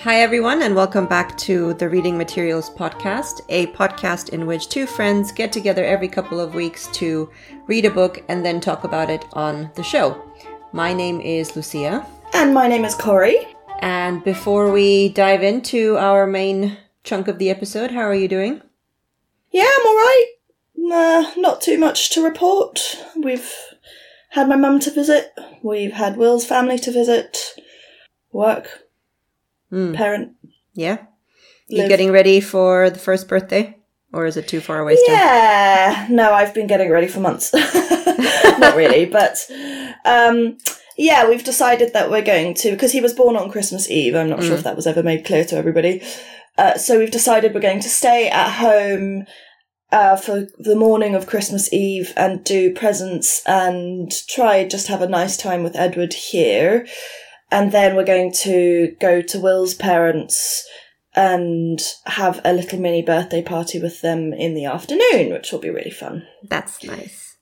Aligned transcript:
Hi, 0.00 0.22
everyone, 0.22 0.62
and 0.62 0.74
welcome 0.74 1.06
back 1.06 1.38
to 1.38 1.74
the 1.74 1.88
Reading 1.88 2.18
Materials 2.18 2.68
Podcast, 2.68 3.42
a 3.48 3.68
podcast 3.68 4.30
in 4.30 4.44
which 4.44 4.68
two 4.68 4.86
friends 4.86 5.30
get 5.30 5.52
together 5.52 5.84
every 5.84 6.08
couple 6.08 6.40
of 6.40 6.54
weeks 6.54 6.88
to 6.94 7.30
read 7.68 7.84
a 7.84 7.90
book 7.90 8.24
and 8.28 8.44
then 8.44 8.60
talk 8.60 8.82
about 8.82 9.08
it 9.08 9.24
on 9.34 9.70
the 9.76 9.84
show. 9.84 10.20
My 10.72 10.92
name 10.92 11.20
is 11.20 11.54
Lucia. 11.54 12.04
And 12.32 12.52
my 12.52 12.66
name 12.66 12.84
is 12.84 12.96
Corrie. 12.96 13.46
And 13.80 14.24
before 14.24 14.72
we 14.72 15.10
dive 15.10 15.44
into 15.44 15.96
our 15.96 16.26
main 16.26 16.76
chunk 17.04 17.28
of 17.28 17.38
the 17.38 17.50
episode, 17.50 17.92
how 17.92 18.02
are 18.02 18.14
you 18.14 18.26
doing? 18.26 18.62
Yeah, 19.52 19.68
I'm 19.78 19.86
alright. 19.86 20.26
Uh, 20.76 21.40
not 21.40 21.60
too 21.60 21.78
much 21.78 22.10
to 22.10 22.24
report. 22.24 23.00
We've 23.16 23.52
had 24.30 24.48
my 24.48 24.56
mum 24.56 24.80
to 24.80 24.90
visit, 24.90 25.32
we've 25.62 25.92
had 25.92 26.16
Will's 26.16 26.44
family 26.44 26.78
to 26.80 26.90
visit, 26.90 27.54
work, 28.32 28.83
Mm. 29.74 29.94
parent. 29.94 30.32
Yeah? 30.74 30.98
You 31.68 31.88
getting 31.88 32.12
ready 32.12 32.40
for 32.40 32.90
the 32.90 32.98
first 32.98 33.26
birthday? 33.26 33.76
Or 34.12 34.26
is 34.26 34.36
it 34.36 34.46
too 34.46 34.60
far 34.60 34.78
away 34.78 34.94
still? 34.94 35.14
Yeah, 35.14 36.06
no, 36.08 36.32
I've 36.32 36.54
been 36.54 36.68
getting 36.68 36.88
ready 36.88 37.08
for 37.08 37.18
months. 37.18 37.52
Not 38.58 38.76
really, 38.76 39.06
but 39.18 39.38
um, 40.04 40.58
yeah, 40.96 41.28
we've 41.28 41.42
decided 41.42 41.92
that 41.94 42.10
we're 42.10 42.22
going 42.22 42.54
to 42.54 42.70
because 42.70 42.92
he 42.92 43.00
was 43.00 43.12
born 43.12 43.34
on 43.34 43.50
Christmas 43.50 43.90
Eve. 43.90 44.14
I'm 44.14 44.30
not 44.30 44.44
sure 44.44 44.54
if 44.54 44.62
that 44.62 44.76
was 44.76 44.86
ever 44.86 45.02
made 45.02 45.24
clear 45.24 45.44
to 45.46 45.56
everybody. 45.56 46.00
Uh, 46.56 46.78
so 46.78 47.00
we've 47.00 47.10
decided 47.10 47.52
we're 47.52 47.60
going 47.60 47.80
to 47.80 47.88
stay 47.88 48.28
at 48.28 48.50
home 48.52 49.24
uh, 49.90 50.16
for 50.16 50.46
the 50.58 50.76
morning 50.76 51.16
of 51.16 51.26
Christmas 51.26 51.72
Eve 51.72 52.12
and 52.16 52.44
do 52.44 52.72
presents 52.72 53.42
and 53.46 54.12
try 54.28 54.66
just 54.66 54.86
have 54.86 55.02
a 55.02 55.08
nice 55.08 55.36
time 55.36 55.64
with 55.64 55.74
Edward 55.74 56.12
here. 56.12 56.86
And 57.54 57.70
then 57.70 57.94
we're 57.94 58.04
going 58.04 58.32
to 58.42 58.96
go 59.00 59.22
to 59.22 59.38
Will's 59.38 59.74
parents 59.74 60.68
and 61.14 61.80
have 62.04 62.40
a 62.44 62.52
little 62.52 62.80
mini 62.80 63.00
birthday 63.00 63.42
party 63.42 63.78
with 63.80 64.00
them 64.00 64.32
in 64.32 64.54
the 64.54 64.64
afternoon, 64.64 65.32
which 65.32 65.52
will 65.52 65.60
be 65.60 65.70
really 65.70 65.92
fun. 65.92 66.26
That's 66.42 66.82
nice. 66.82 67.36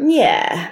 Yeah. 0.00 0.70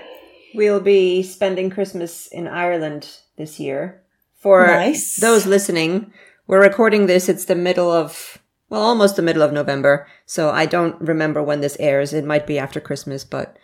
We'll 0.54 0.80
be 0.80 1.22
spending 1.22 1.68
Christmas 1.68 2.26
in 2.32 2.48
Ireland 2.48 3.18
this 3.36 3.60
year. 3.60 4.02
For 4.40 4.66
Nice. 4.66 5.16
those 5.16 5.44
listening, 5.44 6.10
we're 6.46 6.62
recording 6.62 7.04
this, 7.04 7.28
it's 7.28 7.44
the 7.44 7.54
middle 7.54 7.90
of, 7.90 8.38
well, 8.70 8.80
almost 8.80 9.16
the 9.16 9.22
middle 9.22 9.42
of 9.42 9.52
November. 9.52 10.06
So 10.24 10.48
I 10.48 10.64
don't 10.64 10.98
remember 11.02 11.42
when 11.42 11.60
this 11.60 11.76
airs. 11.78 12.14
It 12.14 12.24
might 12.24 12.46
be 12.46 12.58
after 12.58 12.80
Christmas, 12.80 13.24
but 13.24 13.58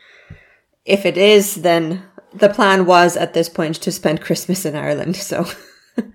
if 0.84 1.06
it 1.06 1.16
is, 1.16 1.62
then 1.62 2.02
the 2.34 2.48
plan 2.48 2.86
was 2.86 3.16
at 3.16 3.34
this 3.34 3.48
point 3.48 3.76
to 3.76 3.92
spend 3.92 4.20
Christmas 4.20 4.64
in 4.64 4.76
Ireland. 4.76 5.16
So 5.16 5.46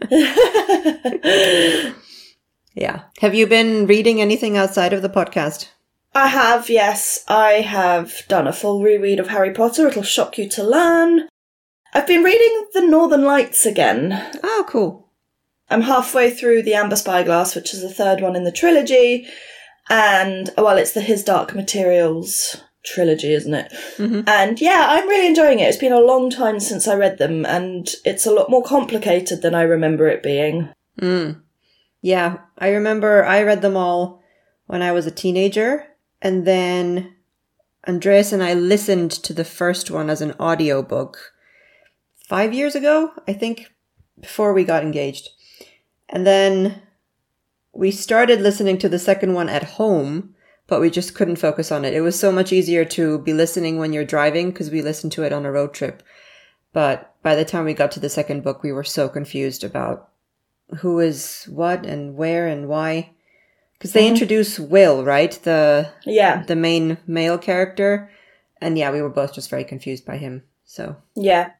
yeah. 2.73 3.03
Have 3.19 3.35
you 3.35 3.47
been 3.47 3.87
reading 3.87 4.21
anything 4.21 4.57
outside 4.57 4.93
of 4.93 5.01
the 5.01 5.09
podcast? 5.09 5.69
I 6.13 6.27
have, 6.27 6.69
yes. 6.69 7.23
I 7.27 7.61
have 7.61 8.23
done 8.27 8.47
a 8.47 8.53
full 8.53 8.81
reread 8.81 9.19
of 9.19 9.27
Harry 9.27 9.53
Potter. 9.53 9.87
It'll 9.87 10.03
shock 10.03 10.37
you 10.37 10.49
to 10.49 10.63
learn. 10.63 11.27
I've 11.93 12.07
been 12.07 12.23
reading 12.23 12.67
The 12.73 12.81
Northern 12.81 13.23
Lights 13.23 13.65
again. 13.65 14.31
Oh, 14.43 14.65
cool. 14.67 15.09
I'm 15.69 15.81
halfway 15.81 16.31
through 16.31 16.63
The 16.63 16.73
Amber 16.73 16.95
Spyglass, 16.95 17.55
which 17.55 17.73
is 17.73 17.81
the 17.81 17.93
third 17.93 18.21
one 18.21 18.35
in 18.35 18.45
the 18.45 18.51
trilogy. 18.51 19.27
And, 19.89 20.49
well, 20.57 20.77
it's 20.77 20.93
the 20.93 21.01
His 21.01 21.23
Dark 21.23 21.53
Materials 21.53 22.61
trilogy, 22.87 23.33
isn't 23.33 23.53
it? 23.53 23.73
And 24.27 24.59
yeah, 24.59 24.87
I'm 24.89 25.07
really 25.07 25.27
enjoying 25.27 25.59
it. 25.59 25.67
It's 25.67 25.77
been 25.77 25.91
a 25.91 25.99
long 25.99 26.29
time 26.29 26.59
since 26.59 26.87
I 26.87 26.95
read 26.95 27.17
them, 27.17 27.45
and 27.45 27.87
it's 28.05 28.25
a 28.25 28.31
lot 28.31 28.49
more 28.49 28.63
complicated 28.63 29.41
than 29.41 29.53
I 29.53 29.61
remember 29.63 30.07
it 30.07 30.23
being. 30.23 30.69
Mm. 30.99 31.41
Yeah, 32.01 32.39
I 32.57 32.69
remember 32.69 33.25
I 33.25 33.43
read 33.43 33.61
them 33.61 33.77
all 33.77 34.21
when 34.65 34.81
I 34.81 34.91
was 34.91 35.05
a 35.05 35.11
teenager, 35.11 35.85
and 36.21 36.45
then 36.45 37.15
Andreas 37.87 38.31
and 38.31 38.43
I 38.43 38.53
listened 38.53 39.11
to 39.11 39.33
the 39.33 39.45
first 39.45 39.91
one 39.91 40.09
as 40.09 40.21
an 40.21 40.33
audiobook 40.39 41.33
five 42.17 42.53
years 42.53 42.75
ago, 42.75 43.11
I 43.27 43.33
think, 43.33 43.73
before 44.19 44.53
we 44.53 44.63
got 44.63 44.83
engaged. 44.83 45.29
And 46.09 46.25
then 46.25 46.81
we 47.73 47.91
started 47.91 48.41
listening 48.41 48.77
to 48.79 48.89
the 48.89 48.99
second 48.99 49.33
one 49.33 49.49
at 49.49 49.63
home, 49.63 50.35
but 50.67 50.81
we 50.81 50.89
just 50.89 51.15
couldn't 51.15 51.37
focus 51.37 51.71
on 51.71 51.85
it. 51.85 51.93
It 51.93 52.01
was 52.01 52.19
so 52.19 52.31
much 52.31 52.51
easier 52.51 52.85
to 52.85 53.19
be 53.19 53.33
listening 53.33 53.77
when 53.77 53.93
you're 53.93 54.05
driving 54.05 54.51
because 54.51 54.69
we 54.69 54.81
listened 54.81 55.13
to 55.13 55.23
it 55.23 55.33
on 55.33 55.45
a 55.45 55.51
road 55.51 55.73
trip. 55.73 56.03
But 56.73 57.15
by 57.23 57.35
the 57.35 57.45
time 57.45 57.65
we 57.65 57.73
got 57.73 57.91
to 57.93 57.99
the 57.99 58.09
second 58.09 58.43
book, 58.43 58.61
we 58.61 58.71
were 58.71 58.83
so 58.83 59.09
confused 59.09 59.63
about 59.63 60.09
who 60.79 60.99
is 60.99 61.45
what 61.49 61.85
and 61.85 62.15
where 62.15 62.47
and 62.47 62.67
why. 62.67 63.11
Because 63.73 63.93
they 63.93 64.01
mm-hmm. 64.01 64.13
introduce 64.13 64.59
Will, 64.59 65.03
right? 65.03 65.31
The 65.43 65.89
Yeah, 66.05 66.43
the 66.43 66.55
main 66.55 66.97
male 67.07 67.37
character. 67.37 68.11
And 68.59 68.77
yeah, 68.77 68.91
we 68.91 69.01
were 69.01 69.09
both 69.09 69.33
just 69.33 69.49
very 69.49 69.63
confused 69.63 70.05
by 70.05 70.17
him. 70.17 70.43
So 70.65 70.97
yeah. 71.15 71.51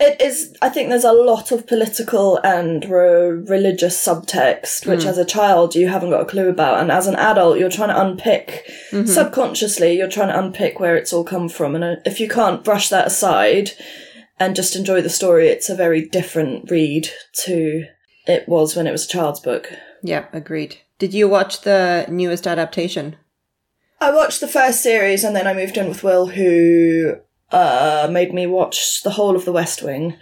It 0.00 0.20
is, 0.20 0.56
I 0.62 0.68
think 0.68 0.88
there's 0.88 1.02
a 1.02 1.12
lot 1.12 1.50
of 1.50 1.66
political 1.66 2.36
and 2.44 2.84
re- 2.84 3.30
religious 3.30 3.96
subtext, 3.96 4.86
which 4.86 5.04
as 5.04 5.18
a 5.18 5.24
child 5.24 5.74
you 5.74 5.88
haven't 5.88 6.10
got 6.10 6.20
a 6.20 6.24
clue 6.24 6.48
about. 6.48 6.78
And 6.78 6.92
as 6.92 7.08
an 7.08 7.16
adult, 7.16 7.58
you're 7.58 7.68
trying 7.68 7.88
to 7.88 8.00
unpick, 8.00 8.70
subconsciously, 9.06 9.96
you're 9.96 10.08
trying 10.08 10.28
to 10.28 10.38
unpick 10.38 10.78
where 10.78 10.96
it's 10.96 11.12
all 11.12 11.24
come 11.24 11.48
from. 11.48 11.74
And 11.74 11.82
uh, 11.82 11.96
if 12.04 12.20
you 12.20 12.28
can't 12.28 12.62
brush 12.62 12.88
that 12.90 13.08
aside 13.08 13.72
and 14.38 14.54
just 14.54 14.76
enjoy 14.76 15.00
the 15.00 15.10
story, 15.10 15.48
it's 15.48 15.68
a 15.68 15.74
very 15.74 16.06
different 16.06 16.70
read 16.70 17.08
to 17.44 17.86
it 18.26 18.48
was 18.48 18.76
when 18.76 18.86
it 18.86 18.92
was 18.92 19.04
a 19.04 19.08
child's 19.08 19.40
book. 19.40 19.72
yeah, 20.02 20.26
agreed. 20.32 20.76
Did 21.00 21.12
you 21.12 21.28
watch 21.28 21.62
the 21.62 22.06
newest 22.08 22.46
adaptation? 22.46 23.16
I 24.00 24.12
watched 24.12 24.40
the 24.40 24.48
first 24.48 24.82
series 24.82 25.24
and 25.24 25.34
then 25.34 25.46
I 25.46 25.54
moved 25.54 25.76
in 25.76 25.88
with 25.88 26.04
Will, 26.04 26.26
who 26.26 27.16
uh, 27.50 28.08
made 28.10 28.32
me 28.32 28.46
watch 28.46 29.02
the 29.02 29.10
whole 29.10 29.36
of 29.36 29.44
The 29.44 29.52
West 29.52 29.82
Wing. 29.82 30.16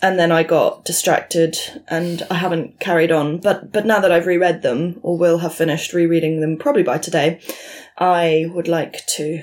And 0.00 0.16
then 0.16 0.30
I 0.30 0.44
got 0.44 0.84
distracted 0.84 1.58
and 1.88 2.24
I 2.30 2.34
haven't 2.34 2.78
carried 2.78 3.10
on. 3.10 3.38
But 3.38 3.72
but 3.72 3.84
now 3.84 3.98
that 3.98 4.12
I've 4.12 4.26
reread 4.26 4.62
them, 4.62 5.00
or 5.02 5.18
will 5.18 5.38
have 5.38 5.54
finished 5.54 5.92
rereading 5.92 6.40
them 6.40 6.56
probably 6.56 6.84
by 6.84 6.98
today, 6.98 7.40
I 7.96 8.46
would 8.54 8.68
like 8.68 9.04
to. 9.16 9.42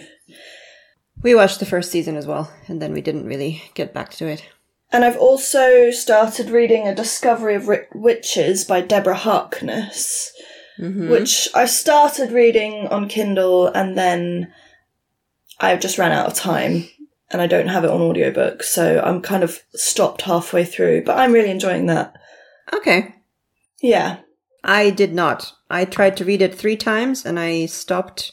We 1.22 1.36
watched 1.36 1.60
the 1.60 1.66
first 1.66 1.92
season 1.92 2.16
as 2.16 2.26
well, 2.26 2.54
and 2.68 2.82
then 2.82 2.94
we 2.94 3.02
didn't 3.02 3.26
really 3.26 3.64
get 3.74 3.94
back 3.94 4.12
to 4.14 4.28
it. 4.28 4.48
And 4.94 5.04
I've 5.04 5.18
also 5.18 5.92
started 5.92 6.50
reading 6.50 6.88
A 6.88 6.96
Discovery 6.96 7.56
of 7.56 7.68
Ri- 7.68 7.88
Witches 7.94 8.64
by 8.64 8.80
Deborah 8.80 9.16
Harkness, 9.16 10.32
which 11.10 11.50
I 11.54 11.66
started 11.66 12.32
reading 12.32 12.88
on 12.88 13.10
Kindle 13.10 13.68
and 13.68 13.98
then 13.98 14.54
I've 15.60 15.80
just 15.80 15.98
ran 15.98 16.12
out 16.12 16.28
of 16.28 16.34
time 16.34 16.88
and 17.36 17.42
I 17.42 17.48
don't 17.48 17.68
have 17.68 17.84
it 17.84 17.90
on 17.90 18.00
audiobook, 18.00 18.64
so 18.64 19.02
I'm 19.04 19.22
kind 19.22 19.44
of 19.44 19.60
stopped 19.74 20.22
halfway 20.22 20.64
through, 20.64 21.04
but 21.04 21.18
I'm 21.18 21.34
really 21.34 21.52
enjoying 21.52 21.88
that. 21.88 22.16
Okay. 22.72 23.14
Yeah. 23.82 24.20
I 24.64 24.90
did 24.90 25.14
not. 25.14 25.52
I 25.70 25.84
tried 25.84 26.16
to 26.16 26.24
read 26.24 26.42
it 26.42 26.56
three 26.56 26.78
times 26.78 27.26
and 27.26 27.38
I 27.38 27.66
stopped 27.66 28.32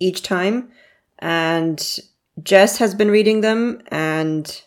each 0.00 0.22
time. 0.22 0.72
And 1.20 2.00
Jess 2.42 2.78
has 2.78 2.96
been 2.96 3.12
reading 3.12 3.42
them 3.42 3.80
and 3.92 4.60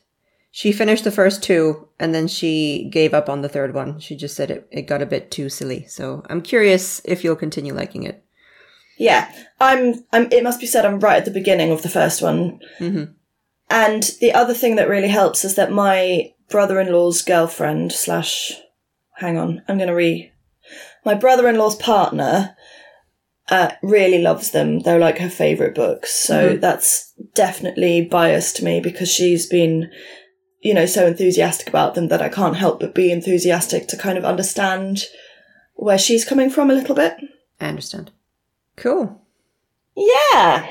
she 0.52 0.72
finished 0.72 1.04
the 1.04 1.12
first 1.12 1.44
two 1.44 1.90
and 2.00 2.16
then 2.16 2.30
she 2.30 2.88
gave 2.90 3.14
up 3.14 3.28
on 3.28 3.42
the 3.42 3.50
third 3.50 3.74
one. 3.74 4.00
She 4.00 4.16
just 4.16 4.38
said 4.38 4.52
it, 4.52 4.70
it 4.72 4.84
got 4.84 5.02
a 5.02 5.06
bit 5.06 5.32
too 5.32 5.50
silly. 5.50 5.86
So 5.88 6.24
I'm 6.30 6.42
curious 6.42 7.02
if 7.04 7.26
you'll 7.26 7.36
continue 7.36 7.74
liking 7.74 8.04
it. 8.04 8.24
Yeah. 8.98 9.30
I'm 9.60 10.06
I'm 10.14 10.32
it 10.32 10.44
must 10.44 10.62
be 10.62 10.66
said 10.66 10.86
I'm 10.86 11.02
right 11.02 11.18
at 11.18 11.26
the 11.26 11.32
beginning 11.32 11.72
of 11.72 11.82
the 11.82 11.90
first 11.90 12.22
one. 12.22 12.62
Mm-hmm. 12.80 13.12
And 13.70 14.04
the 14.22 14.34
other 14.34 14.54
thing 14.54 14.76
that 14.76 14.90
really 14.90 15.08
helps 15.08 15.44
is 15.44 15.56
that 15.56 15.72
my 15.72 16.34
brother-in-law's 16.50 17.22
girlfriend 17.22 17.92
slash 17.92 18.54
hang 19.18 19.38
on, 19.38 19.64
I'm 19.68 19.78
gonna 19.78 19.96
re 19.96 20.32
my 21.04 21.14
brother-in-law's 21.14 21.76
partner 21.76 22.56
uh, 23.50 23.72
really 23.84 24.22
loves 24.22 24.52
them. 24.52 24.80
They're 24.80 25.00
like 25.00 25.20
her 25.20 25.30
favourite 25.30 25.76
books. 25.76 26.12
So 26.12 26.58
that's 26.58 27.14
definitely 27.34 28.04
biased 28.04 28.62
me 28.62 28.80
because 28.80 29.10
she's 29.12 29.46
been, 29.46 29.92
you 30.62 30.74
know, 30.74 30.86
so 30.86 31.06
enthusiastic 31.06 31.68
about 31.68 31.94
them 31.94 32.08
that 32.08 32.22
I 32.22 32.30
can't 32.30 32.56
help 32.56 32.80
but 32.80 32.96
be 32.96 33.12
enthusiastic 33.12 33.88
to 33.90 33.98
kind 33.98 34.18
of 34.18 34.26
understand 34.26 35.04
where 35.76 36.00
she's 36.00 36.26
coming 36.26 36.50
from 36.50 36.72
a 36.72 36.74
little 36.74 36.96
bit. 36.96 37.18
I 37.62 37.68
understand. 37.68 38.12
Cool. 38.76 39.22
Yeah. 39.96 40.68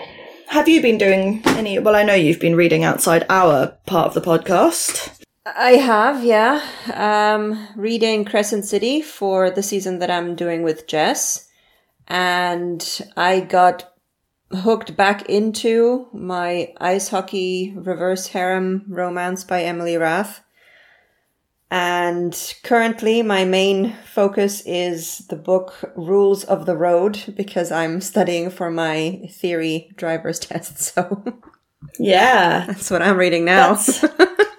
Have 0.48 0.68
you 0.68 0.80
been 0.80 0.98
doing 0.98 1.42
any? 1.46 1.78
Well, 1.78 1.96
I 1.96 2.02
know 2.02 2.14
you've 2.14 2.40
been 2.40 2.56
reading 2.56 2.84
outside 2.84 3.26
our 3.28 3.76
part 3.86 4.08
of 4.08 4.14
the 4.14 4.20
podcast. 4.20 5.20
I 5.46 5.72
have, 5.72 6.24
yeah. 6.24 6.62
Um, 6.94 7.68
reading 7.76 8.24
Crescent 8.24 8.64
City 8.64 9.02
for 9.02 9.50
the 9.50 9.62
season 9.62 9.98
that 9.98 10.10
I'm 10.10 10.34
doing 10.34 10.62
with 10.62 10.86
Jess. 10.86 11.48
And 12.08 13.00
I 13.16 13.40
got 13.40 13.92
hooked 14.52 14.96
back 14.96 15.28
into 15.28 16.08
my 16.12 16.72
ice 16.80 17.08
hockey 17.08 17.74
reverse 17.76 18.28
harem 18.28 18.84
romance 18.88 19.44
by 19.44 19.62
Emily 19.62 19.96
Rath. 19.96 20.42
And 21.70 22.54
currently, 22.62 23.22
my 23.22 23.44
main 23.44 23.94
focus 24.12 24.62
is 24.64 25.18
the 25.28 25.36
book 25.36 25.92
Rules 25.96 26.44
of 26.44 26.66
the 26.66 26.76
Road 26.76 27.34
because 27.36 27.72
I'm 27.72 28.00
studying 28.00 28.50
for 28.50 28.70
my 28.70 29.28
theory 29.32 29.90
driver's 29.96 30.38
test. 30.46 30.78
So 30.78 31.24
Yeah. 31.98 32.64
that's 32.66 32.90
what 32.90 33.02
I'm 33.02 33.16
reading 33.16 33.44
now. 33.44 33.74
That's, 33.74 34.04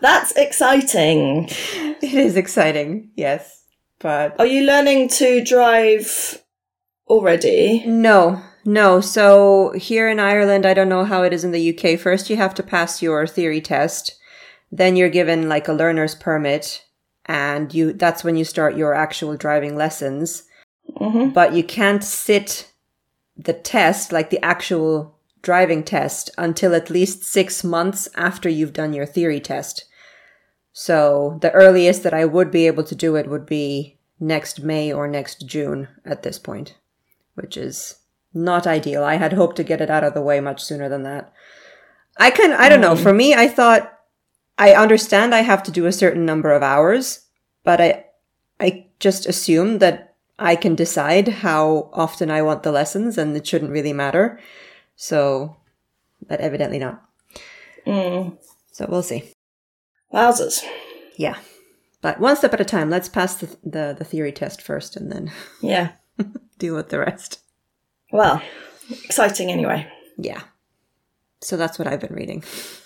that's 0.02 0.32
exciting. 0.34 1.48
it 2.02 2.04
is 2.14 2.36
exciting, 2.36 3.12
yes. 3.16 3.64
But 4.00 4.38
Are 4.40 4.46
you 4.46 4.66
learning 4.66 5.10
to 5.10 5.44
drive 5.44 6.42
already? 7.08 7.84
no, 7.88 8.42
no. 8.66 9.00
So 9.00 9.72
here 9.76 10.10
in 10.10 10.20
Ireland, 10.20 10.66
I 10.66 10.74
don't 10.74 10.90
know 10.90 11.06
how 11.06 11.24
it 11.24 11.32
is 11.34 11.44
in 11.44 11.52
the 11.52 11.70
UK. 11.78 11.98
First, 12.00 12.30
you 12.30 12.36
have 12.36 12.54
to 12.56 12.64
pass 12.64 13.02
your 13.02 13.26
theory 13.26 13.62
test. 13.62 14.20
Then 14.72 14.96
you're 14.96 15.10
given 15.10 15.48
like 15.48 15.68
a 15.68 15.74
learner's 15.74 16.16
permit 16.16 16.82
and 17.26 17.74
you 17.74 17.94
that's 17.94 18.24
when 18.24 18.36
you 18.36 18.46
start 18.46 18.78
your 18.78 18.94
actual 18.94 19.36
driving 19.36 19.76
lessons. 19.76 20.44
hmm 20.98 21.30
but 21.30 21.54
you 21.54 21.64
can't 21.64 22.04
sit 22.04 22.72
the 23.38 23.54
test, 23.54 24.12
like 24.12 24.30
the 24.30 24.44
actual 24.44 25.18
driving 25.42 25.84
test, 25.84 26.30
until 26.38 26.74
at 26.74 26.90
least 26.90 27.24
six 27.24 27.64
months 27.64 28.08
after 28.16 28.50
you've 28.50 28.74
done 28.74 28.94
your 28.94 29.06
theory 29.06 29.40
test. 29.40 29.86
So 30.74 31.38
the 31.42 31.52
earliest 31.52 32.04
that 32.04 32.14
I 32.14 32.26
would 32.26 32.52
be 32.52 32.68
able 32.68 32.84
to 32.86 32.96
do 32.96 33.16
it 33.16 33.30
would 33.30 33.46
be 33.46 33.98
next 34.20 34.64
May 34.64 34.92
or 34.92 35.08
next 35.08 35.46
June 35.46 35.88
at 36.04 36.24
this 36.24 36.40
point, 36.40 36.76
which 37.36 37.58
is 37.58 38.00
not 38.34 38.68
ideal. 38.68 39.04
I 39.04 39.16
had 39.16 39.34
hoped 39.34 39.56
to 39.58 39.64
get 39.64 39.82
it 39.82 39.90
out 39.90 40.04
of 40.04 40.14
the 40.14 40.22
way 40.22 40.40
much 40.40 40.64
sooner 40.64 40.90
than 40.90 41.04
that. 41.04 41.32
I 42.18 42.32
can, 42.32 42.54
I 42.54 42.70
don't 42.70 42.82
know. 42.82 42.96
For 42.96 43.14
me, 43.14 43.34
I 43.34 43.48
thought 43.48 43.95
I 44.58 44.74
understand 44.74 45.36
I 45.36 45.42
have 45.42 45.64
to 45.64 45.72
do 45.72 45.86
a 45.86 45.92
certain 45.92 46.26
number 46.26 46.52
of 46.52 46.64
hours, 46.64 47.26
but 47.64 47.82
I, 47.82 48.06
I 48.60 48.86
just 49.00 49.26
assume 49.26 49.80
that 49.80 50.16
I 50.40 50.56
can 50.56 50.76
decide 50.76 51.28
how 51.28 51.90
often 51.94 52.30
I 52.32 52.42
want 52.42 52.64
the 52.64 52.72
lessons 52.72 53.18
and 53.18 53.36
it 53.36 53.46
shouldn't 53.48 53.72
really 53.72 53.94
matter. 53.94 54.40
So, 54.96 55.58
but 56.28 56.40
evidently 56.40 56.80
not. 56.80 57.04
Mm. 57.86 58.38
So 58.72 58.86
we'll 58.90 59.04
see. 59.04 59.24
Wowzers. 60.14 60.64
Yeah. 61.18 61.38
But 62.02 62.20
one 62.20 62.36
step 62.36 62.54
at 62.54 62.62
a 62.62 62.66
time. 62.66 62.90
Let's 62.90 63.10
pass 63.10 63.36
the, 63.36 63.48
the, 63.64 63.96
the 63.98 64.06
theory 64.06 64.32
test 64.32 64.62
first 64.62 64.96
and 64.96 65.12
then 65.12 65.32
Yeah. 65.62 65.94
deal 66.60 66.76
with 66.76 66.90
the 66.90 67.00
rest. 67.00 67.40
Well, 68.12 68.42
exciting 69.04 69.52
anyway. 69.52 69.88
Yeah. 70.18 70.42
So 71.46 71.58
that's 71.58 71.78
what 71.78 71.88
I've 71.88 72.00
been 72.00 72.14
reading. 72.16 72.44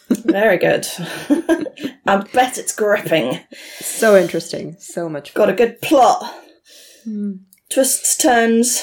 Very 0.10 0.58
good. 0.58 0.86
I 2.06 2.18
bet 2.34 2.58
it's 2.58 2.76
gripping. 2.76 3.40
So 3.80 4.18
interesting. 4.18 4.76
So 4.80 5.08
much 5.08 5.32
fun. 5.32 5.42
Got 5.46 5.54
a 5.54 5.56
good 5.56 5.82
plot. 5.82 6.44
Twists, 7.70 8.18
turns, 8.18 8.80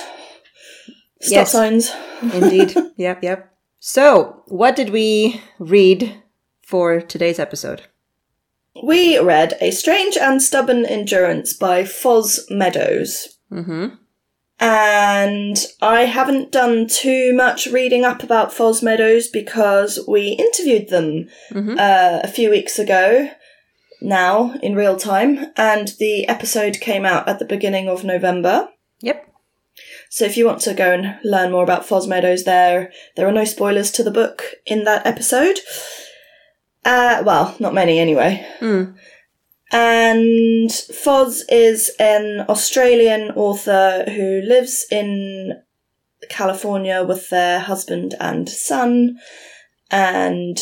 stop 1.20 1.30
Yes. 1.30 1.52
signs. 1.52 1.92
Indeed. 2.22 2.74
yep, 2.96 3.22
yep. 3.22 3.52
So, 3.78 4.42
what 4.46 4.76
did 4.76 4.90
we 4.90 5.42
read 5.58 6.22
for 6.62 7.00
today's 7.02 7.38
episode? 7.38 7.82
We 8.82 9.18
read 9.18 9.58
A 9.60 9.70
Strange 9.72 10.16
and 10.16 10.42
Stubborn 10.42 10.86
Endurance 10.86 11.52
by 11.52 11.82
Foz 11.82 12.50
Meadows. 12.50 13.36
Mm-hmm. 13.52 13.94
And 14.58 15.56
I 15.82 16.02
haven't 16.06 16.50
done 16.50 16.86
too 16.86 17.34
much 17.34 17.66
reading 17.66 18.04
up 18.04 18.22
about 18.22 18.52
Foz 18.52 18.82
Meadows 18.82 19.28
because 19.28 20.00
we 20.08 20.28
interviewed 20.28 20.88
them 20.88 21.28
Mhm. 21.52 21.78
uh, 21.78 22.20
a 22.24 22.28
few 22.28 22.48
weeks 22.50 22.78
ago 22.78 23.28
now 24.00 24.54
in 24.62 24.74
real 24.74 24.96
time, 24.96 25.52
and 25.56 25.88
the 25.98 26.26
episode 26.28 26.80
came 26.80 27.04
out 27.04 27.28
at 27.28 27.38
the 27.38 27.44
beginning 27.44 27.88
of 27.88 28.04
November. 28.04 28.68
Yep. 29.02 29.26
So 30.08 30.24
if 30.24 30.36
you 30.38 30.46
want 30.46 30.60
to 30.62 30.72
go 30.74 30.92
and 30.92 31.16
learn 31.22 31.50
more 31.50 31.62
about 31.64 31.86
Foz 31.86 32.06
Meadows, 32.08 32.44
there 32.44 32.92
there 33.14 33.26
are 33.28 33.32
no 33.32 33.44
spoilers 33.44 33.90
to 33.92 34.02
the 34.02 34.10
book 34.10 34.54
in 34.64 34.84
that 34.84 35.06
episode. 35.06 35.58
Uh, 36.84 37.22
well, 37.26 37.56
not 37.58 37.74
many 37.74 37.98
anyway. 37.98 38.46
Mm. 38.60 38.94
And 39.72 40.70
Foz 40.70 41.40
is 41.48 41.90
an 41.98 42.46
Australian 42.48 43.32
author 43.32 44.04
who 44.08 44.40
lives 44.42 44.86
in 44.90 45.60
California 46.28 47.02
with 47.02 47.30
their 47.30 47.60
husband 47.60 48.14
and 48.20 48.48
son. 48.48 49.18
And 49.90 50.58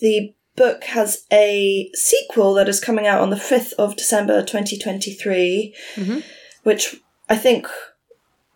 the 0.00 0.34
book 0.56 0.84
has 0.84 1.24
a 1.32 1.90
sequel 1.94 2.54
that 2.54 2.68
is 2.68 2.80
coming 2.80 3.06
out 3.06 3.20
on 3.20 3.30
the 3.30 3.36
5th 3.36 3.72
of 3.74 3.96
December 3.96 4.42
2023, 4.42 5.74
Mhm. 5.96 6.22
which 6.62 6.96
I 7.28 7.36
think 7.36 7.66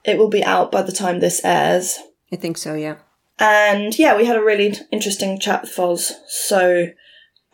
it 0.04 0.18
will 0.18 0.28
be 0.28 0.44
out 0.44 0.70
by 0.70 0.82
the 0.82 0.92
time 0.92 1.20
this 1.20 1.40
airs. 1.44 1.98
I 2.32 2.36
think 2.36 2.56
so, 2.58 2.74
yeah. 2.74 2.96
And 3.38 3.98
yeah, 3.98 4.16
we 4.16 4.26
had 4.26 4.36
a 4.36 4.44
really 4.44 4.74
interesting 4.92 5.38
chat 5.38 5.62
with 5.62 5.74
Foz, 5.74 6.12
so 6.28 6.88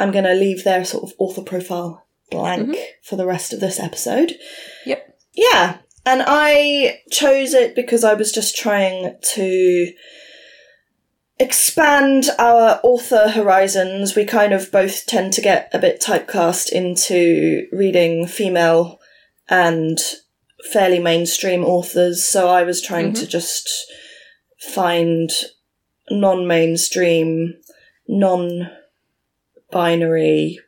I'm 0.00 0.10
going 0.12 0.24
to 0.24 0.34
leave 0.34 0.64
their 0.64 0.84
sort 0.84 1.04
of 1.04 1.14
author 1.18 1.42
profile 1.42 2.03
blank 2.30 2.70
mm-hmm. 2.70 2.82
for 3.02 3.16
the 3.16 3.26
rest 3.26 3.52
of 3.52 3.60
this 3.60 3.78
episode. 3.78 4.32
Yep. 4.86 5.18
Yeah, 5.34 5.78
and 6.06 6.22
I 6.26 7.00
chose 7.10 7.54
it 7.54 7.74
because 7.74 8.04
I 8.04 8.14
was 8.14 8.30
just 8.32 8.56
trying 8.56 9.16
to 9.34 9.92
expand 11.38 12.26
our 12.38 12.80
author 12.82 13.30
horizons. 13.30 14.14
We 14.14 14.24
kind 14.24 14.52
of 14.52 14.70
both 14.70 15.06
tend 15.06 15.32
to 15.34 15.40
get 15.40 15.70
a 15.72 15.78
bit 15.78 16.00
typecast 16.00 16.70
into 16.70 17.66
reading 17.72 18.26
female 18.26 19.00
and 19.48 19.98
fairly 20.72 20.98
mainstream 20.98 21.64
authors, 21.64 22.24
so 22.24 22.48
I 22.48 22.62
was 22.62 22.80
trying 22.80 23.12
mm-hmm. 23.12 23.22
to 23.22 23.26
just 23.26 23.70
find 24.58 25.30
non 26.10 26.46
mainstream, 26.46 27.54
non 28.06 28.70
binary 29.70 30.58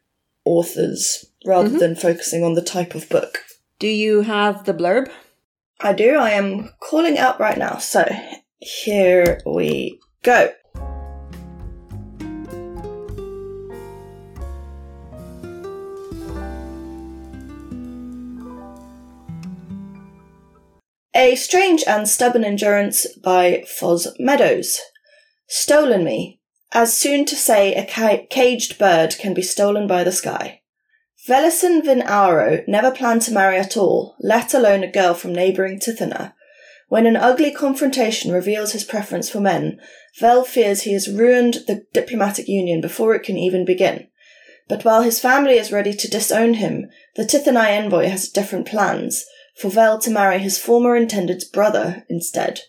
authors 0.44 1.26
rather 1.46 1.70
Mhm. 1.70 1.78
than 1.78 1.94
focusing 1.94 2.42
on 2.42 2.54
the 2.54 2.62
type 2.62 2.94
of 2.94 3.08
book. 3.08 3.38
Do 3.78 3.88
you 3.88 4.22
have 4.22 4.64
the 4.64 4.74
blurb? 4.74 5.10
I 5.80 5.92
do, 5.92 6.16
I 6.16 6.30
am 6.30 6.70
calling 6.80 7.18
up 7.18 7.38
right 7.38 7.58
now. 7.58 7.78
So 7.78 8.04
here 8.58 9.40
we 9.46 10.00
go. 10.22 10.52
A 21.14 21.34
Strange 21.34 21.82
and 21.86 22.06
Stubborn 22.06 22.44
Endurance 22.44 23.06
by 23.24 23.64
Foz 23.66 24.06
Meadows. 24.18 24.78
Stolen 25.48 26.04
me, 26.04 26.40
as 26.72 26.94
soon 26.94 27.24
to 27.24 27.34
say 27.34 27.74
a 27.74 27.86
ca- 27.86 28.26
caged 28.28 28.78
bird 28.78 29.16
can 29.18 29.32
be 29.32 29.40
stolen 29.40 29.86
by 29.86 30.04
the 30.04 30.12
sky. 30.12 30.60
Velasin 31.26 31.84
vin 31.84 32.02
Aaro 32.02 32.66
never 32.68 32.92
planned 32.92 33.22
to 33.22 33.32
marry 33.32 33.58
at 33.58 33.76
all, 33.76 34.14
let 34.20 34.54
alone 34.54 34.84
a 34.84 34.90
girl 34.90 35.12
from 35.12 35.32
neighbouring 35.32 35.80
Tithena. 35.80 36.34
When 36.88 37.04
an 37.04 37.16
ugly 37.16 37.50
confrontation 37.50 38.30
reveals 38.30 38.72
his 38.72 38.84
preference 38.84 39.28
for 39.28 39.40
men, 39.40 39.80
Vel 40.20 40.44
fears 40.44 40.82
he 40.82 40.92
has 40.92 41.08
ruined 41.08 41.64
the 41.66 41.84
diplomatic 41.92 42.46
union 42.46 42.80
before 42.80 43.14
it 43.16 43.24
can 43.24 43.36
even 43.36 43.64
begin. 43.64 44.06
But 44.68 44.84
while 44.84 45.02
his 45.02 45.18
family 45.18 45.58
is 45.58 45.72
ready 45.72 45.92
to 45.94 46.08
disown 46.08 46.54
him, 46.54 46.86
the 47.16 47.24
Tithenai 47.24 47.70
envoy 47.70 48.06
has 48.06 48.28
different 48.28 48.66
plans, 48.66 49.24
for 49.56 49.68
Vel 49.68 49.98
to 50.00 50.10
marry 50.10 50.38
his 50.38 50.58
former 50.58 50.94
intended's 50.94 51.44
brother 51.44 52.04
instead. 52.08 52.60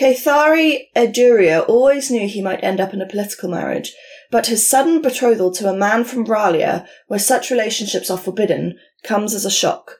Caethari 0.00 0.88
Aeduria 0.94 1.60
always 1.60 2.10
knew 2.10 2.28
he 2.28 2.42
might 2.42 2.62
end 2.62 2.80
up 2.80 2.94
in 2.94 3.02
a 3.02 3.08
political 3.08 3.50
marriage, 3.50 3.92
but 4.32 4.46
his 4.46 4.66
sudden 4.66 5.02
betrothal 5.02 5.52
to 5.52 5.68
a 5.68 5.76
man 5.76 6.02
from 6.02 6.24
Ralia, 6.24 6.88
where 7.06 7.20
such 7.20 7.50
relationships 7.50 8.10
are 8.10 8.18
forbidden, 8.18 8.78
comes 9.04 9.34
as 9.34 9.44
a 9.44 9.50
shock. 9.50 9.98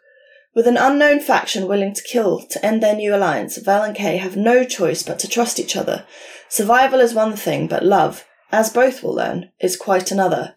With 0.54 0.66
an 0.66 0.78
unknown 0.78 1.20
faction 1.20 1.68
willing 1.68 1.92
to 1.94 2.02
kill 2.02 2.40
to 2.40 2.64
end 2.64 2.82
their 2.82 2.96
new 2.96 3.14
alliance, 3.14 3.58
Vel 3.58 3.82
and 3.82 3.94
Cae 3.94 4.16
have 4.16 4.34
no 4.34 4.64
choice 4.64 5.02
but 5.02 5.18
to 5.20 5.28
trust 5.28 5.60
each 5.60 5.76
other. 5.76 6.06
Survival 6.48 6.98
is 6.98 7.12
one 7.12 7.36
thing, 7.36 7.68
but 7.68 7.84
love, 7.84 8.24
as 8.50 8.70
both 8.70 9.02
will 9.02 9.14
learn, 9.14 9.50
is 9.60 9.76
quite 9.76 10.10
another. 10.10 10.56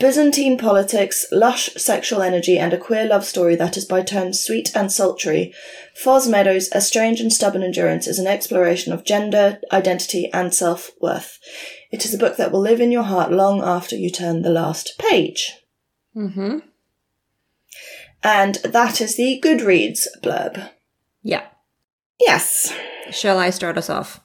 Byzantine 0.00 0.58
politics, 0.58 1.26
lush 1.32 1.70
sexual 1.74 2.22
energy, 2.22 2.58
and 2.58 2.72
a 2.72 2.78
queer 2.78 3.04
love 3.04 3.24
story 3.24 3.56
that 3.56 3.76
is 3.76 3.84
by 3.84 4.02
turns 4.02 4.40
sweet 4.40 4.70
and 4.74 4.92
sultry, 4.92 5.52
Foz 6.00 6.28
Meadows' 6.28 6.68
A 6.72 6.80
Strange 6.80 7.20
and 7.20 7.32
Stubborn 7.32 7.64
Endurance 7.64 8.06
is 8.06 8.20
an 8.20 8.28
exploration 8.28 8.92
of 8.92 9.04
gender, 9.04 9.58
identity, 9.72 10.30
and 10.32 10.54
self 10.54 10.92
worth. 11.00 11.38
It 11.90 12.04
is 12.04 12.14
a 12.14 12.18
book 12.18 12.36
that 12.36 12.52
will 12.52 12.60
live 12.60 12.80
in 12.80 12.92
your 12.92 13.02
heart 13.04 13.32
long 13.32 13.62
after 13.62 13.96
you 13.96 14.10
turn 14.10 14.42
the 14.42 14.50
last 14.50 14.98
page. 14.98 15.56
Mm-hmm. 16.14 16.58
And 18.22 18.54
that 18.56 19.00
is 19.00 19.16
the 19.16 19.40
Goodreads 19.42 20.06
blurb. 20.22 20.70
Yeah. 21.22 21.46
Yes, 22.20 22.74
Shall 23.10 23.38
I 23.38 23.50
start 23.50 23.78
us 23.78 23.88
off? 23.90 24.20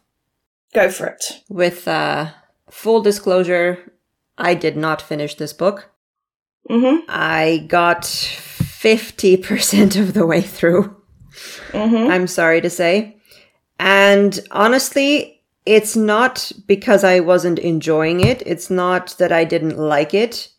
go 0.74 0.90
for 0.90 1.06
it. 1.08 1.24
With 1.50 1.88
uh, 1.88 2.32
full 2.70 3.02
disclosure, 3.02 3.94
I 4.38 4.56
did 4.56 4.76
not 4.76 5.02
finish 5.02 5.36
this 5.36 5.54
book. 5.54 5.92
Mm-hmm. 6.70 7.06
I 7.08 7.66
got 7.68 8.02
50% 8.04 10.00
of 10.00 10.14
the 10.14 10.26
way 10.26 10.42
through. 10.42 10.96
Mm-hmm. 11.70 12.12
I'm 12.12 12.28
sorry 12.28 12.60
to 12.62 12.70
say. 12.70 13.18
And 13.80 14.40
honestly, 14.52 15.33
it's 15.66 15.96
not 15.96 16.52
because 16.68 17.04
I 17.04 17.20
wasn't 17.20 17.60
enjoying 17.60 18.20
it. 18.20 18.44
It's 18.46 18.70
not 18.70 19.16
that 19.18 19.32
I 19.32 19.44
didn't 19.44 19.78
like 19.78 20.14
it 20.14 20.50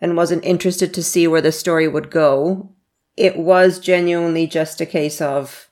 and 0.00 0.16
wasn't 0.16 0.44
interested 0.44 0.92
to 0.94 1.02
see 1.02 1.26
where 1.26 1.40
the 1.40 1.52
story 1.52 1.88
would 1.88 2.10
go. 2.10 2.72
It 3.16 3.36
was 3.38 3.78
genuinely 3.78 4.46
just 4.46 4.80
a 4.80 4.86
case 4.86 5.20
of 5.20 5.70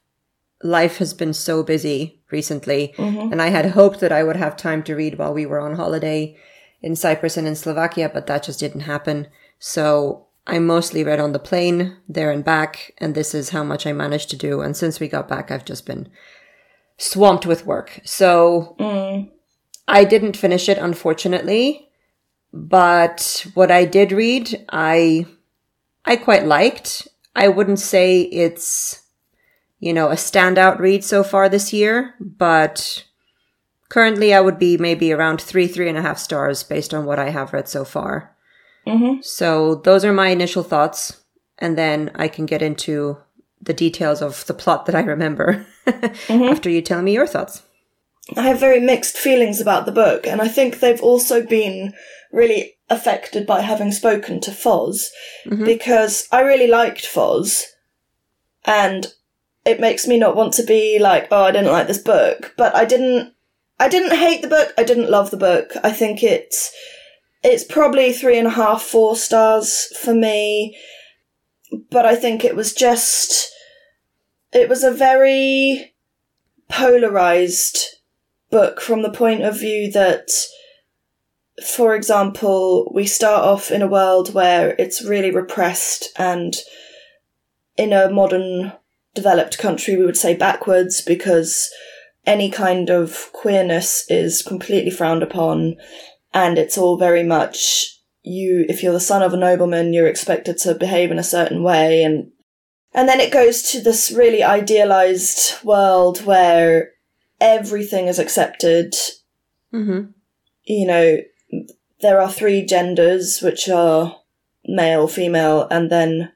life 0.63 0.99
has 0.99 1.13
been 1.13 1.35
so 1.35 1.63
busy 1.63 2.23
recently. 2.31 2.95
Mm-hmm. 2.97 3.33
And 3.33 3.43
I 3.43 3.49
had 3.49 3.73
hoped 3.73 4.01
that 4.01 4.13
I 4.13 4.23
would 4.23 4.37
have 4.37 4.57
time 4.57 4.83
to 4.85 4.95
read 4.95 5.19
while 5.19 5.35
we 5.35 5.45
were 5.45 5.61
on 5.61 5.77
holiday 5.77 6.37
in 6.81 6.97
Cyprus 6.97 7.37
and 7.37 7.47
in 7.47 7.57
Slovakia, 7.57 8.11
but 8.13 8.27
that 8.27 8.45
just 8.45 8.61
didn't 8.61 8.83
happen. 8.83 9.29
So 9.59 10.27
I 10.47 10.59
mostly 10.59 11.05
read 11.05 11.21
on 11.21 11.33
the 11.33 11.39
plane 11.39 11.97
there 12.09 12.31
and 12.31 12.45
back, 12.45 12.93
and 12.99 13.15
this 13.15 13.35
is 13.35 13.51
how 13.51 13.63
much 13.63 13.87
I 13.87 13.93
managed 13.93 14.31
to 14.31 14.37
do. 14.37 14.61
And 14.61 14.77
since 14.77 14.99
we 14.99 15.09
got 15.09 15.29
back, 15.29 15.51
I've 15.51 15.65
just 15.65 15.87
been 15.87 16.09
swamped 17.03 17.47
with 17.47 17.67
work. 17.67 18.01
So 18.05 18.77
Mm. 18.79 19.31
I 19.89 20.05
didn't 20.05 20.37
finish 20.37 20.69
it, 20.69 20.79
unfortunately. 20.79 21.89
But 22.53 23.47
what 23.55 23.71
I 23.71 23.85
did 23.85 24.13
read, 24.13 24.65
I 24.71 25.27
I 26.05 26.17
quite 26.17 26.47
liked. 26.47 27.09
I 27.35 27.49
wouldn't 27.49 27.81
say 27.81 28.23
it's 28.23 29.03
you 29.81 29.93
know 29.93 30.09
a 30.11 30.15
standout 30.17 30.79
read 30.79 31.05
so 31.05 31.25
far 31.25 31.49
this 31.49 31.73
year, 31.73 32.15
but 32.21 33.05
currently 33.89 34.33
I 34.35 34.41
would 34.41 34.59
be 34.59 34.77
maybe 34.77 35.13
around 35.13 35.41
three, 35.41 35.67
three 35.67 35.89
and 35.89 35.99
a 35.99 36.03
half 36.03 36.19
stars 36.19 36.63
based 36.63 36.95
on 36.95 37.05
what 37.05 37.19
I 37.19 37.31
have 37.31 37.53
read 37.53 37.69
so 37.69 37.85
far. 37.85 38.37
Mm-hmm. 38.87 39.21
So 39.23 39.77
those 39.77 40.05
are 40.05 40.13
my 40.13 40.29
initial 40.29 40.63
thoughts, 40.63 41.23
and 41.59 41.77
then 41.77 42.11
I 42.15 42.29
can 42.29 42.47
get 42.47 42.63
into 42.63 43.19
the 43.63 43.73
details 43.73 44.21
of 44.21 44.45
the 44.47 44.55
plot 44.55 44.87
that 44.87 44.95
I 44.95 45.03
remember 45.03 45.67
mm-hmm. 45.87 46.43
after 46.43 46.69
you 46.69 46.83
tell 46.83 47.03
me 47.03 47.15
your 47.15 47.27
thoughts. 47.27 47.63
I 48.37 48.43
have 48.43 48.61
very 48.61 48.81
mixed 48.81 49.17
feelings 49.17 49.61
about 49.61 49.87
the 49.87 49.93
book, 49.93 50.27
and 50.27 50.41
I 50.41 50.49
think 50.49 50.79
they've 50.79 51.03
also 51.03 51.45
been 51.45 51.93
really 52.31 52.75
affected 52.89 53.47
by 53.47 53.61
having 53.61 53.93
spoken 53.93 54.41
to 54.41 54.51
Foz, 54.51 55.09
mm-hmm. 55.47 55.65
because 55.65 56.29
I 56.31 56.43
really 56.43 56.69
liked 56.69 57.05
Foz, 57.05 57.63
and 58.65 59.13
it 59.65 59.81
makes 59.81 60.07
me 60.07 60.19
not 60.19 60.37
want 60.37 60.55
to 60.55 60.63
be 60.63 60.99
like, 60.99 61.29
oh, 61.31 61.45
I 61.45 61.53
didn't 61.53 61.73
like 61.73 61.87
this 61.87 62.03
book, 62.03 62.55
but 62.57 62.75
I 62.75 62.85
didn't, 62.85 63.35
I 63.79 63.89
didn't 63.89 64.17
hate 64.17 64.43
the 64.43 64.49
book, 64.49 64.73
I 64.77 64.85
didn't 64.85 65.11
love 65.11 65.31
the 65.31 65.37
book. 65.37 65.73
I 65.83 65.91
think 65.91 66.23
it's, 66.23 66.73
it's 67.43 67.65
probably 67.65 68.13
three 68.13 68.39
and 68.39 68.47
a 68.47 68.51
half, 68.51 68.83
four 68.83 69.17
stars 69.17 69.87
for 69.99 70.15
me, 70.15 70.77
but 71.91 72.07
I 72.07 72.17
think 72.17 72.45
it 72.45 72.57
was 72.57 72.75
just, 72.75 73.53
it 74.53 74.69
was 74.69 74.85
a 74.85 74.93
very 74.93 75.95
polarized 76.69 77.79
book 78.51 78.81
from 78.81 79.03
the 79.03 79.13
point 79.13 79.43
of 79.43 79.59
view 79.59 79.91
that, 79.93 80.29
for 81.67 81.95
example, 81.95 82.91
we 82.95 83.07
start 83.07 83.45
off 83.45 83.71
in 83.71 83.83
a 83.83 83.87
world 83.87 84.35
where 84.35 84.75
it's 84.79 85.05
really 85.05 85.31
repressed 85.31 86.11
and 86.17 86.57
in 87.77 87.93
a 87.93 88.11
modern 88.11 88.73
developed 89.15 89.59
country 89.59 89.97
we 89.97 90.05
would 90.05 90.17
say 90.17 90.35
backwards 90.35 91.03
because 91.03 91.71
any 92.27 92.51
kind 92.51 92.89
of 92.89 93.31
queerness 93.33 94.05
is 94.09 94.43
completely 94.43 94.91
frowned 94.91 95.23
upon 95.23 95.77
and 96.33 96.59
it's 96.59 96.79
all 96.79 96.97
very 96.97 97.23
much 97.23 97.92
you 98.23 98.65
if 98.69 98.83
you're 98.83 98.93
the 98.93 99.01
son 99.01 99.23
of 99.23 99.33
a 99.33 99.37
nobleman 99.37 99.93
you're 99.93 100.07
expected 100.07 100.57
to 100.57 100.75
behave 100.75 101.11
in 101.11 101.19
a 101.19 101.25
certain 101.25 101.63
way 101.63 102.03
and 102.05 102.31
and 102.95 103.09
then 103.09 103.21
it 103.21 103.33
goes 103.33 103.63
to 103.63 103.81
this 103.81 104.11
really 104.13 104.43
idealized 104.43 105.63
world 105.65 106.25
where 106.25 106.91
everything 107.41 108.07
is 108.07 108.19
accepted 108.19 108.95
Mm-hmm. 109.75 110.11
you 110.65 110.87
know, 110.87 111.17
there 112.03 112.21
are 112.21 112.31
three 112.31 112.63
genders, 112.63 113.41
which 113.41 113.71
are 113.71 114.17
male, 114.67 115.09
female, 115.09 115.67
and 115.71 115.91
then, 115.91 116.33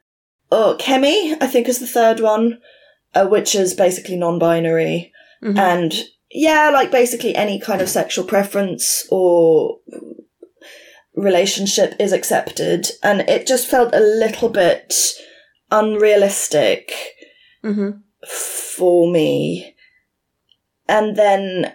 oh, 0.51 0.75
Kemi, 0.79 1.37
I 1.39 1.45
think 1.45 1.67
is 1.67 1.77
the 1.77 1.85
third 1.85 2.19
one, 2.19 2.59
uh, 3.13 3.27
which 3.27 3.53
is 3.53 3.75
basically 3.75 4.15
non-binary. 4.17 5.13
Mhm. 5.43 5.57
And 5.57 5.93
yeah, 6.31 6.71
like 6.71 6.89
basically 6.89 7.35
any 7.35 7.59
kind 7.59 7.79
of 7.79 7.89
sexual 7.89 8.25
preference 8.25 9.05
or 9.11 9.77
relationship 11.17 11.93
is 11.99 12.13
accepted. 12.13 12.87
And 13.03 13.21
it 13.21 13.45
just 13.45 13.67
felt 13.67 13.93
a 13.93 13.99
little 13.99 14.49
bit 14.49 14.93
unrealistic 15.71 16.93
Mm-hmm. 17.63 17.99
for 18.25 19.11
me. 19.11 19.75
And 20.87 21.17
then 21.17 21.73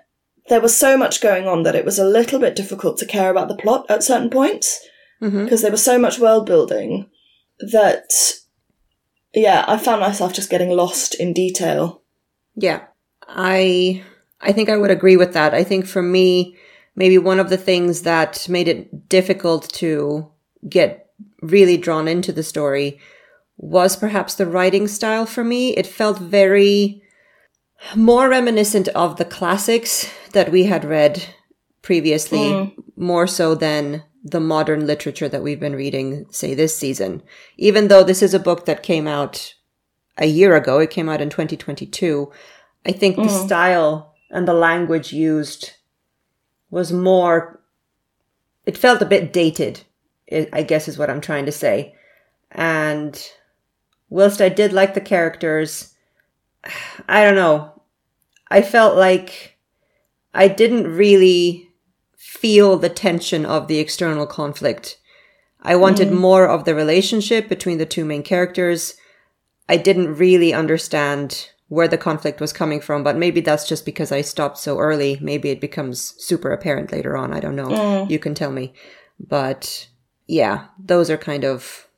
there 0.49 0.61
was 0.61 0.75
so 0.75 0.97
much 0.97 1.21
going 1.21 1.47
on 1.47 1.65
that 1.65 1.75
it 1.75 1.85
was 1.85 1.99
a 1.99 2.05
little 2.05 2.39
bit 2.39 2.57
difficult 2.57 2.97
to 2.99 3.07
care 3.07 3.31
about 3.31 3.49
the 3.49 3.57
plot 3.57 3.85
at 3.91 4.03
certain 4.03 4.31
points 4.31 4.81
Mm-hmm. 5.21 5.45
because 5.45 5.61
there 5.63 5.71
was 5.71 5.85
so 5.85 5.99
much 5.99 6.19
world 6.19 6.47
building 6.47 7.09
that, 7.61 8.11
yeah, 9.35 9.65
I 9.69 9.77
found 9.77 10.01
myself 10.01 10.33
just 10.33 10.51
getting 10.51 10.71
lost 10.71 11.15
in 11.15 11.33
detail. 11.33 12.03
Yeah. 12.57 12.87
I 13.29 14.03
I 14.41 14.53
think 14.53 14.69
I 14.69 14.77
would 14.77 14.91
agree 14.91 15.17
with 15.17 15.33
that. 15.35 15.55
I 15.55 15.63
think 15.63 15.87
for 15.87 16.03
me, 16.03 16.57
maybe 16.95 17.19
one 17.19 17.41
of 17.41 17.51
the 17.51 17.57
things 17.57 18.03
that 18.03 18.49
made 18.49 18.69
it 18.69 19.09
difficult 19.09 19.69
to 19.75 20.31
get 20.69 21.11
really 21.41 21.77
drawn 21.77 22.09
into 22.09 22.33
the 22.33 22.43
story 22.43 23.01
was 23.57 23.97
perhaps 23.97 24.35
the 24.35 24.47
writing 24.47 24.89
style 24.89 25.27
for 25.27 25.45
me. 25.45 25.71
It 25.77 25.87
felt 25.87 26.19
very 26.19 27.03
more 27.95 28.29
reminiscent 28.29 28.89
of 28.89 29.17
the 29.17 29.25
classics 29.25 30.13
that 30.33 30.53
we 30.53 30.65
had 30.65 30.85
read 30.85 31.25
previously, 31.83 32.51
hmm. 32.51 32.81
more 32.97 33.27
so 33.27 33.55
than 33.55 34.05
the 34.25 34.41
modern 34.41 34.87
literature 34.87 35.29
that 35.29 35.43
we've 35.43 35.59
been 35.59 35.75
reading, 35.75 36.27
say, 36.31 36.55
this 36.55 36.77
season. 36.77 37.23
Even 37.57 37.89
though 37.89 38.05
this 38.05 38.23
is 38.23 38.35
a 38.35 38.39
book 38.39 38.67
that 38.67 38.85
came 38.85 39.09
out 39.09 39.55
a 40.17 40.27
year 40.27 40.55
ago, 40.55 40.79
it 40.79 40.91
came 40.91 41.09
out 41.09 41.21
in 41.21 41.29
2022. 41.29 42.31
I 42.87 42.93
think 42.93 43.17
the 43.17 43.23
hmm. 43.23 43.47
style 43.47 44.15
and 44.31 44.47
the 44.47 44.55
language 44.55 45.13
used 45.13 45.73
was 46.73 46.93
more, 46.93 47.61
it 48.67 48.79
felt 48.79 49.03
a 49.03 49.07
bit 49.07 49.33
dated, 49.33 49.83
I 50.33 50.49
I 50.53 50.63
guess 50.63 50.89
is 50.89 50.99
what 50.99 51.11
I'm 51.11 51.21
trying 51.21 51.47
to 51.47 51.53
say. 51.53 51.95
And 52.51 53.15
whilst 54.09 54.41
I 54.41 54.49
did 54.49 54.73
like 54.73 54.95
the 54.95 55.01
characters, 55.01 55.95
I 57.09 57.23
don't 57.23 57.37
know. 57.37 57.83
I 58.51 58.63
felt 58.63 58.97
like 58.97 59.59
I 60.35 60.49
didn't 60.49 60.97
really 60.97 61.69
feel 62.17 62.79
the 62.79 62.89
tension 62.89 63.45
of 63.45 63.69
the 63.69 63.79
external 63.79 64.27
conflict. 64.27 64.99
I 65.61 65.77
wanted 65.77 66.09
mm-hmm. 66.09 66.19
more 66.19 66.49
of 66.49 66.65
the 66.65 66.75
relationship 66.75 67.49
between 67.49 67.79
the 67.79 67.87
two 67.87 68.05
main 68.05 68.23
characters. 68.23 68.95
I 69.69 69.77
didn't 69.77 70.17
really 70.17 70.55
understand 70.55 71.51
where 71.73 71.89
the 71.89 71.97
conflict 71.97 72.39
was 72.39 72.53
coming 72.53 72.83
from, 72.83 73.03
but 73.03 73.17
maybe 73.17 73.41
that's 73.41 73.67
just 73.67 73.87
because 73.87 74.13
I 74.13 74.21
stopped 74.21 74.59
so 74.59 74.79
early. 74.79 75.17
Maybe 75.23 75.49
it 75.49 75.59
becomes 75.59 76.15
super 76.19 76.51
apparent 76.51 76.93
later 76.93 77.17
on. 77.17 77.33
I 77.33 77.41
don't 77.41 77.57
know. 77.57 77.69
Mm. 77.69 78.11
You 78.11 78.19
can 78.19 78.35
tell 78.35 78.53
me. 78.53 78.75
But 79.19 79.89
yeah, 80.27 80.67
those 80.79 81.09
are 81.09 81.17
kind 81.17 81.47
of, 81.47 81.89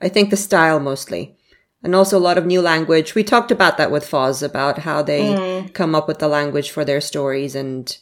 I 0.00 0.08
think 0.08 0.30
the 0.30 0.36
style 0.36 0.80
mostly. 0.80 1.36
And 1.80 1.94
also 1.94 2.18
a 2.18 2.26
lot 2.28 2.38
of 2.38 2.44
new 2.44 2.60
language. 2.60 3.14
We 3.14 3.22
talked 3.22 3.52
about 3.52 3.78
that 3.78 3.92
with 3.92 4.04
Foz 4.04 4.42
about 4.42 4.78
how 4.78 5.00
they 5.00 5.22
mm. 5.22 5.72
come 5.74 5.94
up 5.94 6.08
with 6.08 6.18
the 6.18 6.26
language 6.26 6.72
for 6.72 6.84
their 6.84 7.00
stories 7.00 7.54
and, 7.54 7.96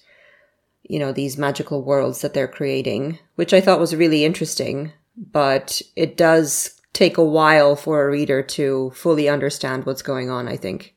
you 0.82 0.99
know, 0.99 1.12
these 1.12 1.37
magical 1.37 1.85
worlds 1.85 2.23
that 2.23 2.32
they're 2.32 2.49
creating, 2.49 3.18
which 3.35 3.52
I 3.52 3.61
thought 3.61 3.80
was 3.80 3.94
really 3.94 4.25
interesting. 4.25 4.92
But 5.14 5.82
it 5.94 6.16
does 6.16 6.80
take 6.94 7.18
a 7.18 7.23
while 7.23 7.76
for 7.76 8.02
a 8.02 8.11
reader 8.11 8.42
to 8.42 8.92
fully 8.94 9.28
understand 9.28 9.85
what's 9.85 10.00
going 10.00 10.30
on, 10.30 10.49
I 10.49 10.56
think. 10.56 10.94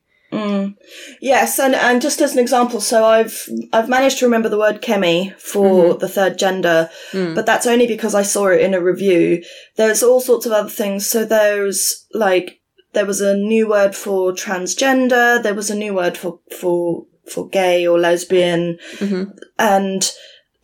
Yes, 1.20 1.58
and, 1.58 1.74
and 1.74 2.02
just 2.02 2.20
as 2.20 2.32
an 2.32 2.38
example, 2.38 2.80
so 2.80 3.04
I've 3.04 3.48
I've 3.72 3.88
managed 3.88 4.18
to 4.18 4.26
remember 4.26 4.48
the 4.48 4.58
word 4.58 4.82
Kemi 4.82 5.34
for 5.38 5.84
mm-hmm. 5.84 5.98
the 5.98 6.08
third 6.08 6.38
gender, 6.38 6.90
mm. 7.12 7.34
but 7.34 7.46
that's 7.46 7.66
only 7.66 7.86
because 7.86 8.14
I 8.14 8.22
saw 8.22 8.48
it 8.48 8.60
in 8.60 8.74
a 8.74 8.80
review. 8.80 9.42
There's 9.76 10.02
all 10.02 10.20
sorts 10.20 10.46
of 10.46 10.52
other 10.52 10.68
things. 10.68 11.06
So 11.06 11.24
there's 11.24 12.06
like 12.12 12.60
there 12.92 13.06
was 13.06 13.20
a 13.20 13.36
new 13.36 13.68
word 13.68 13.94
for 13.94 14.32
transgender, 14.32 15.42
there 15.42 15.54
was 15.54 15.70
a 15.70 15.76
new 15.76 15.94
word 15.94 16.16
for 16.16 16.40
for 16.58 17.06
for 17.30 17.48
gay 17.48 17.86
or 17.86 17.98
lesbian, 17.98 18.78
mm-hmm. 18.98 19.30
and 19.58 20.10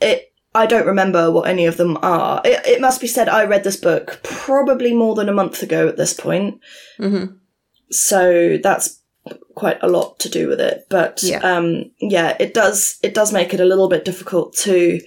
it 0.00 0.32
I 0.54 0.66
don't 0.66 0.86
remember 0.86 1.30
what 1.30 1.48
any 1.48 1.66
of 1.66 1.76
them 1.76 1.98
are. 2.02 2.40
It, 2.44 2.66
it 2.66 2.80
must 2.80 3.00
be 3.00 3.06
said 3.06 3.28
I 3.28 3.44
read 3.44 3.64
this 3.64 3.76
book 3.76 4.20
probably 4.22 4.94
more 4.94 5.14
than 5.14 5.28
a 5.28 5.34
month 5.34 5.62
ago 5.62 5.88
at 5.88 5.96
this 5.96 6.14
point. 6.14 6.60
Mm-hmm. 6.98 7.36
So 7.90 8.58
that's 8.62 9.00
quite 9.54 9.78
a 9.82 9.88
lot 9.88 10.18
to 10.20 10.28
do 10.28 10.48
with 10.48 10.60
it. 10.60 10.86
But 10.88 11.22
Yeah. 11.22 11.38
um, 11.40 11.90
yeah, 12.00 12.36
it 12.40 12.54
does 12.54 12.98
it 13.02 13.14
does 13.14 13.32
make 13.32 13.52
it 13.54 13.60
a 13.60 13.64
little 13.64 13.88
bit 13.88 14.04
difficult 14.04 14.54
to 14.64 15.00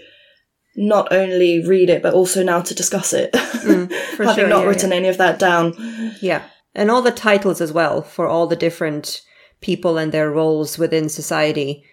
not 0.75 1.11
only 1.11 1.65
read 1.65 1.89
it 1.89 2.01
but 2.01 2.13
also 2.13 2.43
now 2.43 2.61
to 2.61 2.73
discuss 2.75 3.13
it, 3.13 3.31
Mm, 3.33 3.91
having 4.17 4.35
sure, 4.35 4.47
not 4.47 4.61
yeah, 4.63 4.67
written 4.69 4.93
any 4.93 5.07
of 5.07 5.17
that 5.17 5.37
down. 5.39 5.73
Yeah. 6.21 6.43
And 6.73 6.89
all 6.89 7.01
the 7.01 7.11
titles 7.11 7.59
as 7.61 7.73
well 7.73 8.01
for 8.01 8.27
all 8.27 8.47
the 8.47 8.55
different 8.55 9.21
people 9.59 9.97
and 9.97 10.11
their 10.11 10.31
roles 10.31 10.77
within 10.77 11.09
society 11.09 11.83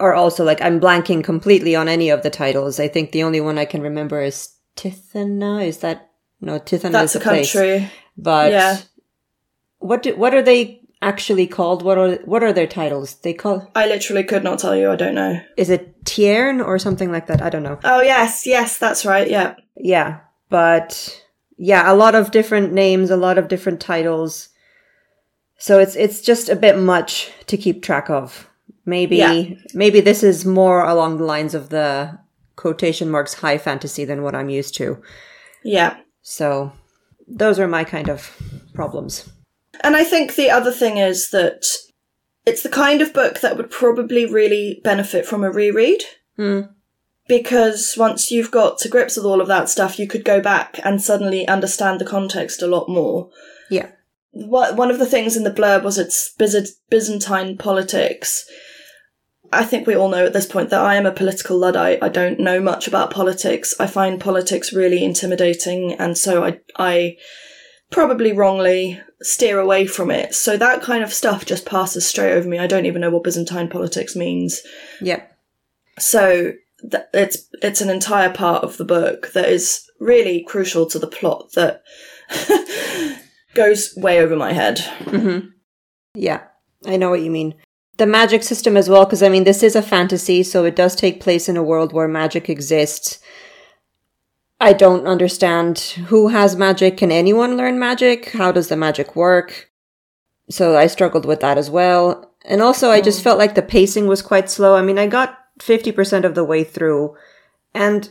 are 0.00 0.14
also 0.14 0.44
like 0.44 0.60
I'm 0.62 0.80
blanking 0.80 1.22
completely 1.22 1.76
on 1.76 1.88
any 1.88 2.08
of 2.10 2.22
the 2.22 2.30
titles. 2.30 2.80
I 2.80 2.88
think 2.88 3.12
the 3.12 3.22
only 3.22 3.40
one 3.40 3.58
I 3.58 3.66
can 3.66 3.82
remember 3.82 4.20
is 4.22 4.48
Tithena. 4.76 5.64
Is 5.66 5.78
that 5.78 6.10
no 6.40 6.58
Tithena 6.58 6.92
That's 6.92 7.14
is 7.14 7.16
a 7.16 7.18
a 7.20 7.22
place. 7.22 7.52
country. 7.52 7.90
But 8.16 8.50
Yeah. 8.52 8.78
what 9.78 10.02
do, 10.02 10.16
what 10.16 10.34
are 10.34 10.42
they 10.42 10.80
actually 11.02 11.46
called? 11.46 11.82
What 11.82 11.98
are 11.98 12.14
what 12.24 12.42
are 12.42 12.52
their 12.52 12.66
titles? 12.66 13.14
They 13.16 13.34
call 13.34 13.70
I 13.74 13.86
literally 13.86 14.24
could 14.24 14.44
not 14.44 14.58
tell 14.58 14.74
you. 14.76 14.90
I 14.90 14.96
don't 14.96 15.14
know. 15.14 15.40
is 15.56 15.68
it 15.70 16.04
Tiern 16.04 16.60
or 16.64 16.78
something 16.78 17.12
like 17.12 17.26
that? 17.26 17.42
I 17.42 17.50
don't 17.50 17.62
know. 17.62 17.78
Oh 17.84 18.00
yes, 18.02 18.46
yes, 18.46 18.78
that's 18.78 19.04
right. 19.04 19.28
Yeah, 19.30 19.54
Yeah, 19.76 20.20
but 20.48 21.22
yeah, 21.58 21.92
a 21.92 21.94
lot 21.94 22.14
of 22.14 22.30
different 22.30 22.72
names, 22.72 23.10
a 23.10 23.16
lot 23.16 23.38
of 23.38 23.48
different 23.48 23.80
titles. 23.80 24.48
So 25.58 25.78
it's 25.78 25.94
it's 25.96 26.20
just 26.20 26.48
a 26.48 26.56
bit 26.56 26.78
much 26.78 27.30
to 27.46 27.56
keep 27.56 27.82
track 27.82 28.08
of. 28.10 28.48
Maybe 28.84 29.16
Yeah. 29.16 29.44
maybe 29.74 30.00
this 30.00 30.22
is 30.22 30.44
more 30.44 30.82
along 30.84 31.18
the 31.18 31.24
lines 31.24 31.54
of 31.54 31.68
the 31.68 32.18
quotation 32.56 33.10
marks 33.10 33.34
high 33.34 33.58
fantasy 33.58 34.04
than 34.04 34.22
what 34.22 34.34
I'm 34.34 34.50
used 34.50 34.74
to. 34.76 35.02
yeah. 35.64 35.96
So 36.22 36.72
those 37.28 37.58
are 37.60 37.68
my 37.68 37.84
kind 37.84 38.08
of 38.08 38.30
problems. 38.74 39.28
And 39.80 39.96
I 39.96 40.04
think 40.04 40.34
the 40.34 40.50
other 40.50 40.72
thing 40.72 40.98
is 40.98 41.30
that 41.30 41.64
it's 42.44 42.62
the 42.62 42.68
kind 42.68 43.00
of 43.00 43.14
book 43.14 43.40
that 43.40 43.56
would 43.56 43.70
probably 43.70 44.26
really 44.26 44.80
benefit 44.84 45.26
from 45.26 45.44
a 45.44 45.50
reread. 45.50 46.02
Hmm. 46.36 46.62
Because 47.28 47.94
once 47.96 48.30
you've 48.30 48.50
got 48.50 48.78
to 48.78 48.88
grips 48.88 49.16
with 49.16 49.24
all 49.24 49.40
of 49.40 49.48
that 49.48 49.68
stuff, 49.68 49.98
you 49.98 50.08
could 50.08 50.24
go 50.24 50.40
back 50.40 50.80
and 50.84 51.00
suddenly 51.00 51.46
understand 51.46 52.00
the 52.00 52.04
context 52.04 52.62
a 52.62 52.66
lot 52.66 52.88
more. 52.88 53.30
Yeah. 53.70 53.90
What, 54.32 54.76
one 54.76 54.90
of 54.90 54.98
the 54.98 55.06
things 55.06 55.36
in 55.36 55.44
the 55.44 55.50
blurb 55.50 55.84
was 55.84 55.98
it's 55.98 56.34
Byzant- 56.38 56.76
Byzantine 56.90 57.56
politics. 57.56 58.44
I 59.52 59.64
think 59.64 59.86
we 59.86 59.94
all 59.94 60.08
know 60.08 60.24
at 60.24 60.32
this 60.32 60.46
point 60.46 60.70
that 60.70 60.80
I 60.80 60.96
am 60.96 61.06
a 61.06 61.12
political 61.12 61.58
luddite. 61.58 62.02
I 62.02 62.08
don't 62.08 62.40
know 62.40 62.60
much 62.60 62.88
about 62.88 63.10
politics. 63.10 63.74
I 63.78 63.86
find 63.86 64.20
politics 64.20 64.72
really 64.72 65.04
intimidating, 65.04 65.92
and 65.94 66.16
so 66.16 66.42
I, 66.44 66.60
I 66.76 67.16
probably 67.90 68.32
wrongly 68.32 69.00
steer 69.22 69.58
away 69.58 69.86
from 69.86 70.10
it. 70.10 70.34
So 70.34 70.56
that 70.56 70.82
kind 70.82 71.02
of 71.02 71.12
stuff 71.12 71.44
just 71.44 71.66
passes 71.66 72.06
straight 72.06 72.32
over 72.32 72.48
me. 72.48 72.58
I 72.58 72.66
don't 72.66 72.86
even 72.86 73.00
know 73.00 73.10
what 73.10 73.24
Byzantine 73.24 73.68
politics 73.68 74.16
means. 74.16 74.60
Yeah. 75.00 75.22
So 75.98 76.52
th- 76.90 77.04
it's 77.12 77.48
it's 77.62 77.80
an 77.80 77.90
entire 77.90 78.32
part 78.32 78.64
of 78.64 78.76
the 78.76 78.84
book 78.84 79.32
that 79.32 79.48
is 79.48 79.88
really 80.00 80.42
crucial 80.42 80.86
to 80.86 80.98
the 80.98 81.06
plot 81.06 81.52
that 81.52 81.82
goes 83.54 83.94
way 83.96 84.20
over 84.20 84.36
my 84.36 84.52
head. 84.52 84.78
Mm-hmm. 84.78 85.48
Yeah, 86.14 86.42
I 86.84 86.96
know 86.96 87.10
what 87.10 87.22
you 87.22 87.30
mean. 87.30 87.54
The 87.98 88.06
magic 88.06 88.42
system 88.42 88.76
as 88.76 88.88
well, 88.88 89.04
because 89.04 89.22
I 89.22 89.28
mean, 89.28 89.44
this 89.44 89.62
is 89.62 89.76
a 89.76 89.82
fantasy, 89.82 90.42
so 90.42 90.64
it 90.64 90.76
does 90.76 90.96
take 90.96 91.20
place 91.20 91.48
in 91.48 91.56
a 91.56 91.62
world 91.62 91.92
where 91.92 92.08
magic 92.08 92.48
exists. 92.48 93.20
I 94.62 94.72
don't 94.72 95.06
understand 95.08 95.78
who 96.06 96.28
has 96.28 96.54
magic. 96.56 96.96
Can 96.96 97.10
anyone 97.10 97.56
learn 97.56 97.78
magic? 97.80 98.30
How 98.30 98.52
does 98.52 98.68
the 98.68 98.76
magic 98.76 99.16
work? 99.16 99.70
So 100.48 100.76
I 100.76 100.86
struggled 100.86 101.26
with 101.26 101.40
that 101.40 101.58
as 101.58 101.68
well. 101.68 102.30
And 102.44 102.62
also, 102.62 102.90
I 102.90 103.00
just 103.00 103.22
felt 103.22 103.38
like 103.38 103.54
the 103.56 103.62
pacing 103.62 104.06
was 104.06 104.22
quite 104.22 104.48
slow. 104.48 104.76
I 104.76 104.82
mean, 104.82 104.98
I 104.98 105.06
got 105.08 105.38
50% 105.58 106.24
of 106.24 106.34
the 106.34 106.44
way 106.44 106.62
through, 106.64 107.16
and 107.74 108.08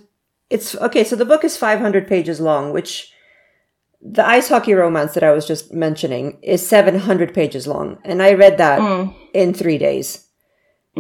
it's 0.50 0.76
okay. 0.76 1.04
So 1.06 1.16
the 1.16 1.26
book 1.26 1.44
is 1.46 1.56
500 1.58 2.06
pages 2.08 2.40
long, 2.42 2.74
which 2.74 3.14
the 4.02 4.26
ice 4.26 4.50
hockey 4.50 4.74
romance 4.74 5.14
that 5.14 5.24
I 5.24 5.32
was 5.32 5.48
just 5.48 5.74
mentioning 5.74 6.38
is 6.42 6.66
700 6.68 7.34
pages 7.34 7.66
long, 7.68 7.98
and 8.04 8.22
I 8.22 8.34
read 8.34 8.58
that 8.58 8.80
Mm. 8.80 9.14
in 9.34 9.54
three 9.54 9.78
days. 9.78 10.28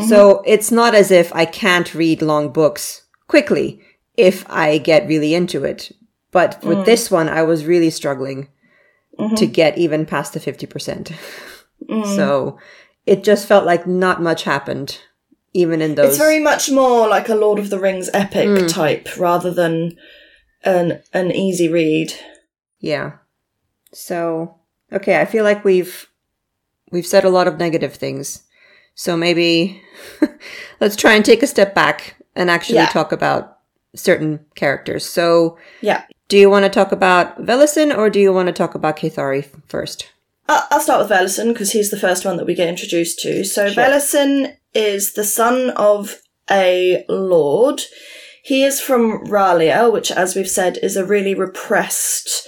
So 0.08 0.42
it's 0.46 0.72
not 0.72 0.96
as 0.96 1.12
if 1.12 1.36
I 1.36 1.44
can't 1.46 1.94
read 1.94 2.22
long 2.22 2.54
books 2.54 3.04
quickly 3.28 3.82
if 4.18 4.50
I 4.50 4.78
get 4.78 5.08
really 5.08 5.34
into 5.34 5.64
it. 5.64 5.92
But 6.32 6.64
with 6.64 6.80
mm. 6.80 6.86
this 6.86 7.12
one, 7.12 7.28
I 7.28 7.44
was 7.44 7.66
really 7.66 7.90
struggling 7.90 8.48
mm-hmm. 9.20 9.36
to 9.36 9.46
get 9.46 9.78
even 9.78 10.06
past 10.06 10.34
the 10.34 10.40
50%. 10.40 11.14
Mm. 11.90 12.16
So 12.16 12.60
it 13.06 13.24
just 13.24 13.48
felt 13.48 13.66
like 13.66 13.88
not 13.88 14.22
much 14.22 14.44
happened, 14.44 15.00
even 15.54 15.82
in 15.82 15.96
those. 15.96 16.10
It's 16.10 16.18
very 16.18 16.40
much 16.40 16.70
more 16.70 17.08
like 17.08 17.28
a 17.28 17.36
Lord 17.36 17.60
of 17.60 17.70
the 17.70 17.80
Rings 17.80 18.10
epic 18.14 18.48
Mm. 18.48 18.72
type 18.72 19.18
rather 19.18 19.52
than 19.52 19.98
an 20.64 21.02
an 21.12 21.32
easy 21.32 21.68
read. 21.68 22.14
Yeah. 22.80 23.14
So, 23.94 24.60
okay, 24.94 25.20
I 25.20 25.26
feel 25.26 25.44
like 25.44 25.66
we've 25.66 26.08
we've 26.92 27.08
said 27.08 27.24
a 27.24 27.30
lot 27.30 27.48
of 27.48 27.58
negative 27.58 27.96
things. 27.96 28.44
So 28.94 29.18
maybe 29.18 29.82
let's 30.80 30.96
try 30.96 31.14
and 31.14 31.26
take 31.26 31.42
a 31.42 31.48
step 31.48 31.74
back 31.74 32.16
and 32.36 32.50
actually 32.50 32.76
Yeah. 32.76 32.90
talk 32.90 33.12
about 33.12 33.58
certain 33.96 34.40
characters. 34.56 35.06
So, 35.06 35.58
Yeah. 35.82 36.04
do 36.28 36.38
you 36.38 36.50
want 36.50 36.64
to 36.64 36.70
talk 36.70 36.92
about 36.92 37.46
Velasin 37.46 37.96
or 37.96 38.10
do 38.10 38.20
you 38.20 38.32
want 38.34 38.48
to 38.48 38.54
talk 38.54 38.76
about 38.76 38.98
Caethari 38.98 39.46
first? 39.68 40.08
I'll 40.48 40.82
start 40.82 41.02
with 41.02 41.10
Velasin 41.18 41.54
because 41.54 41.72
he's 41.72 41.92
the 41.92 42.00
first 42.00 42.26
one 42.26 42.36
that 42.38 42.46
we 42.46 42.56
get 42.56 42.68
introduced 42.68 43.20
to. 43.22 43.44
So 43.46 43.70
Sure. 43.70 43.84
Velasin 43.84 44.56
is 44.74 45.14
the 45.14 45.24
son 45.24 45.70
of 45.72 46.20
a 46.50 47.06
lord. 47.08 47.82
He 48.44 48.64
is 48.64 48.82
from 48.82 49.26
Ralia, 49.28 49.92
which, 49.92 50.12
as 50.12 50.36
we've 50.36 50.50
said, 50.50 50.78
is 50.82 50.98
a 50.98 51.06
really 51.06 51.36
repressed 51.36 52.48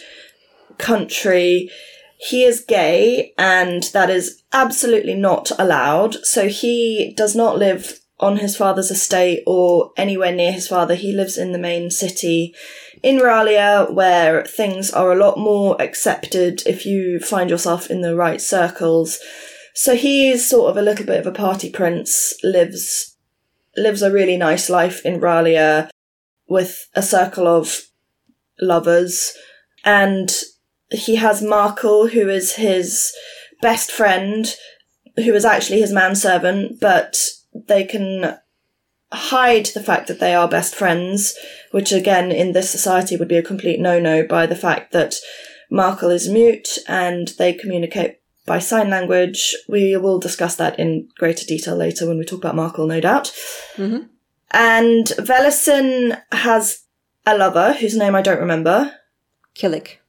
country. 0.77 1.69
He 2.17 2.43
is 2.43 2.61
gay, 2.61 3.33
and 3.37 3.83
that 3.93 4.09
is 4.09 4.43
absolutely 4.51 5.13
not 5.13 5.51
allowed. 5.59 6.15
So 6.25 6.47
he 6.47 7.13
does 7.15 7.35
not 7.35 7.57
live 7.57 7.99
on 8.23 8.37
his 8.37 8.55
father's 8.55 8.89
estate 8.89 9.43
or 9.45 9.91
anywhere 9.97 10.31
near 10.31 10.53
his 10.53 10.67
father. 10.67 10.95
He 10.95 11.13
lives 11.13 11.37
in 11.37 11.51
the 11.51 11.59
main 11.59 11.91
city 11.91 12.55
in 13.03 13.17
Ralia, 13.17 13.91
where 13.91 14.45
things 14.45 14.91
are 14.91 15.11
a 15.11 15.17
lot 15.17 15.37
more 15.37 15.79
accepted 15.81 16.63
if 16.65 16.85
you 16.85 17.19
find 17.19 17.49
yourself 17.49 17.91
in 17.91 17.99
the 17.99 18.15
right 18.15 18.41
circles. 18.41 19.19
So 19.75 19.95
he's 19.95 20.47
sort 20.47 20.71
of 20.71 20.77
a 20.77 20.81
little 20.81 21.05
bit 21.05 21.19
of 21.19 21.27
a 21.27 21.31
party 21.31 21.69
prince, 21.69 22.33
lives 22.43 23.17
lives 23.75 24.01
a 24.01 24.11
really 24.11 24.37
nice 24.37 24.69
life 24.69 25.03
in 25.03 25.19
Ralia 25.19 25.89
with 26.47 26.87
a 26.93 27.01
circle 27.01 27.47
of 27.47 27.87
lovers. 28.61 29.35
And 29.83 30.31
he 30.91 31.15
has 31.15 31.41
Markel, 31.41 32.07
who 32.07 32.29
is 32.29 32.55
his 32.55 33.11
best 33.61 33.91
friend, 33.91 34.55
who 35.17 35.33
is 35.33 35.43
actually 35.43 35.81
his 35.81 35.91
manservant, 35.91 36.79
but 36.79 37.17
they 37.53 37.83
can 37.83 38.37
hide 39.11 39.67
the 39.67 39.83
fact 39.83 40.07
that 40.07 40.19
they 40.19 40.33
are 40.33 40.47
best 40.47 40.73
friends, 40.73 41.35
which 41.71 41.91
again 41.91 42.31
in 42.31 42.53
this 42.53 42.69
society 42.69 43.15
would 43.15 43.27
be 43.27 43.37
a 43.37 43.43
complete 43.43 43.79
no-no 43.79 44.25
by 44.25 44.45
the 44.45 44.55
fact 44.55 44.91
that 44.91 45.15
Markel 45.69 46.09
is 46.09 46.29
mute 46.29 46.77
and 46.87 47.29
they 47.37 47.53
communicate 47.53 48.19
by 48.45 48.59
sign 48.59 48.89
language. 48.89 49.55
We 49.69 49.95
will 49.97 50.19
discuss 50.19 50.55
that 50.57 50.77
in 50.79 51.09
greater 51.17 51.45
detail 51.45 51.75
later 51.75 52.07
when 52.07 52.17
we 52.17 52.25
talk 52.25 52.39
about 52.39 52.55
Markel, 52.55 52.87
no 52.87 52.99
doubt. 52.99 53.31
Mhm. 53.75 54.09
And 54.51 55.07
Velasin 55.17 56.21
has 56.31 56.81
a 57.25 57.37
lover 57.37 57.73
whose 57.73 57.95
name 57.95 58.15
I 58.15 58.21
don't 58.21 58.39
remember. 58.39 58.93
Killic. 59.55 59.99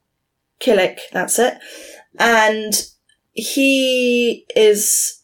Killic, 0.60 0.98
that's 1.12 1.38
it. 1.38 1.58
And 2.18 2.72
he 3.32 4.46
is 4.54 5.20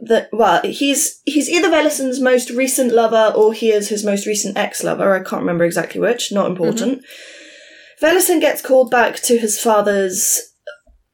the 0.00 0.28
well, 0.32 0.62
he's 0.62 1.20
he's 1.24 1.48
either 1.48 1.68
Velasin's 1.68 2.20
most 2.20 2.50
recent 2.50 2.92
lover 2.92 3.32
or 3.36 3.52
he 3.52 3.70
is 3.70 3.88
his 3.88 4.04
most 4.04 4.26
recent 4.26 4.56
ex-lover. 4.56 5.14
I 5.14 5.22
can't 5.22 5.42
remember 5.42 5.64
exactly 5.64 6.00
which. 6.00 6.32
Not 6.32 6.50
important. 6.50 7.04
Velasin 8.00 8.40
gets 8.40 8.62
called 8.62 8.90
back 8.90 9.16
to 9.16 9.38
his 9.38 9.60
father's 9.60 10.40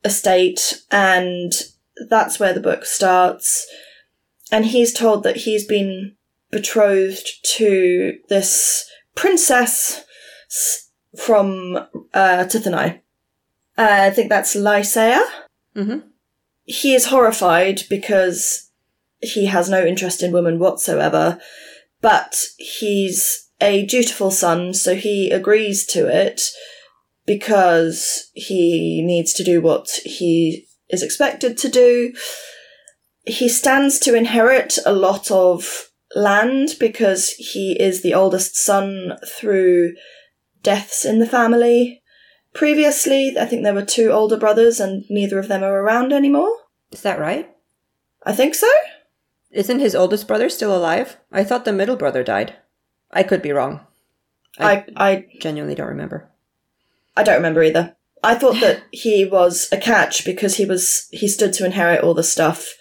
estate, 0.05 0.83
and 0.91 1.53
that's 2.09 2.39
where 2.39 2.53
the 2.53 2.61
book 2.61 2.85
starts. 2.85 3.67
And 4.53 4.67
he's 4.67 4.93
told 4.93 5.25
that 5.25 5.39
he's 5.39 5.67
been 5.67 6.15
betrothed 6.53 7.29
to 7.57 8.19
this 8.29 8.89
princess 9.17 10.05
from 11.19 11.77
uh, 12.15 12.45
Tithenai. 12.45 13.01
Uh, 13.77 13.99
I 14.03 14.11
think 14.11 14.29
that's 14.29 14.55
Laecia. 14.55 15.21
hmm 15.75 15.99
He 16.65 16.95
is 16.95 17.07
horrified 17.07 17.83
because 17.91 18.66
he 19.21 19.47
has 19.47 19.69
no 19.69 19.85
interest 19.85 20.23
in 20.23 20.33
women 20.33 20.59
whatsoever, 20.59 21.39
but 22.01 22.37
he's 22.59 23.49
a 23.61 23.87
dutiful 23.87 24.31
son, 24.31 24.75
so 24.75 24.95
he 24.95 25.31
agrees 25.31 25.87
to 25.87 26.07
it 26.07 26.43
because 27.25 28.31
he 28.35 29.03
needs 29.03 29.33
to 29.35 29.45
do 29.45 29.61
what 29.61 29.89
he 30.05 30.67
is 30.89 31.03
expected 31.03 31.57
to 31.59 31.69
do. 31.69 32.13
He 33.25 33.49
stands 33.49 33.99
to 34.01 34.15
inherit 34.15 34.79
a 34.87 34.93
lot 34.93 35.31
of 35.31 35.91
land 36.15 36.77
because 36.79 37.31
he 37.31 37.77
is 37.81 38.03
the 38.03 38.15
oldest 38.15 38.57
son 38.57 39.19
through 39.27 39.95
deaths 40.63 41.05
in 41.05 41.19
the 41.19 41.27
family. 41.27 42.03
Previously, 42.55 43.37
I 43.39 43.47
think 43.47 43.65
there 43.65 43.75
were 43.75 43.85
two 43.85 44.11
older 44.11 44.37
brothers 44.37 44.79
and 44.79 45.05
neither 45.11 45.39
of 45.39 45.49
them 45.49 45.63
are 45.63 45.83
around 45.83 46.13
anymore. 46.13 46.55
Is 46.93 47.03
that 47.03 47.19
right? 47.19 47.51
I 48.25 48.33
think 48.33 48.55
so. 48.55 48.69
Isn't 49.57 49.79
his 49.79 49.95
oldest 49.95 50.29
brother 50.29 50.51
still 50.51 50.77
alive? 50.77 51.17
I 51.33 51.43
thought 51.43 51.65
the 51.65 51.73
middle 51.73 51.97
brother 51.97 52.23
died. 52.23 52.57
I 53.11 53.23
could 53.23 53.41
be 53.41 53.53
wrong. 53.53 53.81
I, 54.59 54.85
I, 54.95 55.27
Genuinely 55.41 55.75
don't 55.75 55.89
remember. 55.89 56.31
I 57.17 57.23
don't 57.23 57.37
remember 57.37 57.63
either. 57.63 57.97
I 58.23 58.35
thought 58.35 58.61
that 58.61 58.83
he 58.93 59.25
was 59.25 59.69
a 59.73 59.79
catch 59.79 60.27
because 60.27 60.57
he 60.57 60.67
was 60.67 61.09
he 61.11 61.27
stood 61.27 61.55
to 61.55 61.65
inherit 61.65 62.03
all 62.03 62.13
the 62.13 62.23
stuff. 62.23 62.75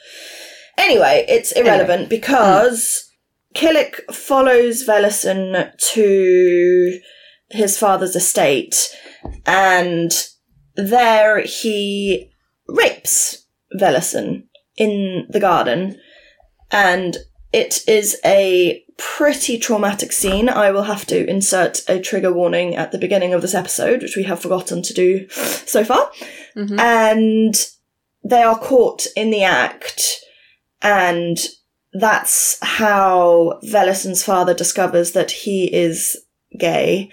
Anyway, 0.78 1.26
it's 1.30 1.54
irrelevant 1.54 2.04
hmm. 2.04 2.10
because 2.10 3.10
Killic 3.54 4.02
follows 4.14 4.86
Velasin 4.86 5.72
to 5.94 7.00
his 7.52 7.78
father's 7.78 8.18
estate, 8.18 8.94
and 9.46 10.12
there 10.76 11.40
he 11.40 12.32
rapes 12.68 13.46
Velasin 13.80 14.44
in 14.76 15.28
the 15.30 15.40
garden, 15.40 16.02
and 16.76 17.18
it 17.54 17.88
is 17.88 18.20
a 18.26 18.84
pretty 18.98 19.58
traumatic 19.58 20.12
scene. 20.12 20.50
I 20.50 20.72
will 20.72 20.84
have 20.84 21.06
to 21.08 21.26
insert 21.26 21.88
a 21.88 22.02
trigger 22.02 22.34
warning 22.34 22.76
at 22.76 22.92
the 22.92 22.98
beginning 22.98 23.34
of 23.34 23.42
this 23.42 23.54
episode, 23.54 24.02
which 24.02 24.18
we 24.18 24.24
have 24.24 24.42
forgotten 24.42 24.82
to 24.82 24.94
do 24.94 25.30
so 25.30 25.86
far. 25.86 26.12
Mm-hmm. 26.54 26.78
And 26.78 27.56
they 28.26 28.44
are 28.44 28.60
caught 28.60 29.08
in 29.16 29.30
the 29.30 29.44
act, 29.44 30.22
and 30.82 31.38
that's 31.94 32.58
how 32.62 33.62
Velasin's 33.64 34.24
father 34.24 34.54
discovers 34.54 35.14
that 35.14 35.32
he 35.32 35.74
is 35.74 36.18
gay. 36.60 37.10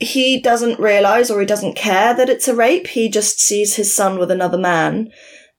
He 0.00 0.40
doesn't 0.40 0.80
realize 0.80 1.30
or 1.30 1.38
he 1.38 1.46
doesn't 1.46 1.76
care 1.76 2.14
that 2.14 2.28
it's 2.28 2.48
a 2.48 2.56
rape. 2.56 2.88
He 2.88 3.08
just 3.08 3.38
sees 3.38 3.76
his 3.76 3.94
son 3.94 4.18
with 4.18 4.32
another 4.32 4.58
man 4.58 5.12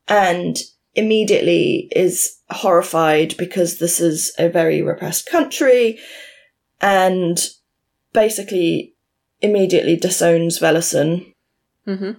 and 0.09 0.57
immediately 0.95 1.87
is 1.95 2.37
horrified 2.53 3.35
because 3.37 3.77
this 3.77 3.99
is 3.99 4.33
a 4.37 4.49
very 4.49 4.81
repressed 4.81 5.25
country 5.25 5.99
and 6.81 7.39
basically 8.13 8.95
immediately 9.41 9.95
disowns 9.95 10.59
Velasin. 10.59 11.33
Mm-hmm. 11.87 12.11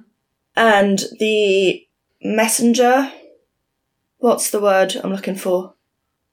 And 0.56 0.98
the 1.18 1.86
messenger, 2.22 3.12
what's 4.18 4.50
the 4.50 4.60
word 4.60 4.96
I'm 5.02 5.12
looking 5.12 5.36
for? 5.36 5.74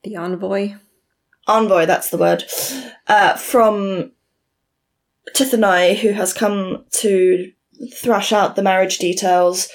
The 0.04 0.16
envoy. 0.16 0.76
envoy, 1.48 1.86
that's 1.86 2.10
the 2.10 2.18
word, 2.18 2.44
uh, 3.08 3.36
from 3.36 4.12
Tithenai, 5.36 5.98
who 5.98 6.12
has 6.12 6.34
come 6.34 6.86
to 6.94 7.52
thrash 7.94 8.32
out 8.32 8.56
the 8.56 8.64
marriage 8.64 8.98
details, 8.98 9.70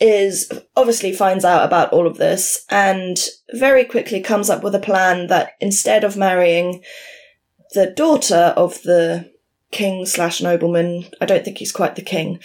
is 0.00 0.50
obviously 0.76 1.12
finds 1.12 1.44
out 1.44 1.64
about 1.64 1.92
all 1.92 2.06
of 2.06 2.18
this 2.18 2.64
and 2.68 3.18
very 3.54 3.84
quickly 3.84 4.20
comes 4.20 4.50
up 4.50 4.62
with 4.62 4.74
a 4.74 4.80
plan 4.80 5.28
that 5.28 5.52
instead 5.60 6.04
of 6.04 6.16
marrying 6.16 6.82
the 7.72 7.86
daughter 7.86 8.52
of 8.56 8.82
the 8.82 9.30
king 9.70 10.06
slash 10.06 10.40
nobleman, 10.40 11.06
I 11.20 11.26
don't 11.26 11.44
think 11.44 11.58
he's 11.58 11.72
quite 11.72 11.96
the 11.96 12.02
king, 12.02 12.40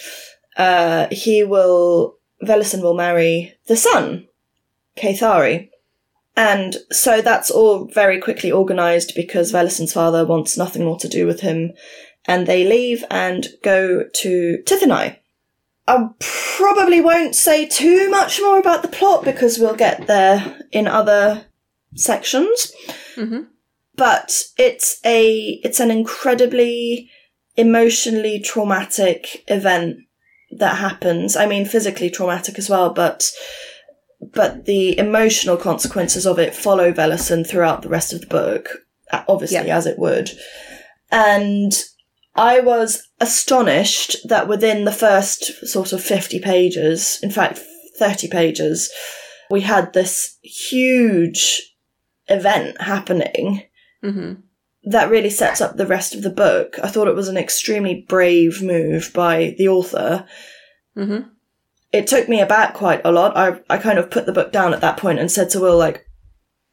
uh, 0.58 1.08
he 1.12 1.44
will, 1.44 2.18
Velasin 2.44 2.82
will 2.82 2.94
marry 2.94 3.56
the 3.68 3.76
son, 3.76 4.28
Caethari. 4.98 5.70
And 6.36 6.78
so 6.92 7.22
that's 7.22 7.52
all 7.52 7.86
very 7.86 8.20
quickly 8.20 8.52
organised 8.52 9.16
because 9.16 9.52
Velasin's 9.52 9.94
father 9.94 10.26
wants 10.26 10.58
nothing 10.58 10.86
more 10.86 10.98
to 11.00 11.10
do 11.10 11.28
with 11.28 11.42
him. 11.42 11.74
And 12.26 12.48
they 12.48 12.64
leave 12.64 13.04
and 13.10 13.48
go 13.64 14.06
to 14.14 14.64
Tithenai. 14.66 15.18
I 15.92 16.10
probably 16.58 17.02
won't 17.02 17.36
say 17.36 17.66
too 17.66 18.10
much 18.10 18.40
more 18.40 18.58
about 18.60 18.82
the 18.82 18.88
plot 18.88 19.26
because 19.26 19.60
we'll 19.60 19.76
get 19.76 20.08
there 20.08 20.60
in 20.72 20.88
other 20.88 21.46
sections. 21.96 22.72
Mhm. 23.16 23.48
But 23.96 24.44
it's 24.58 25.00
a 25.06 25.60
it's 25.64 25.80
an 25.80 25.92
incredibly 25.92 27.10
emotionally 27.58 28.40
traumatic 28.40 29.44
event 29.50 29.98
that 30.58 30.78
happens. 30.78 31.36
I 31.36 31.46
mean 31.46 31.66
physically 31.66 32.10
traumatic 32.10 32.58
as 32.58 32.70
well, 32.70 32.94
but 32.94 33.30
but 34.34 34.66
the 34.66 34.98
emotional 34.98 35.58
consequences 35.58 36.26
of 36.26 36.40
it 36.40 36.56
follow 36.56 36.92
Velasin 36.94 37.46
throughout 37.46 37.82
the 37.82 37.90
rest 37.90 38.14
of 38.14 38.22
the 38.22 38.28
book, 38.28 38.70
obviously, 39.28 39.68
Yeah. 39.68 39.78
as 39.78 39.86
it 39.88 40.00
would. 40.00 40.32
And 41.12 41.74
I 42.36 42.60
was 42.62 43.10
astonished 43.20 44.28
that 44.30 44.48
within 44.48 44.86
the 44.86 44.92
first 44.92 45.68
sort 45.68 45.92
of 45.94 46.02
50 46.04 46.40
pages, 46.40 47.20
in 47.22 47.30
fact, 47.32 47.60
30 47.98 48.30
pages, 48.30 48.90
we 49.50 49.62
had 49.62 49.94
this 49.94 50.38
huge 50.42 51.62
event 52.28 52.82
happening 52.82 53.64
Mm-hmm. 54.04 54.42
that 54.90 55.12
really 55.12 55.30
sets 55.30 55.62
up 55.62 55.78
the 55.78 55.86
rest 55.86 56.16
of 56.16 56.24
the 56.24 56.32
book. 56.32 56.80
I 56.82 56.88
thought 56.88 57.08
it 57.08 57.14
was 57.16 57.28
an 57.28 57.38
extremely 57.38 58.04
brave 58.10 58.64
move 58.64 59.12
by 59.14 59.54
the 59.60 59.68
author 59.68 60.26
Mm-hmm. 60.98 61.30
it 61.92 62.08
took 62.08 62.28
me 62.28 62.42
aback 62.42 62.74
quite 62.74 63.02
a 63.06 63.12
lot. 63.12 63.38
I 63.38 63.60
I 63.70 63.78
kind 63.78 64.00
of 64.00 64.10
put 64.10 64.26
the 64.26 64.32
book 64.34 64.52
down 64.52 64.74
at 64.74 64.82
that 64.82 64.98
point 64.98 65.20
and 65.20 65.32
said 65.32 65.50
to 65.52 65.60
Will 65.60 65.78
like, 65.78 66.08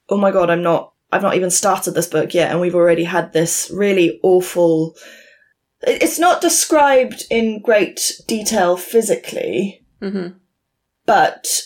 "Oh 0.08 0.16
my 0.16 0.30
god, 0.30 0.48
I'm 0.48 0.62
not. 0.62 0.92
I've 1.12 1.22
not 1.22 1.36
even 1.36 1.50
started 1.50 1.92
this 1.92 2.06
book 2.08 2.32
yet, 2.32 2.50
and 2.50 2.60
we've 2.60 2.74
already 2.74 3.04
had 3.04 3.32
this 3.34 3.70
really 3.72 4.18
awful." 4.22 4.96
It- 5.86 6.02
It's 6.02 6.18
not 6.18 6.40
described 6.40 7.24
in 7.30 7.60
great 7.62 8.20
detail 8.26 8.76
physically, 8.76 9.84
Mm-hmm. 10.02 10.36
but 11.06 11.62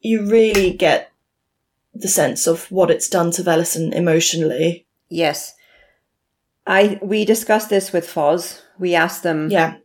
you 0.00 0.26
really 0.28 0.72
get 0.72 1.10
the 1.94 2.08
sense 2.08 2.46
of 2.46 2.70
what 2.70 2.90
it's 2.90 3.08
done 3.08 3.30
to 3.32 3.42
Velasin 3.42 3.92
emotionally. 3.94 4.86
Yes. 5.08 5.54
I 6.66 6.98
we 7.02 7.24
discussed 7.24 7.70
this 7.70 7.92
with 7.92 8.06
Foz. 8.06 8.60
We 8.78 8.94
asked 8.94 9.22
them 9.22 9.50
Yeah, 9.50 9.76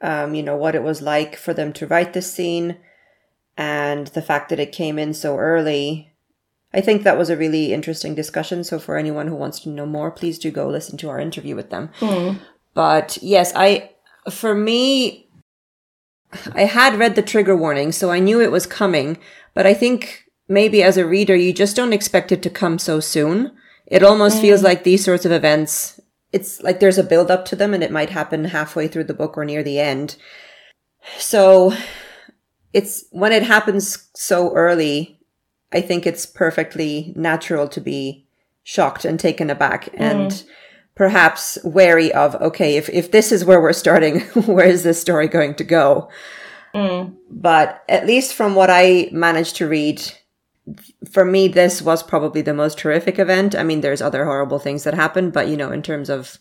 um, 0.00 0.34
you 0.34 0.42
know, 0.42 0.56
what 0.56 0.74
it 0.74 0.82
was 0.82 1.02
like 1.02 1.36
for 1.36 1.54
them 1.54 1.72
to 1.74 1.86
write 1.86 2.12
this 2.12 2.32
scene 2.32 2.76
and 3.56 4.08
the 4.08 4.22
fact 4.22 4.48
that 4.50 4.60
it 4.60 4.72
came 4.72 4.98
in 4.98 5.14
so 5.14 5.36
early. 5.38 6.12
I 6.74 6.80
think 6.82 7.02
that 7.02 7.16
was 7.18 7.30
a 7.30 7.36
really 7.36 7.72
interesting 7.72 8.14
discussion. 8.14 8.64
So 8.64 8.78
for 8.78 8.96
anyone 8.98 9.28
who 9.28 9.34
wants 9.36 9.60
to 9.60 9.70
know 9.70 9.86
more, 9.86 10.10
please 10.10 10.38
do 10.38 10.50
go 10.50 10.68
listen 10.68 10.98
to 10.98 11.08
our 11.08 11.18
interview 11.20 11.56
with 11.56 11.70
them. 11.70 11.90
But 12.76 13.16
yes, 13.22 13.54
I, 13.56 13.92
for 14.30 14.54
me, 14.54 15.30
I 16.52 16.66
had 16.66 16.98
read 16.98 17.14
the 17.16 17.22
trigger 17.22 17.56
warning, 17.56 17.90
so 17.90 18.10
I 18.10 18.18
knew 18.18 18.38
it 18.38 18.52
was 18.52 18.66
coming, 18.66 19.16
but 19.54 19.66
I 19.66 19.72
think 19.72 20.26
maybe 20.46 20.82
as 20.82 20.98
a 20.98 21.06
reader, 21.06 21.34
you 21.34 21.54
just 21.54 21.74
don't 21.74 21.94
expect 21.94 22.32
it 22.32 22.42
to 22.42 22.50
come 22.50 22.78
so 22.78 23.00
soon. 23.00 23.52
It 23.86 24.02
almost 24.02 24.42
feels 24.42 24.60
mm. 24.60 24.64
like 24.64 24.84
these 24.84 25.02
sorts 25.02 25.24
of 25.24 25.32
events, 25.32 25.98
it's 26.32 26.62
like 26.62 26.78
there's 26.78 26.98
a 26.98 27.02
build 27.02 27.30
up 27.30 27.46
to 27.46 27.56
them 27.56 27.72
and 27.72 27.82
it 27.82 27.90
might 27.90 28.10
happen 28.10 28.44
halfway 28.44 28.88
through 28.88 29.04
the 29.04 29.14
book 29.14 29.38
or 29.38 29.46
near 29.46 29.62
the 29.62 29.80
end. 29.80 30.16
So 31.16 31.72
it's 32.74 33.06
when 33.10 33.32
it 33.32 33.44
happens 33.44 34.10
so 34.14 34.52
early, 34.52 35.18
I 35.72 35.80
think 35.80 36.06
it's 36.06 36.26
perfectly 36.26 37.14
natural 37.16 37.68
to 37.68 37.80
be 37.80 38.26
shocked 38.64 39.06
and 39.06 39.18
taken 39.18 39.48
aback 39.48 39.88
and 39.94 40.30
mm. 40.30 40.44
Perhaps 40.96 41.58
wary 41.62 42.12
of, 42.12 42.34
okay, 42.36 42.76
if, 42.76 42.88
if 42.88 43.12
this 43.12 43.30
is 43.30 43.44
where 43.44 43.60
we're 43.60 43.72
starting, 43.72 44.20
where 44.46 44.66
is 44.66 44.82
this 44.82 45.00
story 45.00 45.28
going 45.28 45.54
to 45.54 45.64
go? 45.64 46.10
Mm. 46.74 47.14
But 47.30 47.84
at 47.88 48.06
least 48.06 48.34
from 48.34 48.54
what 48.54 48.70
I 48.70 49.08
managed 49.12 49.56
to 49.56 49.68
read, 49.68 50.02
for 51.10 51.24
me, 51.24 51.48
this 51.48 51.80
was 51.80 52.02
probably 52.02 52.42
the 52.42 52.54
most 52.54 52.80
horrific 52.80 53.18
event. 53.18 53.54
I 53.54 53.62
mean, 53.62 53.80
there's 53.80 54.02
other 54.02 54.24
horrible 54.24 54.58
things 54.58 54.84
that 54.84 54.94
happen, 54.94 55.30
but 55.30 55.48
you 55.48 55.56
know, 55.56 55.70
in 55.70 55.82
terms 55.82 56.10
of. 56.10 56.38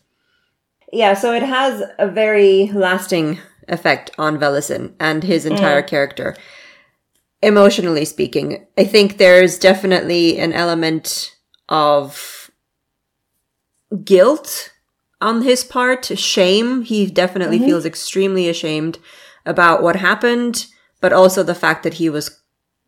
Yeah, 0.92 1.14
so 1.14 1.34
it 1.34 1.44
has 1.44 1.84
a 2.00 2.08
very 2.08 2.72
lasting 2.74 3.40
effect 3.68 4.12
on 4.18 4.38
Velasin 4.38 4.94
and 5.00 5.24
his 5.24 5.46
mm. 5.46 5.52
entire 5.52 5.82
character. 5.82 6.36
Emotionally 7.42 8.06
speaking, 8.06 8.66
I 8.78 8.86
think 8.86 9.18
there's 9.18 9.60
definitely 9.60 10.40
an 10.40 10.54
element 10.54 11.36
of 11.70 12.45
guilt 14.04 14.74
on 15.22 15.42
his 15.42 15.64
part, 15.64 16.06
shame. 16.18 16.84
He 16.84 17.08
definitely 17.08 17.58
mm-hmm. 17.58 17.68
feels 17.68 17.86
extremely 17.86 18.50
ashamed 18.50 19.00
about 19.46 19.82
what 19.82 19.96
happened, 19.96 20.68
but 21.02 21.14
also 21.14 21.44
the 21.44 21.56
fact 21.56 21.84
that 21.84 21.96
he 21.96 22.10
was, 22.10 22.42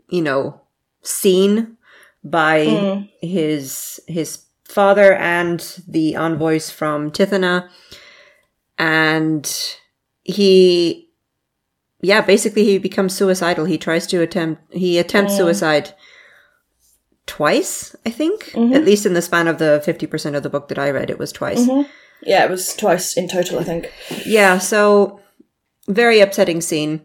you 0.10 0.22
know, 0.22 0.62
seen 1.02 1.78
by 2.24 2.66
mm. 2.66 3.10
his 3.22 4.00
his 4.08 4.44
father 4.64 5.14
and 5.14 5.82
the 5.88 6.16
envoys 6.16 6.70
from 6.70 7.12
Tithena, 7.12 7.70
and 8.78 9.78
he, 10.24 11.10
yeah, 12.02 12.22
basically 12.22 12.66
he 12.66 12.78
becomes 12.78 13.16
suicidal. 13.16 13.66
He 13.66 13.78
tries 13.78 14.08
to 14.08 14.22
attempt 14.22 14.74
he 14.74 14.98
attempts 14.98 15.34
mm. 15.34 15.38
suicide 15.38 15.94
twice, 17.28 17.96
I 18.06 18.10
think. 18.10 18.46
Mm-hmm. 18.52 18.74
At 18.74 18.86
least 18.86 19.06
in 19.06 19.14
the 19.14 19.22
span 19.22 19.48
of 19.48 19.60
the 19.60 19.84
50% 19.86 20.36
of 20.36 20.42
the 20.42 20.50
book 20.50 20.70
that 20.70 20.80
I 20.80 20.90
read, 20.90 21.12
it 21.12 21.20
was 21.20 21.32
twice. 21.32 21.68
Mm-hmm. 21.68 21.90
Yeah, 22.24 22.44
it 22.44 22.50
was 22.50 22.76
twice 22.76 23.16
in 23.16 23.28
total, 23.28 23.60
I 23.60 23.64
think. 23.64 23.92
Yeah, 24.26 24.58
so 24.58 25.20
very 25.88 26.20
upsetting 26.20 26.62
scene. 26.62 27.02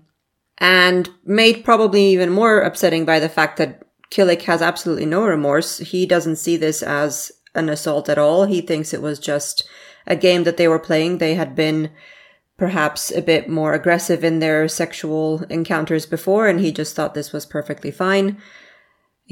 And 0.58 1.10
made 1.24 1.64
probably 1.64 2.06
even 2.06 2.30
more 2.30 2.60
upsetting 2.60 3.04
by 3.04 3.18
the 3.18 3.28
fact 3.28 3.58
that 3.58 3.82
Killic 4.10 4.42
has 4.42 4.62
absolutely 4.62 5.06
no 5.06 5.24
remorse. 5.26 5.78
He 5.78 6.06
doesn't 6.06 6.36
see 6.36 6.56
this 6.56 6.82
as 6.82 7.32
an 7.54 7.68
assault 7.68 8.08
at 8.08 8.18
all. 8.18 8.44
He 8.44 8.60
thinks 8.60 8.94
it 8.94 9.02
was 9.02 9.18
just 9.18 9.68
a 10.06 10.16
game 10.16 10.44
that 10.44 10.56
they 10.56 10.68
were 10.68 10.78
playing. 10.78 11.18
They 11.18 11.34
had 11.34 11.54
been 11.54 11.90
perhaps 12.56 13.10
a 13.10 13.22
bit 13.22 13.48
more 13.48 13.72
aggressive 13.74 14.22
in 14.22 14.38
their 14.38 14.68
sexual 14.68 15.42
encounters 15.44 16.06
before, 16.06 16.46
and 16.46 16.60
he 16.60 16.70
just 16.70 16.94
thought 16.94 17.14
this 17.14 17.32
was 17.32 17.44
perfectly 17.44 17.90
fine. 17.90 18.40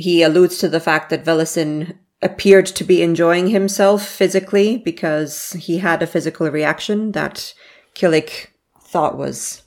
He 0.00 0.22
alludes 0.22 0.58
to 0.58 0.68
the 0.68 0.80
fact 0.80 1.10
that 1.10 1.24
Velasin 1.24 1.96
appeared 2.22 2.66
to 2.66 2.84
be 2.84 3.02
enjoying 3.02 3.48
himself 3.48 4.06
physically 4.06 4.76
because 4.78 5.52
he 5.52 5.78
had 5.78 6.02
a 6.02 6.06
physical 6.06 6.50
reaction 6.50 7.12
that 7.12 7.54
Killic 7.94 8.48
thought 8.80 9.16
was 9.16 9.62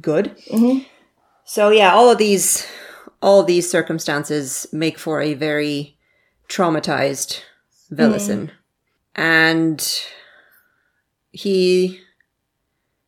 good. 0.00 0.36
Mm-hmm. 0.50 0.84
So 1.44 1.70
yeah, 1.70 1.92
all 1.92 2.10
of 2.10 2.18
these 2.18 2.66
all 3.20 3.40
of 3.40 3.46
these 3.46 3.70
circumstances 3.70 4.66
make 4.72 4.98
for 4.98 5.20
a 5.20 5.34
very 5.34 5.96
traumatized 6.48 7.40
Velasin. 7.92 8.50
Mm-hmm. 8.50 9.22
And 9.22 10.02
he 11.30 12.00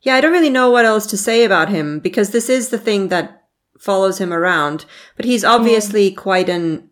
yeah, 0.03 0.17
I 0.17 0.21
don't 0.21 0.33
really 0.33 0.51
know 0.51 0.71
what 0.71 0.85
else 0.85 1.07
to 1.07 1.17
say 1.17 1.45
about 1.45 1.71
him 1.71 1.99
because 1.99 2.31
this 2.31 2.49
is 2.51 2.69
the 2.69 2.79
thing 2.79 3.09
that 3.09 3.44
follows 3.79 4.19
him 4.19 4.33
around, 4.33 4.85
but 5.17 5.25
he's 5.25 5.45
obviously 5.45 6.11
hmm. 6.11 6.17
quite 6.17 6.49
an 6.49 6.91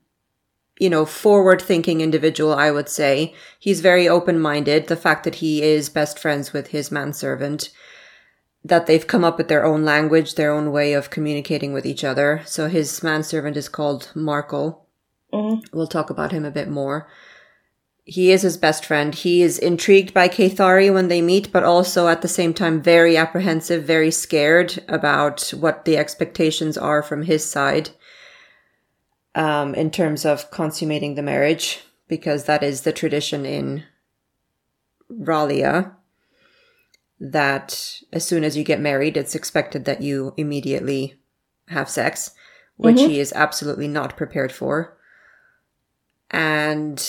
you 0.78 0.90
know, 0.90 1.04
forward 1.04 1.62
thinking 1.62 2.00
individual, 2.00 2.52
I 2.52 2.72
would 2.72 2.88
say. 2.88 3.34
He's 3.58 3.80
very 3.80 4.08
open 4.08 4.40
minded. 4.40 4.88
The 4.88 4.96
fact 4.96 5.22
that 5.22 5.36
he 5.36 5.62
is 5.62 5.88
best 5.88 6.18
friends 6.18 6.52
with 6.52 6.68
his 6.68 6.90
manservant, 6.90 7.70
that 8.64 8.86
they've 8.86 9.06
come 9.06 9.22
up 9.22 9.38
with 9.38 9.46
their 9.46 9.64
own 9.64 9.84
language, 9.84 10.34
their 10.34 10.52
own 10.52 10.72
way 10.72 10.92
of 10.92 11.08
communicating 11.08 11.72
with 11.72 11.86
each 11.86 12.02
other. 12.02 12.42
So 12.46 12.68
his 12.68 13.00
manservant 13.00 13.56
is 13.56 13.68
called 13.68 14.10
Markel. 14.14 14.86
Mm-hmm. 15.32 15.76
We'll 15.76 15.86
talk 15.86 16.10
about 16.10 16.32
him 16.32 16.44
a 16.44 16.50
bit 16.50 16.68
more. 16.68 17.08
He 18.04 18.32
is 18.32 18.42
his 18.42 18.56
best 18.56 18.84
friend. 18.84 19.14
He 19.14 19.42
is 19.42 19.58
intrigued 19.58 20.12
by 20.12 20.28
Caethari 20.28 20.92
when 20.92 21.08
they 21.08 21.22
meet, 21.22 21.52
but 21.52 21.62
also 21.62 22.08
at 22.08 22.20
the 22.20 22.28
same 22.28 22.52
time 22.52 22.82
very 22.82 23.16
apprehensive, 23.16 23.84
very 23.84 24.10
scared 24.10 24.82
about 24.88 25.50
what 25.50 25.84
the 25.84 25.96
expectations 25.96 26.76
are 26.76 27.02
from 27.02 27.22
his 27.22 27.48
side 27.48 27.90
um, 29.34 29.74
in 29.74 29.90
terms 29.90 30.24
of 30.24 30.50
consummating 30.50 31.14
the 31.14 31.22
marriage, 31.22 31.80
because 32.08 32.44
that 32.44 32.62
is 32.62 32.82
the 32.82 32.92
tradition 32.92 33.46
in 33.46 33.84
Ralia 35.10 35.94
that 37.20 38.00
as 38.12 38.26
soon 38.26 38.42
as 38.42 38.56
you 38.56 38.64
get 38.64 38.80
married, 38.80 39.16
it's 39.16 39.36
expected 39.36 39.84
that 39.84 40.02
you 40.02 40.34
immediately 40.36 41.20
have 41.68 41.88
sex, 41.88 42.32
which 42.76 42.98
he 42.98 43.20
is 43.20 43.32
absolutely 43.32 43.86
not 43.86 44.16
prepared 44.16 44.50
for. 44.50 44.98
And 46.32 47.00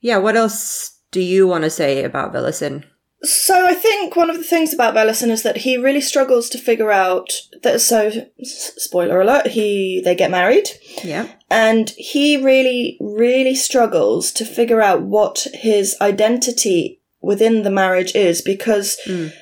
yeah, 0.00 0.18
what 0.18 0.36
else 0.36 0.98
do 1.10 1.20
you 1.20 1.46
want 1.46 1.64
to 1.64 1.70
say 1.70 2.04
about 2.04 2.32
Velasin? 2.32 2.84
So 3.22 3.66
I 3.66 3.74
think 3.74 4.14
one 4.14 4.30
of 4.30 4.36
the 4.36 4.44
things 4.44 4.72
about 4.72 4.94
Velasin 4.94 5.30
is 5.30 5.42
that 5.42 5.58
he 5.58 5.76
really 5.76 6.00
struggles 6.00 6.48
to 6.50 6.58
figure 6.58 6.92
out 6.92 7.32
that. 7.62 7.80
So, 7.80 8.12
spoiler 8.42 9.20
alert: 9.20 9.48
he 9.48 10.00
they 10.04 10.14
get 10.14 10.30
married, 10.30 10.68
Yeah. 11.02 11.26
and 11.50 11.90
he 11.96 12.36
really, 12.36 12.96
really 13.00 13.56
struggles 13.56 14.30
to 14.32 14.44
figure 14.44 14.80
out 14.80 15.02
what 15.02 15.48
his 15.52 15.96
identity 16.00 17.00
within 17.20 17.64
the 17.64 17.70
marriage 17.70 18.14
is 18.14 18.40
because 18.40 18.96
mm. 19.04 19.32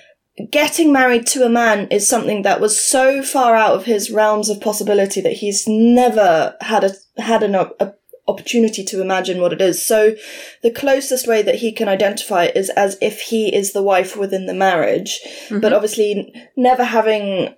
getting 0.50 0.90
married 0.90 1.26
to 1.26 1.44
a 1.44 1.50
man 1.50 1.86
is 1.88 2.08
something 2.08 2.40
that 2.42 2.62
was 2.62 2.82
so 2.82 3.22
far 3.22 3.54
out 3.54 3.74
of 3.74 3.84
his 3.84 4.10
realms 4.10 4.48
of 4.48 4.58
possibility 4.58 5.20
that 5.20 5.34
he's 5.34 5.66
never 5.68 6.56
had 6.62 6.82
a 6.82 6.92
had 7.20 7.42
an 7.42 7.54
a 7.54 7.92
opportunity 8.28 8.84
to 8.84 9.00
imagine 9.00 9.40
what 9.40 9.52
it 9.52 9.60
is. 9.60 9.84
So 9.84 10.14
the 10.62 10.70
closest 10.70 11.26
way 11.26 11.42
that 11.42 11.56
he 11.56 11.72
can 11.72 11.88
identify 11.88 12.44
it 12.44 12.56
is 12.56 12.70
as 12.70 12.98
if 13.00 13.20
he 13.20 13.54
is 13.54 13.72
the 13.72 13.82
wife 13.82 14.16
within 14.16 14.46
the 14.46 14.54
marriage, 14.54 15.20
mm-hmm. 15.24 15.60
but 15.60 15.72
obviously 15.72 16.32
never 16.56 16.84
having 16.84 17.54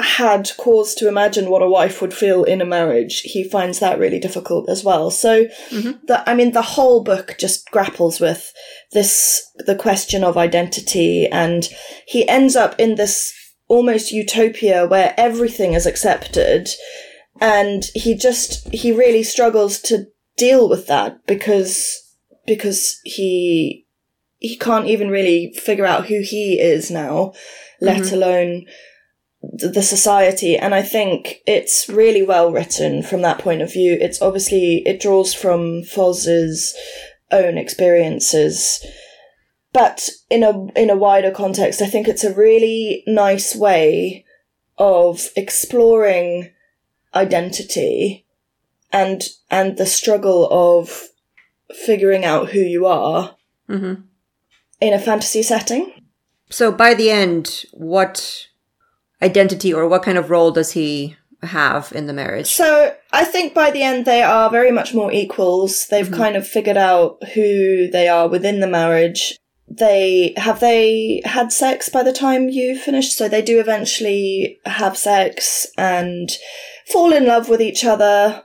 had 0.00 0.50
cause 0.56 0.94
to 0.94 1.08
imagine 1.08 1.50
what 1.50 1.62
a 1.62 1.68
wife 1.68 2.00
would 2.00 2.14
feel 2.14 2.44
in 2.44 2.60
a 2.60 2.66
marriage, 2.66 3.20
he 3.20 3.44
finds 3.44 3.78
that 3.78 3.98
really 3.98 4.18
difficult 4.18 4.68
as 4.68 4.82
well. 4.82 5.10
So, 5.10 5.44
mm-hmm. 5.44 6.06
the, 6.06 6.28
I 6.28 6.34
mean, 6.34 6.52
the 6.52 6.62
whole 6.62 7.02
book 7.02 7.36
just 7.38 7.70
grapples 7.70 8.20
with 8.20 8.52
this, 8.92 9.50
the 9.58 9.76
question 9.76 10.24
of 10.24 10.36
identity, 10.36 11.26
and 11.26 11.68
he 12.06 12.26
ends 12.28 12.56
up 12.56 12.78
in 12.78 12.94
this 12.94 13.32
almost 13.68 14.10
utopia 14.10 14.86
where 14.86 15.14
everything 15.16 15.74
is 15.74 15.86
accepted, 15.86 16.68
and 17.40 17.84
he 17.94 18.14
just, 18.14 18.68
he 18.72 18.92
really 18.92 19.22
struggles 19.22 19.80
to 19.82 20.06
deal 20.36 20.68
with 20.68 20.86
that 20.86 21.26
because, 21.26 22.16
because 22.46 23.00
he, 23.04 23.86
he 24.38 24.56
can't 24.56 24.86
even 24.86 25.10
really 25.10 25.52
figure 25.54 25.86
out 25.86 26.06
who 26.06 26.20
he 26.22 26.60
is 26.60 26.90
now, 26.90 27.32
let 27.80 28.02
mm-hmm. 28.02 28.14
alone 28.14 28.66
the 29.42 29.82
society. 29.82 30.56
And 30.56 30.74
i 30.74 30.82
think 30.82 31.40
it's 31.46 31.88
really 31.88 32.22
well 32.22 32.52
written 32.52 33.02
from 33.02 33.22
that 33.22 33.38
point 33.38 33.62
of 33.62 33.72
view. 33.72 33.96
It's 34.00 34.20
obviously 34.20 34.82
it 34.86 35.00
draws 35.00 35.34
from 35.34 35.82
foz's 35.82 36.74
own 37.30 37.56
experiences. 37.56 38.84
But 39.72 40.08
in 40.28 40.42
a 40.42 40.66
in 40.78 40.90
a 40.90 40.96
wider 40.96 41.30
context 41.30 41.80
i 41.80 41.86
think 41.86 42.08
it's 42.08 42.24
a 42.24 42.34
really 42.34 43.04
nice 43.06 43.54
way 43.54 44.24
of 44.78 45.28
exploring 45.36 46.50
identity 47.14 48.26
and 48.92 49.22
and 49.50 49.76
the 49.76 49.86
struggle 49.86 50.48
of 50.50 51.08
figuring 51.74 52.24
out 52.24 52.50
who 52.50 52.60
you 52.60 52.86
are 52.86 53.36
Mm-hmm. 53.68 54.02
in 54.80 54.92
a 54.92 54.98
fantasy 54.98 55.42
setting 55.44 55.92
So 56.50 56.72
by 56.72 56.94
the 56.94 57.08
end, 57.10 57.64
what 57.72 58.46
identity 59.22 59.72
or 59.72 59.86
what 59.86 60.02
kind 60.02 60.18
of 60.18 60.28
role 60.30 60.50
does 60.50 60.72
he 60.72 61.16
have 61.42 61.92
in 61.94 62.06
the 62.06 62.12
marriage? 62.12 62.48
So 62.48 62.94
I 63.12 63.24
think 63.24 63.54
by 63.54 63.70
the 63.70 63.82
end 63.82 64.04
they 64.06 64.22
are 64.22 64.50
very 64.50 64.72
much 64.72 64.92
more 64.92 65.12
equals. 65.12 65.86
They've 65.88 66.10
kind 66.10 66.34
of 66.36 66.46
figured 66.46 66.76
out 66.76 67.22
who 67.34 67.88
they 67.90 68.08
are 68.08 68.26
within 68.28 68.58
the 68.60 68.66
marriage. 68.66 69.38
They 69.70 70.34
have 70.36 70.58
they 70.58 71.22
had 71.24 71.52
sex 71.52 71.88
by 71.88 72.02
the 72.02 72.12
time 72.12 72.48
you 72.48 72.76
finish, 72.76 73.14
so 73.14 73.28
they 73.28 73.42
do 73.42 73.60
eventually 73.60 74.58
have 74.66 74.96
sex 74.96 75.66
and 75.78 76.28
fall 76.86 77.12
in 77.12 77.26
love 77.26 77.48
with 77.48 77.62
each 77.62 77.84
other. 77.84 78.42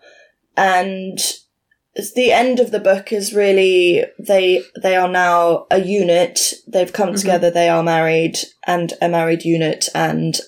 And 0.55 1.19
the 2.15 2.31
end 2.31 2.59
of 2.59 2.71
the 2.71 2.79
book 2.79 3.11
is 3.11 3.33
really 3.33 4.05
they 4.19 4.63
they 4.81 4.95
are 4.95 5.07
now 5.07 5.65
a 5.71 5.79
unit. 5.79 6.53
They've 6.67 6.91
come 6.91 7.09
mm-hmm. 7.09 7.17
together, 7.17 7.49
they 7.49 7.69
are 7.69 7.83
married 7.83 8.37
and 8.67 8.93
a 9.01 9.09
married 9.09 9.43
unit 9.43 9.87
and 9.95 10.39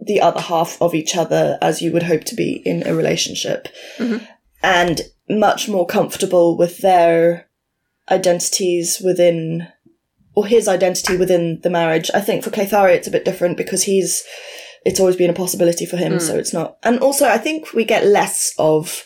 the 0.00 0.20
other 0.20 0.40
half 0.40 0.80
of 0.80 0.94
each 0.94 1.16
other 1.16 1.58
as 1.60 1.82
you 1.82 1.92
would 1.92 2.04
hope 2.04 2.24
to 2.24 2.34
be 2.34 2.62
in 2.64 2.86
a 2.86 2.94
relationship. 2.94 3.68
Mm-hmm. 3.98 4.24
And 4.62 5.02
much 5.28 5.68
more 5.68 5.86
comfortable 5.86 6.56
with 6.56 6.78
their 6.78 7.47
identities 8.10 9.00
within 9.04 9.68
or 10.34 10.46
his 10.46 10.68
identity 10.68 11.16
within 11.16 11.60
the 11.62 11.70
marriage. 11.70 12.10
I 12.14 12.20
think 12.20 12.44
for 12.44 12.50
Caethari 12.50 12.94
it's 12.94 13.08
a 13.08 13.12
bit 13.12 13.24
different 13.24 13.56
because 13.56 13.84
he's 13.84 14.24
it's 14.84 15.00
always 15.00 15.16
been 15.16 15.30
a 15.30 15.34
possibility 15.34 15.84
for 15.84 15.96
him, 15.96 16.20
so 16.20 16.34
hmm. 16.34 16.38
it's 16.38 16.52
not 16.52 16.78
and 16.82 16.98
also 17.00 17.26
I 17.26 17.38
think 17.38 17.72
we 17.72 17.84
get 17.84 18.06
less 18.06 18.54
of 18.58 19.04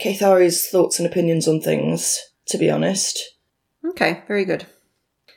Caethari's 0.00 0.66
thoughts 0.68 0.98
and 0.98 1.06
opinions 1.06 1.48
on 1.48 1.60
things, 1.60 2.18
to 2.46 2.58
be 2.58 2.70
honest. 2.70 3.18
Okay, 3.84 4.22
very 4.26 4.44
good. 4.44 4.66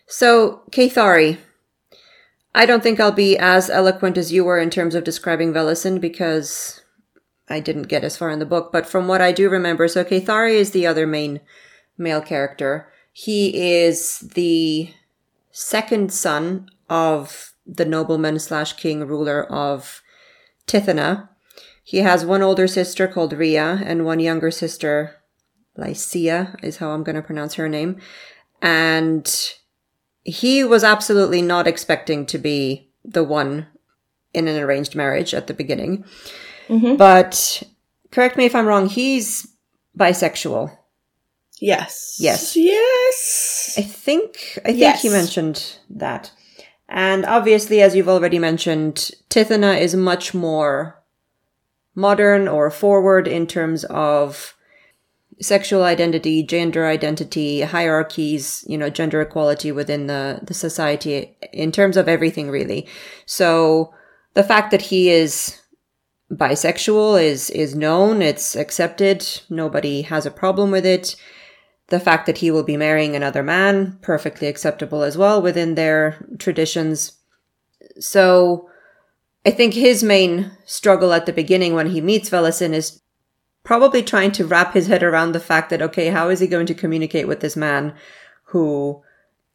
So, 0.08 0.64
Caethari. 0.72 1.38
I 2.56 2.66
don't 2.66 2.82
think 2.82 3.00
I'll 3.00 3.12
be 3.12 3.38
as 3.38 3.70
eloquent 3.70 4.18
as 4.18 4.34
you 4.34 4.44
were 4.44 4.58
in 4.58 4.72
terms 4.72 4.96
of 4.96 5.04
describing 5.04 5.54
Velasin 5.54 6.02
because 6.02 6.82
I 7.48 7.60
didn't 7.60 7.84
get 7.84 8.04
as 8.04 8.18
far 8.18 8.32
in 8.32 8.40
the 8.40 8.46
book, 8.46 8.72
but 8.72 8.88
from 8.88 9.08
what 9.08 9.22
I 9.22 9.32
do 9.32 9.50
remember, 9.50 9.88
so 9.88 10.04
Caethari 10.04 10.54
is 10.54 10.72
the 10.72 10.88
other 10.88 11.06
main 11.06 11.42
male 12.00 12.22
character. 12.22 12.92
He 13.12 13.76
is 13.78 14.20
the 14.20 14.92
second 15.52 16.14
son 16.14 16.70
of 16.90 17.54
the 17.66 17.86
nobleman 17.86 18.40
slash 18.40 18.74
king 18.74 19.06
ruler 19.06 19.44
of 19.44 20.02
Tithena. 20.66 21.30
He 21.84 21.98
has 21.98 22.26
one 22.26 22.42
older 22.42 22.68
sister 22.68 23.08
called 23.08 23.34
Riya 23.34 23.82
and 23.84 24.06
one 24.06 24.20
younger 24.20 24.52
sister, 24.52 25.16
Laecia 25.78 26.56
is 26.64 26.78
how 26.78 26.90
I'm 26.90 27.04
going 27.04 27.16
to 27.16 27.22
pronounce 27.22 27.56
her 27.56 27.70
name. 27.70 28.00
And 28.62 29.54
he 30.24 30.64
was 30.64 30.84
absolutely 30.84 31.42
not 31.42 31.68
expecting 31.68 32.26
to 32.28 32.38
be 32.38 32.90
the 33.04 33.24
one 33.24 33.68
in 34.34 34.48
an 34.48 34.62
arranged 34.62 34.96
marriage 34.96 35.34
at 35.34 35.48
the 35.48 35.54
beginning. 35.54 36.06
Mm-hmm. 36.68 36.98
But 36.98 37.64
correct 38.12 38.38
me 38.38 38.46
if 38.46 38.54
I'm 38.54 38.68
wrong, 38.68 38.88
he's 38.88 39.48
bisexual. 39.98 40.78
Yes. 41.62 42.18
Yes. 42.20 42.56
Yes. 42.56 43.76
I 43.78 43.82
think 43.82 44.60
I 44.64 44.70
think 44.70 44.80
Yes. 44.80 45.02
he 45.02 45.10
mentioned 45.10 45.78
that. 45.90 46.32
And 46.88 47.26
obviously, 47.26 47.82
as 47.82 47.96
you've 47.96 48.10
already 48.10 48.40
mentioned, 48.40 49.12
Tithena 49.30 49.80
is 49.80 49.96
much 49.96 50.34
more 50.34 51.04
modern 51.94 52.48
or 52.48 52.72
forward 52.72 53.28
in 53.28 53.46
terms 53.46 53.84
of 53.86 54.56
sexual 55.42 55.84
identity, 55.84 56.44
gender 56.44 56.86
identity, 56.88 57.62
hierarchies, 57.62 58.64
you 58.68 58.78
know, 58.78 58.90
gender 58.90 59.22
equality 59.22 59.72
within 59.72 60.08
the, 60.08 60.40
the 60.44 60.54
society 60.54 61.38
in 61.54 61.72
terms 61.72 61.96
of 61.96 62.08
everything 62.08 62.50
really. 62.50 62.88
So 63.26 63.94
the 64.34 64.44
fact 64.44 64.72
that 64.72 64.82
he 64.84 65.10
is 65.10 65.60
bisexual 66.32 67.22
is 67.24 67.50
is 67.50 67.76
known, 67.76 68.22
it's 68.22 68.56
accepted, 68.56 69.26
nobody 69.50 70.02
has 70.04 70.26
a 70.26 70.32
problem 70.32 70.72
with 70.72 70.86
it 70.86 71.16
the 71.90 72.00
fact 72.00 72.26
that 72.26 72.38
he 72.38 72.52
will 72.52 72.64
be 72.64 72.78
marrying 72.78 73.16
another 73.16 73.44
man, 73.44 73.98
perfectly 74.02 74.48
acceptable 74.48 75.04
as 75.04 75.18
well 75.18 75.42
within 75.42 75.76
their 75.76 76.26
traditions. 76.38 77.18
So 78.00 78.70
I 79.46 79.52
think 79.52 79.74
his 79.74 80.04
main 80.04 80.52
struggle 80.66 81.14
at 81.14 81.26
the 81.26 81.34
beginning 81.34 81.74
when 81.74 81.88
he 81.88 82.02
meets 82.02 82.30
Velasin 82.30 82.74
is 82.74 83.02
probably 83.64 84.04
trying 84.04 84.32
to 84.34 84.46
wrap 84.46 84.74
his 84.74 84.88
head 84.88 85.04
around 85.04 85.32
the 85.32 85.40
fact 85.40 85.70
that, 85.70 85.82
okay, 85.82 86.10
how 86.10 86.30
is 86.30 86.40
he 86.40 86.48
going 86.48 86.66
to 86.68 86.74
communicate 86.74 87.28
with 87.28 87.40
this 87.40 87.56
man 87.56 87.94
who 88.46 89.02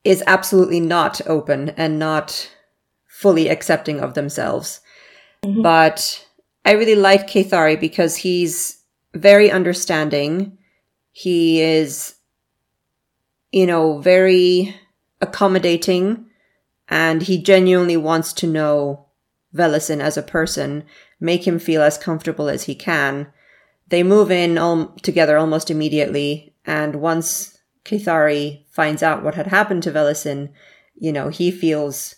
is 0.05 0.23
absolutely 0.27 0.81
not 0.81 1.20
open 1.27 1.70
and 1.70 1.99
not 1.99 2.51
fully 3.07 3.49
accepting 3.49 4.01
of 4.01 4.14
themselves? 4.14 4.81
Mm-hmm. 5.44 5.62
But 5.62 6.27
I 6.64 6.73
really 6.73 6.94
like 6.97 7.29
Caethari 7.29 7.79
because 7.79 8.16
he's 8.16 8.83
very 9.14 9.51
understanding. 9.51 10.59
He 11.12 11.61
is 11.61 12.13
you 13.55 13.69
know, 13.69 14.01
very 14.01 14.75
accommodating 15.21 16.27
and 16.88 17.23
he 17.23 17.40
genuinely 17.40 17.97
wants 17.97 18.33
to 18.33 18.49
know 18.49 19.07
Velasin 19.55 20.01
as 20.01 20.17
a 20.17 20.23
person, 20.23 20.83
make 21.21 21.47
him 21.47 21.61
feel 21.61 21.81
as 21.81 21.97
comfortable 21.97 22.49
as 22.49 22.64
he 22.64 22.75
can. 22.75 23.29
They 23.90 24.03
move 24.03 24.33
in 24.33 24.59
al- 24.59 24.88
together 25.03 25.38
almost 25.38 25.71
immediately 25.71 26.53
and 26.67 26.97
once 26.97 27.61
Caethari 27.85 28.64
finds 28.73 29.05
out 29.05 29.23
what 29.23 29.37
had 29.37 29.47
happened 29.47 29.85
to 29.85 29.93
Velasin, 29.93 30.51
you 30.97 31.12
know, 31.12 31.29
he 31.29 31.53
feels 31.53 32.17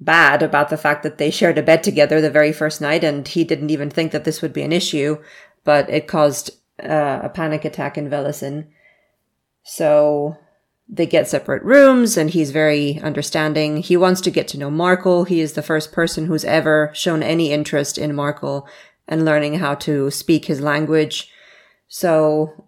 bad 0.00 0.42
about 0.42 0.68
the 0.68 0.76
fact 0.76 1.04
that 1.04 1.18
they 1.18 1.30
shared 1.30 1.58
a 1.58 1.62
bed 1.62 1.84
together 1.84 2.20
the 2.20 2.28
very 2.28 2.52
first 2.52 2.80
night 2.80 3.04
and 3.04 3.28
he 3.28 3.44
didn't 3.44 3.70
even 3.70 3.88
think 3.88 4.10
that 4.10 4.24
this 4.24 4.42
would 4.42 4.52
be 4.52 4.62
an 4.62 4.72
issue, 4.72 5.22
but 5.62 5.88
it 5.88 6.08
caused 6.08 6.50
uh, 6.82 7.20
a 7.22 7.28
panic 7.28 7.64
attack 7.64 7.96
in 7.96 8.10
Velasin. 8.10 8.66
So 9.62 10.36
they 10.88 11.06
get 11.06 11.28
separate 11.28 11.62
rooms 11.64 12.16
and 12.16 12.30
he's 12.30 12.50
very 12.52 13.00
understanding. 13.00 13.78
He 13.78 13.96
wants 13.96 14.20
to 14.22 14.30
get 14.30 14.46
to 14.48 14.58
know 14.58 14.70
Markel. 14.70 15.24
He 15.24 15.40
is 15.40 15.54
the 15.54 15.62
first 15.62 15.90
person 15.92 16.26
who's 16.26 16.44
ever 16.44 16.90
shown 16.94 17.22
any 17.22 17.52
interest 17.52 17.98
in 17.98 18.14
Markel 18.14 18.68
and 19.08 19.24
learning 19.24 19.54
how 19.54 19.74
to 19.76 20.10
speak 20.10 20.44
his 20.44 20.60
language. 20.60 21.30
So 21.88 22.66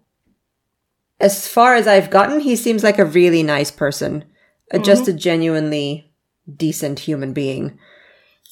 as 1.19 1.47
far 1.47 1.75
as 1.75 1.87
I've 1.87 2.09
gotten, 2.09 2.39
he 2.41 2.55
seems 2.55 2.83
like 2.83 2.99
a 2.99 3.05
really 3.05 3.43
nice 3.43 3.71
person, 3.71 4.25
uh, 4.73 4.79
just 4.79 5.07
a 5.07 5.13
genuinely 5.13 6.11
decent 6.53 6.99
human 6.99 7.33
being. 7.33 7.77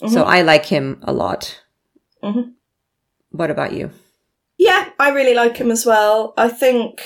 So 0.07 0.23
I 0.23 0.43
like 0.43 0.65
him 0.65 0.99
a 1.03 1.11
lot. 1.11 1.59
Mhm. 2.23 2.53
What 3.31 3.49
about 3.49 3.73
you? 3.73 3.89
Yeah, 4.57 4.89
I 4.99 5.09
really 5.09 5.33
like 5.33 5.57
him 5.57 5.71
as 5.71 5.85
well. 5.85 6.33
I 6.37 6.49
think 6.49 7.01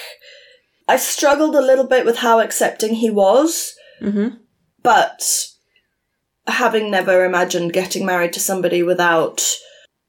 I 0.87 0.97
struggled 0.97 1.55
a 1.55 1.61
little 1.61 1.85
bit 1.87 2.05
with 2.05 2.17
how 2.17 2.39
accepting 2.39 2.95
he 2.95 3.09
was, 3.09 3.73
Mm-hmm. 4.01 4.37
but 4.81 5.47
having 6.47 6.89
never 6.89 7.23
imagined 7.23 7.71
getting 7.71 8.03
married 8.05 8.33
to 8.33 8.39
somebody 8.39 8.81
without 8.81 9.43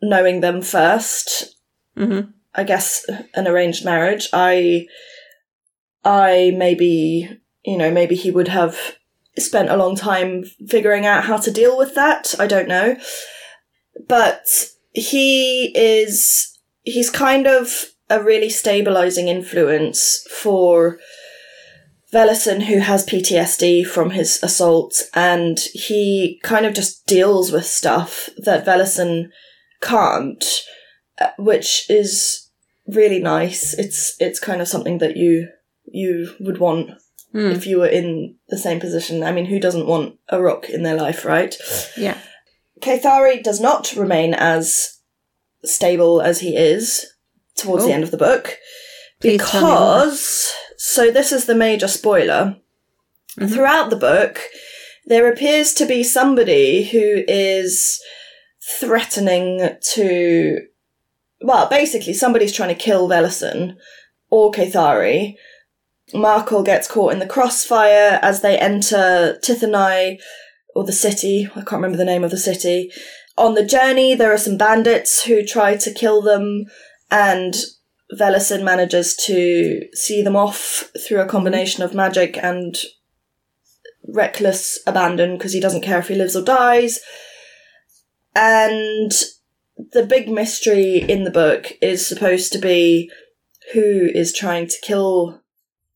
knowing 0.00 0.40
them 0.40 0.62
first, 0.62 1.56
Mm-hmm. 1.96 2.30
I 2.54 2.64
guess 2.64 3.04
an 3.34 3.46
arranged 3.46 3.84
marriage, 3.84 4.28
I 4.32 4.86
I 6.04 6.52
maybe, 6.56 7.28
you 7.64 7.76
know, 7.78 7.90
maybe 7.90 8.14
he 8.14 8.30
would 8.30 8.48
have 8.48 8.96
spent 9.38 9.70
a 9.70 9.76
long 9.76 9.94
time 9.96 10.44
figuring 10.68 11.06
out 11.06 11.24
how 11.24 11.36
to 11.38 11.50
deal 11.50 11.78
with 11.78 11.94
that. 11.94 12.34
I 12.38 12.46
don't 12.46 12.68
know. 12.68 12.96
But 14.08 14.46
he 14.92 15.72
is 15.74 16.58
he's 16.82 17.10
kind 17.10 17.46
of 17.46 17.91
a 18.12 18.22
really 18.22 18.50
stabilizing 18.50 19.28
influence 19.28 20.26
for 20.30 20.98
Velasin 22.12 22.64
who 22.64 22.78
has 22.78 23.06
PTSD 23.06 23.86
from 23.86 24.10
his 24.10 24.42
assault 24.42 25.02
and 25.14 25.58
he 25.72 26.38
kind 26.42 26.66
of 26.66 26.74
just 26.74 27.06
deals 27.06 27.50
with 27.50 27.64
stuff 27.64 28.28
that 28.36 28.66
Velasin 28.66 29.30
can't 29.80 30.44
uh, 31.20 31.30
which 31.38 31.90
is 31.90 32.50
really 32.86 33.20
nice. 33.20 33.74
It's 33.74 34.14
it's 34.20 34.40
kind 34.40 34.60
of 34.60 34.68
something 34.68 34.98
that 34.98 35.16
you 35.16 35.48
you 35.84 36.34
would 36.40 36.58
want 36.58 36.90
Hmm. 37.32 37.50
if 37.50 37.66
you 37.66 37.78
were 37.78 37.86
in 37.86 38.36
the 38.50 38.58
same 38.58 38.78
position. 38.78 39.22
I 39.22 39.32
mean, 39.32 39.46
who 39.46 39.58
doesn't 39.58 39.86
want 39.86 40.18
a 40.28 40.38
rock 40.42 40.68
in 40.68 40.82
their 40.82 40.96
life, 40.96 41.24
right? 41.24 41.56
Yeah. 41.96 42.18
Caethari 42.82 43.42
does 43.42 43.58
not 43.58 43.94
remain 43.96 44.34
as 44.34 44.98
stable 45.64 46.20
as 46.20 46.40
he 46.40 46.54
is 46.56 47.06
towards 47.62 47.84
the 47.84 47.90
Oh. 47.90 47.94
end 47.94 48.04
of 48.04 48.10
the 48.10 48.16
book 48.16 48.58
Please 49.20 49.40
tell 49.40 49.60
me 49.62 49.66
more. 49.68 49.78
because 49.78 50.52
so 50.76 51.10
this 51.10 51.32
is 51.32 51.44
the 51.46 51.54
major 51.54 51.88
spoiler. 51.88 52.56
Mhm. 53.38 53.52
Throughout 53.52 53.90
the 53.90 53.96
book, 53.96 54.40
there 55.06 55.30
appears 55.30 55.72
to 55.74 55.86
be 55.86 56.02
somebody 56.02 56.84
who 56.84 57.24
is 57.28 58.00
threatening 58.78 59.76
to 59.94 60.58
well, 61.44 61.66
basically 61.68 62.12
somebody's 62.14 62.52
trying 62.52 62.68
to 62.68 62.74
kill 62.80 63.08
Velasin 63.08 63.74
or 64.30 64.52
Caethari. 64.52 65.34
Markel 66.14 66.62
gets 66.62 66.86
caught 66.86 67.12
in 67.12 67.18
the 67.18 67.26
crossfire 67.26 68.20
as 68.22 68.42
they 68.42 68.56
enter 68.58 69.38
Tithenai, 69.42 70.18
or 70.74 70.84
the 70.84 70.92
city. 70.92 71.48
I 71.56 71.60
can't 71.60 71.72
remember 71.82 71.96
the 71.96 72.04
name 72.04 72.22
of 72.22 72.30
the 72.30 72.38
city. 72.38 72.92
On 73.36 73.54
the 73.54 73.64
journey, 73.64 74.14
there 74.14 74.32
are 74.32 74.38
some 74.38 74.56
bandits 74.56 75.24
who 75.24 75.42
try 75.44 75.76
to 75.76 75.92
kill 75.92 76.22
them, 76.22 76.64
and 77.12 77.54
Velasin 78.18 78.64
manages 78.64 79.14
to 79.26 79.82
see 79.92 80.22
them 80.22 80.34
off 80.34 80.90
through 81.06 81.20
a 81.20 81.26
combination 81.26 81.82
of 81.82 81.94
magic 81.94 82.36
and 82.42 82.76
reckless 84.08 84.80
abandon 84.86 85.36
because 85.36 85.52
he 85.52 85.60
doesn't 85.60 85.82
care 85.82 85.98
if 86.00 86.08
he 86.08 86.14
lives 86.14 86.34
or 86.34 86.42
dies. 86.42 87.00
And 88.34 89.12
the 89.92 90.04
big 90.04 90.28
mystery 90.30 90.96
in 90.96 91.24
the 91.24 91.30
book 91.30 91.72
is 91.80 92.06
supposed 92.06 92.52
to 92.52 92.58
be 92.58 93.10
who 93.72 94.08
is 94.14 94.32
trying 94.32 94.66
to 94.68 94.80
kill 94.82 95.40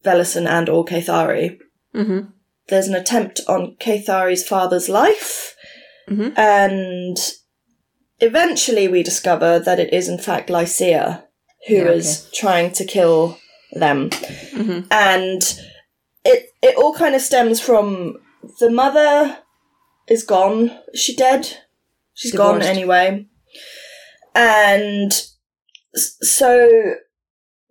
Velasin 0.04 0.46
and 0.46 0.68
or 0.68 0.84
Caethari. 0.84 1.58
Mm-hmm. 1.94 2.28
There's 2.68 2.88
an 2.88 2.94
attempt 2.94 3.40
on 3.48 3.76
Caethari's 3.80 4.46
father's 4.46 4.88
life, 4.88 5.54
Mhm. 6.08 6.36
and 6.38 7.16
eventually 8.20 8.88
we 8.88 9.02
discover 9.02 9.58
that 9.58 9.78
it 9.78 9.92
is 9.92 10.08
in 10.08 10.18
fact 10.18 10.48
Laecia 10.48 11.24
who 11.68 11.74
is 11.76 12.22
Yeah, 12.32 12.38
trying 12.40 12.72
to 12.72 12.84
kill 12.84 13.38
them. 13.72 14.10
Mhm. 14.10 14.86
And 14.90 15.42
it 16.24 16.50
it 16.62 16.76
all 16.76 16.94
kind 16.94 17.14
of 17.14 17.20
stems 17.20 17.60
from 17.60 18.18
the 18.60 18.70
mother 18.70 19.38
is 20.08 20.22
gone. 20.22 20.70
Is 20.92 21.00
she 21.00 21.14
dead? 21.16 21.48
She's 22.14 22.32
gone 22.32 22.62
anyway. 22.62 23.26
And 24.34 25.12
so 25.94 26.94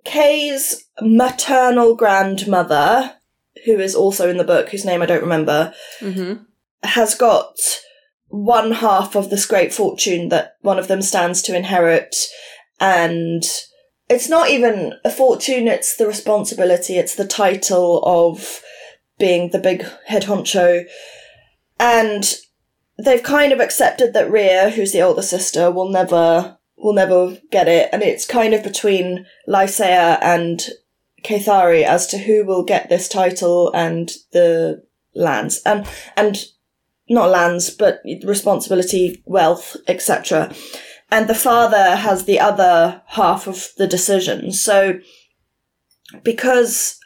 Cae's 0.04 0.84
maternal 1.02 1.96
grandmother, 1.96 3.14
who 3.66 3.80
is 3.80 3.96
also 3.96 4.30
in 4.30 4.38
the 4.38 4.44
book, 4.44 4.70
whose 4.70 4.86
name 4.86 5.02
I 5.02 5.06
don't 5.06 5.22
remember, 5.24 5.74
Mm-hmm. 6.00 6.44
has 6.84 7.16
got 7.16 7.56
one 8.36 8.74
half 8.74 9.16
of 9.16 9.30
this 9.30 9.46
great 9.46 9.74
fortune 9.74 10.28
that 10.28 10.58
one 10.60 10.78
of 10.78 10.90
them 10.90 11.02
stands 11.02 11.42
to 11.42 11.56
inherit. 11.56 12.14
And 12.82 13.44
it's 14.10 14.28
not 14.28 14.50
even 14.50 14.96
a 15.06 15.10
fortune 15.10 15.68
it's 15.68 15.96
the 15.96 16.06
responsibility 16.06 16.98
it's 16.98 17.16
the 17.16 17.26
title 17.26 18.04
of 18.06 18.62
being 19.18 19.52
the 19.52 19.60
big 19.60 19.86
head 20.08 20.24
honcho. 20.24 20.84
And 21.80 22.36
they've 23.00 23.24
kind 23.24 23.54
of 23.54 23.62
accepted 23.62 24.14
that 24.14 24.30
Riya 24.30 24.72
who's 24.72 24.92
the 24.92 25.02
older 25.02 25.22
sister 25.22 25.72
will 25.72 25.90
never 25.90 26.58
will 26.78 26.94
never 26.94 27.38
get 27.52 27.70
it. 27.70 27.88
And 27.94 28.04
it's 28.04 28.28
kind 28.28 28.54
of 28.54 28.64
between 28.64 29.26
Laecia 29.48 30.20
and 30.22 30.62
Caethari 31.24 31.84
as 31.84 32.06
to 32.08 32.18
who 32.18 32.46
will 32.46 32.64
get 32.64 32.90
this 32.90 33.08
title 33.08 33.72
and 33.74 34.12
the 34.34 34.84
lands. 35.14 35.62
And 35.66 35.88
and 36.18 36.46
not 37.10 37.30
lands 37.30 37.70
but 37.70 38.02
responsibility 38.24 39.22
wealth 39.26 39.78
etc 39.88 40.52
and 41.12 41.30
the 41.30 41.36
father 41.36 41.96
has 41.96 42.26
the 42.26 42.40
other 42.40 43.02
half 43.08 43.48
of 43.48 43.70
the 43.78 43.88
decision. 43.88 44.52
So, 44.52 45.00
because 46.24 47.00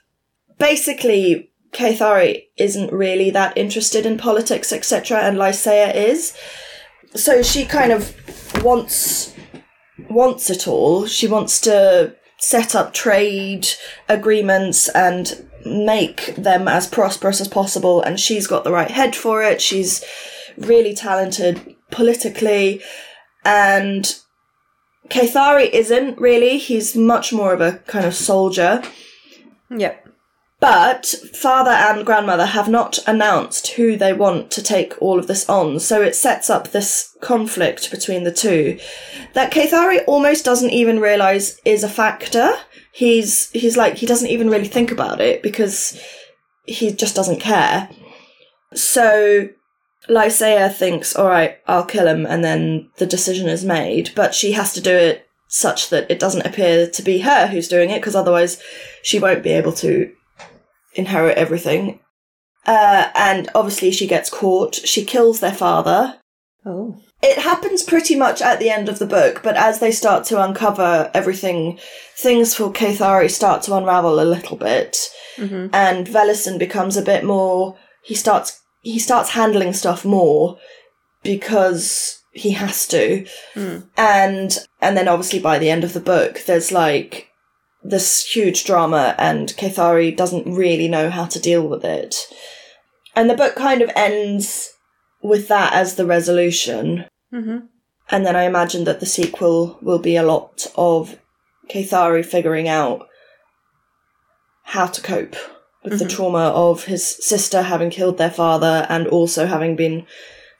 basically 0.57 1.51
Caethari 1.73 2.45
isn't 2.57 2.91
really 2.91 3.29
that 3.31 3.57
interested 3.57 4.05
in 4.05 4.17
politics, 4.17 4.71
etc., 4.71 5.19
and 5.19 5.37
Laecia 5.37 5.93
is, 5.93 6.35
so 7.15 7.41
she 7.41 7.65
kind 7.65 7.91
of 7.91 8.15
wants 8.63 9.35
wants 10.09 10.49
it 10.49 10.67
all. 10.67 11.05
She 11.05 11.27
wants 11.27 11.59
to 11.61 12.15
set 12.37 12.73
up 12.73 12.93
trade 12.93 13.67
agreements 14.07 14.87
and 14.89 15.48
make 15.65 16.35
them 16.35 16.67
as 16.67 16.87
prosperous 16.87 17.41
as 17.41 17.47
possible, 17.47 18.01
and 18.01 18.19
she's 18.19 18.47
got 18.47 18.63
the 18.63 18.71
right 18.71 18.91
head 18.91 19.15
for 19.15 19.43
it. 19.43 19.61
She's 19.61 20.03
really 20.57 20.93
talented 20.93 21.75
politically, 21.91 22.81
and 23.43 24.15
Caethari 25.09 25.69
isn't 25.69 26.19
really. 26.19 26.57
He's 26.57 26.95
much 26.95 27.33
more 27.33 27.53
of 27.53 27.61
a 27.61 27.79
kind 27.87 28.05
of 28.05 28.13
soldier. 28.13 28.83
Yep. 29.69 30.07
But 30.59 31.05
father 31.33 31.71
and 31.71 32.05
grandmother 32.05 32.45
have 32.45 32.67
not 32.67 32.99
announced 33.07 33.69
who 33.69 33.95
they 33.95 34.11
want 34.11 34.51
to 34.51 34.61
take 34.61 35.01
all 35.01 35.17
of 35.17 35.27
this 35.27 35.47
on, 35.47 35.79
so 35.79 36.01
it 36.01 36.15
sets 36.15 36.49
up 36.49 36.69
this 36.69 37.15
conflict 37.21 37.89
between 37.89 38.25
the 38.25 38.33
two 38.33 38.77
that 39.33 39.53
Caethari 39.53 40.01
almost 40.05 40.43
doesn't 40.43 40.71
even 40.71 40.99
realize 40.99 41.59
is 41.63 41.83
a 41.83 41.89
factor. 41.89 42.51
He's 42.99 43.49
he's 43.51 43.77
like 43.77 43.95
he 43.95 44.05
doesn't 44.05 44.27
even 44.27 44.49
really 44.49 44.67
think 44.67 44.91
about 44.91 45.21
it 45.21 45.41
because 45.41 45.97
he 46.65 46.91
just 46.91 47.15
doesn't 47.15 47.39
care. 47.39 47.87
So 48.73 49.47
Laecia 50.09 50.75
thinks, 50.75 51.15
all 51.15 51.29
right, 51.29 51.59
I'll 51.65 51.85
kill 51.85 52.09
him, 52.09 52.25
and 52.25 52.43
then 52.43 52.89
the 52.97 53.05
decision 53.05 53.47
is 53.47 53.63
made, 53.63 54.11
but 54.15 54.35
she 54.35 54.51
has 54.51 54.73
to 54.73 54.81
do 54.81 54.93
it 54.93 55.25
such 55.47 55.89
that 55.91 56.11
it 56.11 56.19
doesn't 56.19 56.45
appear 56.45 56.89
to 56.89 57.01
be 57.01 57.19
her 57.19 57.47
who's 57.47 57.69
doing 57.69 57.89
it, 57.89 58.01
because 58.01 58.17
otherwise 58.17 58.61
she 59.01 59.17
won't 59.17 59.43
be 59.43 59.51
able 59.51 59.71
to 59.75 60.11
inherit 60.95 61.37
everything. 61.37 62.01
Uh, 62.65 63.07
and 63.15 63.47
obviously 63.55 63.91
she 63.91 64.07
gets 64.07 64.29
caught. 64.29 64.75
She 64.75 65.05
kills 65.05 65.39
their 65.39 65.53
father. 65.53 66.19
Oh. 66.65 66.99
It 67.21 67.39
happens 67.39 67.83
pretty 67.83 68.15
much 68.15 68.41
at 68.41 68.59
the 68.59 68.69
end 68.69 68.87
of 68.87 68.97
the 68.99 69.05
book, 69.05 69.41
but 69.43 69.57
as 69.57 69.79
they 69.79 69.91
start 69.91 70.23
to 70.25 70.41
uncover 70.41 71.11
everything, 71.13 71.77
things 72.15 72.55
for 72.55 72.71
Caethari 72.71 73.29
start 73.29 73.61
to 73.63 73.75
unravel 73.75 74.19
a 74.19 74.23
little 74.35 74.57
bit, 74.57 74.97
Mm-hmm. 75.37 75.67
and 75.73 76.05
Velasin 76.07 76.57
becomes 76.59 76.97
a 76.97 77.01
bit 77.01 77.23
more. 77.23 77.77
He 78.03 78.13
starts 78.15 78.61
he 78.81 78.99
starts 78.99 79.31
handling 79.31 79.73
stuff 79.73 80.03
more 80.05 80.57
because 81.23 82.19
he 82.31 82.51
has 82.51 82.87
to, 82.87 83.25
Mm. 83.55 83.83
and 83.97 84.57
and 84.81 84.97
then 84.97 85.07
obviously 85.07 85.39
by 85.39 85.59
the 85.59 85.69
end 85.69 85.83
of 85.83 85.93
the 85.93 85.99
book, 85.99 86.41
there's 86.45 86.71
like 86.71 87.27
this 87.83 88.25
huge 88.25 88.65
drama, 88.65 89.15
and 89.17 89.49
Caethari 89.57 90.15
doesn't 90.15 90.53
really 90.53 90.87
know 90.87 91.09
how 91.09 91.25
to 91.25 91.39
deal 91.39 91.65
with 91.67 91.83
it, 91.85 92.15
and 93.15 93.29
the 93.29 93.35
book 93.35 93.55
kind 93.55 93.81
of 93.81 93.91
ends 93.95 94.73
with 95.21 95.47
that 95.47 95.73
as 95.73 95.95
the 95.95 96.05
resolution. 96.05 97.05
Mm-hmm. 97.33 97.57
And 98.11 98.25
then 98.25 98.35
I 98.35 98.43
imagine 98.43 98.85
that 98.85 98.99
the 98.99 99.05
sequel 99.05 99.77
will 99.81 99.99
be 99.99 100.15
a 100.15 100.23
lot 100.23 100.65
of 100.75 101.17
Caethari 101.69 102.25
figuring 102.25 102.67
out 102.67 103.07
how 104.63 104.87
to 104.87 105.01
cope 105.01 105.35
with 105.83 105.99
the 105.99 106.05
Mhm. 106.05 106.09
trauma 106.09 106.45
of 106.49 106.85
his 106.85 107.05
sister 107.05 107.61
having 107.63 107.89
killed 107.89 108.17
their 108.17 108.29
father 108.31 108.85
and 108.89 109.07
also 109.07 109.45
having 109.45 109.75
been 109.75 110.05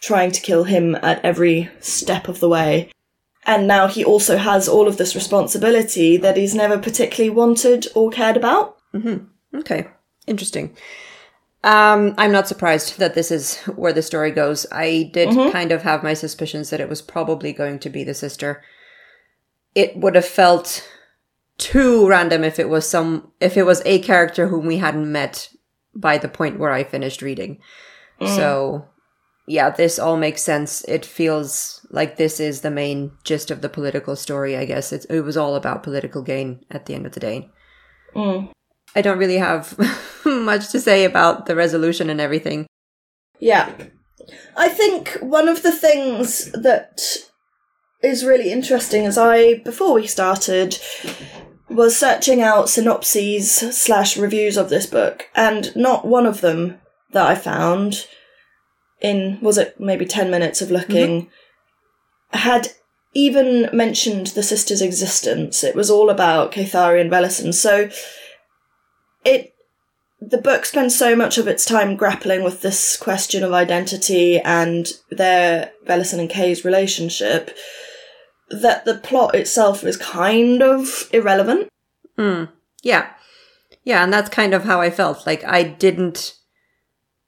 trying 0.02 0.32
to 0.32 0.42
kill 0.42 0.64
him 0.64 0.96
at 1.02 1.24
every 1.24 1.70
step 1.80 2.28
of 2.28 2.40
the 2.40 2.50
way. 2.50 2.90
And 3.46 3.68
now 3.68 3.88
he 3.88 4.04
also 4.06 4.38
has 4.38 4.70
all 4.70 4.88
of 4.88 4.98
this 4.98 5.16
responsibility 5.16 6.18
that 6.18 6.38
he's 6.38 6.56
never 6.56 6.78
particularly 6.78 7.30
wanted 7.32 7.88
or 7.96 8.10
cared 8.12 8.38
about. 8.38 8.78
Hmm. 8.92 9.18
Okay. 9.56 9.88
Interesting. 10.28 10.76
Um, 11.64 12.16
I'm 12.18 12.32
not 12.32 12.48
surprised 12.48 13.00
that 13.00 13.16
this 13.16 13.32
is 13.32 13.58
where 13.76 13.92
the 13.92 14.02
story 14.02 14.32
goes. 14.32 14.66
I 14.72 15.10
did 15.14 15.30
kind 15.52 15.72
of 15.72 15.82
have 15.82 16.04
my 16.04 16.14
suspicions 16.14 16.70
that 16.70 16.80
it 16.80 16.90
was 16.90 17.02
probably 17.02 17.52
going 17.52 17.80
to 17.80 17.90
be 17.90 18.04
the 18.04 18.14
sister. 18.14 18.64
It 19.76 19.98
would 19.98 20.16
have 20.16 20.26
felt 20.26 20.88
too 21.58 22.08
random 22.08 22.44
if 22.46 22.60
it 22.60 22.70
was 22.70 22.88
some 22.88 23.34
if 23.42 23.58
it 23.58 23.64
was 23.64 23.82
a 23.86 24.00
character 24.00 24.48
whom 24.48 24.66
we 24.66 24.78
hadn't 24.78 25.12
met 25.12 25.50
by 25.94 26.18
the 26.18 26.30
point 26.30 26.60
where 26.60 26.72
I 26.72 26.86
finished 26.86 27.22
reading. 27.22 27.60
So 28.26 28.86
yeah, 29.48 29.70
this 29.70 29.98
all 29.98 30.16
makes 30.16 30.44
sense. 30.44 30.84
It 30.88 31.06
feels 31.06 31.86
like 31.90 32.18
this 32.18 32.40
is 32.40 32.62
the 32.62 32.72
main 32.72 33.12
gist 33.24 33.50
of 33.52 33.62
the 33.62 33.70
political 33.70 34.16
story, 34.16 34.56
I 34.56 34.66
guess. 34.66 34.92
It's, 34.94 35.06
it 35.06 35.22
was 35.22 35.38
all 35.38 35.56
about 35.56 35.84
political 35.84 36.22
gain 36.22 36.64
at 36.70 36.86
the 36.86 36.94
end 36.94 37.06
of 37.06 37.14
the 37.14 37.20
day. 37.20 37.50
Mm. 38.16 38.52
I 38.96 39.02
don't 39.02 39.18
really 39.18 39.38
have 39.38 39.78
much 40.26 40.70
to 40.70 40.80
say 40.80 41.06
about 41.06 41.46
the 41.46 41.56
resolution 41.56 42.10
and 42.10 42.20
everything. 42.20 42.68
Yeah. 43.40 43.72
I 44.56 44.70
think 44.70 45.18
one 45.22 45.48
of 45.48 45.64
the 45.64 45.72
things 45.72 46.52
that 46.52 47.02
is 48.02 48.26
really 48.26 48.52
interesting 48.52 49.04
is 49.04 49.18
I, 49.18 49.56
before 49.56 49.94
we 49.94 50.08
started, 50.08 50.78
was 51.70 51.98
searching 51.98 52.42
out 52.42 52.70
synopses 52.70 53.52
slash 53.52 54.18
reviews 54.18 54.58
of 54.58 54.70
this 54.70 54.86
book, 54.86 55.30
and 55.36 55.76
not 55.76 56.06
one 56.06 56.26
of 56.26 56.42
them 56.42 56.80
that 57.12 57.28
I 57.28 57.36
found 57.36 58.08
in, 59.02 59.40
was 59.42 59.58
it 59.58 59.80
maybe 59.80 60.06
10 60.06 60.30
minutes 60.30 60.62
of 60.62 60.72
looking, 60.72 61.24
mm-hmm. 61.24 62.38
had 62.38 62.70
even 63.14 63.70
mentioned 63.74 64.28
the 64.28 64.44
sisters' 64.44 64.82
existence. 64.82 65.64
It 65.64 65.76
was 65.76 65.90
all 65.90 66.10
about 66.10 66.52
Caethari 66.52 67.02
and 67.02 67.12
Velasin. 67.12 67.54
So 67.54 67.90
it 69.24 69.54
the 70.22 70.38
book 70.38 70.66
spends 70.66 70.98
so 70.98 71.16
much 71.16 71.38
of 71.38 71.48
its 71.48 71.64
time 71.64 71.96
grappling 71.96 72.44
with 72.44 72.62
this 72.62 72.98
question 72.98 73.44
of 73.44 73.54
identity 73.54 74.38
and 74.40 74.88
their 75.10 75.72
Velasin 75.86 76.20
and 76.20 76.30
Cae's 76.30 76.66
relationship 76.66 77.58
that 78.50 78.84
the 78.84 78.96
plot 78.98 79.34
itself 79.34 79.84
is 79.84 79.96
kind 79.96 80.62
of 80.62 81.10
irrelevant. 81.14 81.70
Hmm. 82.18 82.46
Yeah. 82.84 83.12
Yeah, 83.84 84.04
and 84.04 84.12
that's 84.12 84.30
kind 84.30 84.54
of 84.54 84.66
how 84.66 84.82
I 84.82 84.90
felt. 84.90 85.26
Like 85.26 85.44
I 85.46 85.64
didn't 85.64 86.36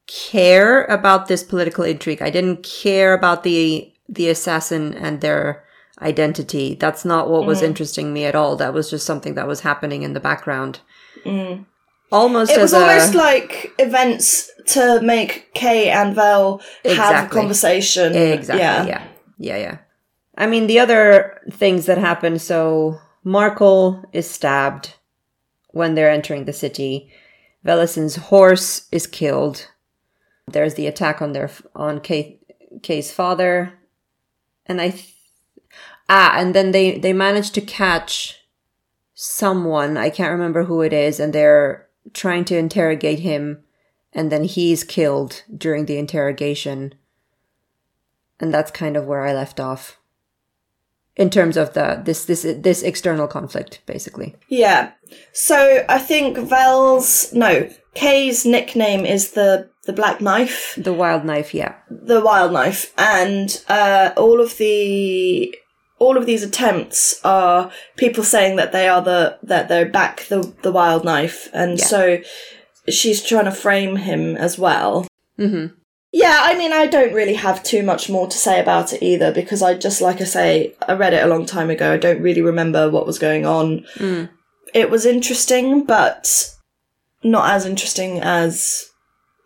care 0.08 0.84
about 0.86 1.28
this 1.28 1.44
political 1.44 1.86
intrigue. 1.86 2.22
I 2.22 2.30
didn't 2.30 2.64
care 2.64 3.14
about 3.14 3.44
the 3.44 3.94
the 4.10 4.28
assassin 4.28 4.94
and 4.94 5.22
their 5.22 5.64
identity. 6.02 6.76
That's 6.76 7.06
not 7.06 7.30
what 7.30 7.46
was 7.46 7.60
mm-hmm. 7.60 7.68
interesting 7.68 8.12
me 8.12 8.26
at 8.26 8.36
all. 8.36 8.58
That 8.58 8.74
was 8.74 8.90
just 8.90 9.06
something 9.06 9.36
that 9.36 9.48
was 9.48 9.62
happening 9.62 10.04
in 10.04 10.14
the 10.14 10.20
background. 10.20 10.82
Mm. 11.24 11.66
Almost 12.12 12.52
It 12.52 12.58
as 12.58 12.62
was 12.64 12.74
a 12.74 12.78
almost 12.80 13.16
like 13.16 13.72
events 13.80 14.52
to 14.68 15.00
make 15.02 15.54
Cae 15.54 15.90
and 15.90 16.14
Vel 16.14 16.58
have 16.58 16.66
a 16.86 16.90
Exactly. 16.92 17.40
conversation. 17.40 18.16
Exactly. 18.16 18.62
Yeah. 18.62 18.86
Yeah. 18.86 19.08
yeah. 19.38 19.58
Yeah. 19.58 19.78
I 20.38 20.48
mean, 20.48 20.68
the 20.68 20.80
other 20.80 21.40
things 21.52 21.86
that 21.86 21.98
happen. 21.98 22.38
So 22.40 23.00
Markel 23.24 24.04
is 24.12 24.30
stabbed 24.30 24.96
when 25.70 25.96
they're 25.96 26.10
entering 26.12 26.46
the 26.46 26.54
city. 26.54 27.12
Velasin's 27.66 28.16
horse 28.16 28.88
is 28.92 29.08
killed. 29.08 29.68
There's 30.48 30.74
the 30.74 30.88
attack 30.88 31.22
on 31.22 31.32
their 31.34 31.50
on 31.76 32.02
Cae, 32.02 32.40
Cae's 32.82 33.12
father, 33.12 33.74
and 34.66 34.82
I 34.82 34.90
th- 34.90 35.14
ah, 36.10 36.34
and 36.36 36.54
then 36.54 36.72
they 36.72 36.98
they 36.98 37.14
manage 37.14 37.52
to 37.52 37.62
catch 37.62 38.40
someone. 39.14 39.96
I 39.98 40.10
can't 40.10 40.32
remember 40.32 40.64
who 40.66 40.82
it 40.82 40.92
is, 40.92 41.20
and 41.20 41.32
they're 41.32 41.88
trying 42.14 42.46
to 42.46 42.58
interrogate 42.58 43.20
him, 43.20 43.64
and 44.14 44.32
then 44.32 44.44
he's 44.44 44.84
killed 44.84 45.44
during 45.56 45.86
the 45.86 45.98
interrogation. 45.98 46.96
And 48.40 48.54
that's 48.54 48.72
kind 48.72 48.98
of 48.98 49.06
where 49.06 49.22
I 49.22 49.34
left 49.34 49.60
off. 49.60 49.98
In 51.18 51.30
terms 51.30 51.58
of 51.58 51.74
the 51.74 52.02
this 52.04 52.26
this 52.26 52.42
this 52.60 52.82
external 52.82 53.28
conflict 53.28 53.82
basically. 53.86 54.36
Yeah. 54.48 54.92
So 55.34 55.86
I 55.90 56.00
think 56.00 56.38
Vel's 56.38 57.34
no, 57.34 57.70
Cae's 57.94 58.46
nickname 58.46 59.06
is 59.06 59.32
the 59.32 59.70
the 59.84 59.94
Black 59.94 60.22
Knife. 60.22 60.74
the 60.78 60.94
wild 60.94 61.26
knife 61.26 61.54
yeah. 61.54 61.76
The 61.90 62.22
wild 62.22 62.54
knife. 62.54 62.94
And 62.98 63.64
uh, 63.68 64.12
all 64.16 64.40
of 64.40 64.58
the 64.58 65.54
all 66.02 66.18
of 66.18 66.26
these 66.26 66.44
attempts 66.44 67.20
are 67.24 67.72
people 67.96 68.24
saying 68.24 68.56
that 68.58 68.72
they 68.72 68.88
are 68.88 69.02
the 69.02 69.38
that 69.44 69.70
they're 69.70 69.90
back 70.00 70.26
the 70.32 70.40
the 70.64 70.72
wild 70.72 71.04
knife. 71.06 71.48
And 71.54 71.78
Yeah. 71.80 71.86
so 71.86 72.18
she's 72.90 73.22
trying 73.24 73.46
to 73.46 73.52
frame 73.66 73.96
him 73.98 74.36
as 74.36 74.58
well. 74.58 75.08
Mm-hmm. 75.40 75.68
Yeah 76.12 76.40
i 76.50 76.58
mean 76.58 76.74
i 76.74 76.88
don't 76.88 77.14
really 77.14 77.36
have 77.48 77.64
too 77.64 77.84
much 77.84 78.10
more 78.10 78.28
to 78.28 78.38
say 78.38 78.60
about 78.60 78.92
it 78.94 79.02
either 79.12 79.32
because 79.32 79.62
i 79.68 79.72
just 79.88 80.02
like 80.02 80.20
i 80.20 80.26
say 80.26 80.74
i 80.90 80.94
read 80.94 81.14
it 81.14 81.24
a 81.24 81.28
long 81.34 81.46
time 81.46 81.70
ago. 81.70 81.94
I 81.94 81.98
don't 82.06 82.22
really 82.28 82.42
remember 82.42 82.90
what 82.90 83.08
was 83.08 83.18
going 83.28 83.46
on. 83.46 83.86
Mm. 83.96 84.30
it 84.74 84.90
was 84.90 85.06
interesting 85.06 85.86
but 85.86 86.54
not 87.24 87.46
as 87.56 87.66
interesting 87.66 88.20
as 88.20 88.90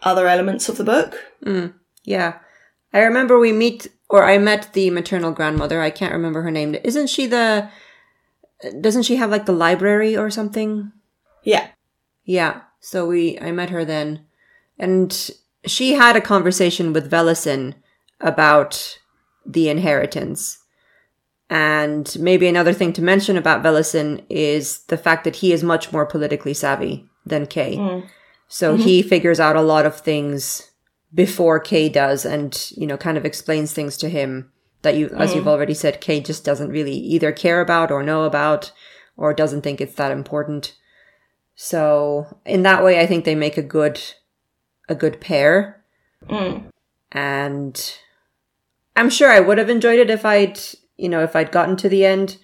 other 0.01 0.27
elements 0.27 0.69
of 0.69 0.77
the 0.77 0.83
book. 0.93 1.11
Yeah. 2.03 2.31
I 2.93 2.99
remember 2.99 3.37
we 3.37 3.51
meet 3.51 3.87
or 4.09 4.23
I 4.23 4.37
met 4.37 4.73
the 4.73 4.89
maternal 4.89 5.31
grandmother. 5.31 5.81
I 5.81 5.89
can't 5.89 6.13
remember 6.13 6.41
her 6.41 6.51
name. 6.51 6.75
Isn't 6.83 7.07
she 7.07 7.25
the? 7.25 7.69
Doesn't 8.81 9.03
she 9.03 9.17
have 9.17 9.31
like 9.31 9.45
the 9.45 9.51
library 9.51 10.15
or 10.15 10.29
something? 10.29 10.91
Yeah. 11.43 11.67
Yeah. 12.23 12.61
So 12.79 13.07
we, 13.07 13.39
I 13.39 13.51
met 13.51 13.69
her 13.71 13.83
then, 13.83 14.25
and 14.77 15.31
she 15.65 15.93
had 15.93 16.15
a 16.15 16.21
conversation 16.21 16.93
with 16.93 17.09
Velasin 17.09 17.75
about 18.21 18.99
the 19.45 19.69
inheritance. 19.69 20.59
And 21.49 22.15
maybe 22.19 22.47
another 22.47 22.73
thing 22.73 22.93
to 22.93 23.01
mention 23.01 23.37
about 23.37 23.61
Velasin 23.61 24.23
is 24.29 24.83
the 24.85 24.97
fact 24.97 25.23
that 25.25 25.37
he 25.37 25.53
is 25.53 25.63
much 25.63 25.91
more 25.91 26.05
politically 26.05 26.53
savvy 26.53 27.07
than 27.25 27.45
Cae. 27.45 27.77
Mm. 27.77 28.07
So 28.47 28.73
mm-hmm. 28.73 28.83
he 28.83 29.01
figures 29.01 29.39
out 29.39 29.55
a 29.55 29.61
lot 29.61 29.85
of 29.85 29.99
things 29.99 30.71
before 31.15 31.59
Cae 31.59 31.89
does 31.89 32.25
and, 32.25 32.71
you 32.75 32.85
know, 32.85 32.97
kind 32.97 33.17
of 33.17 33.25
explains 33.25 33.73
things 33.73 33.97
to 33.97 34.09
him 34.09 34.51
that 34.81 34.95
you, 34.95 35.09
as 35.17 35.33
you've 35.33 35.45
mm. 35.45 35.49
already 35.49 35.73
said, 35.73 36.01
Cae 36.01 36.19
just 36.19 36.45
doesn't 36.45 36.69
really 36.69 36.93
either 36.93 37.31
care 37.31 37.61
about 37.61 37.89
or 37.89 38.03
know 38.03 38.25
about 38.25 38.71
or 39.17 39.33
doesn't 39.33 39.61
think 39.61 39.81
it's 39.81 39.95
that 39.95 40.11
important. 40.11 40.75
So 41.55 42.37
in 42.45 42.63
that 42.63 42.83
way, 42.83 42.99
I 42.99 43.07
think 43.07 43.23
they 43.23 43.33
make 43.33 43.57
a 43.57 43.63
good, 43.63 43.99
a 44.89 44.93
good 44.93 45.21
pair. 45.21 45.83
Mm. 46.27 46.65
And 47.11 47.97
I'm 48.95 49.09
sure 49.09 49.31
I 49.31 49.39
would 49.39 49.57
have 49.57 49.69
enjoyed 49.69 49.99
it 49.99 50.09
if 50.09 50.25
I'd, 50.25 50.59
you 50.97 51.09
know, 51.09 51.23
if 51.23 51.35
I'd 51.35 51.51
gotten 51.51 51.77
to 51.77 51.89
the 51.89 52.05
end. 52.05 52.37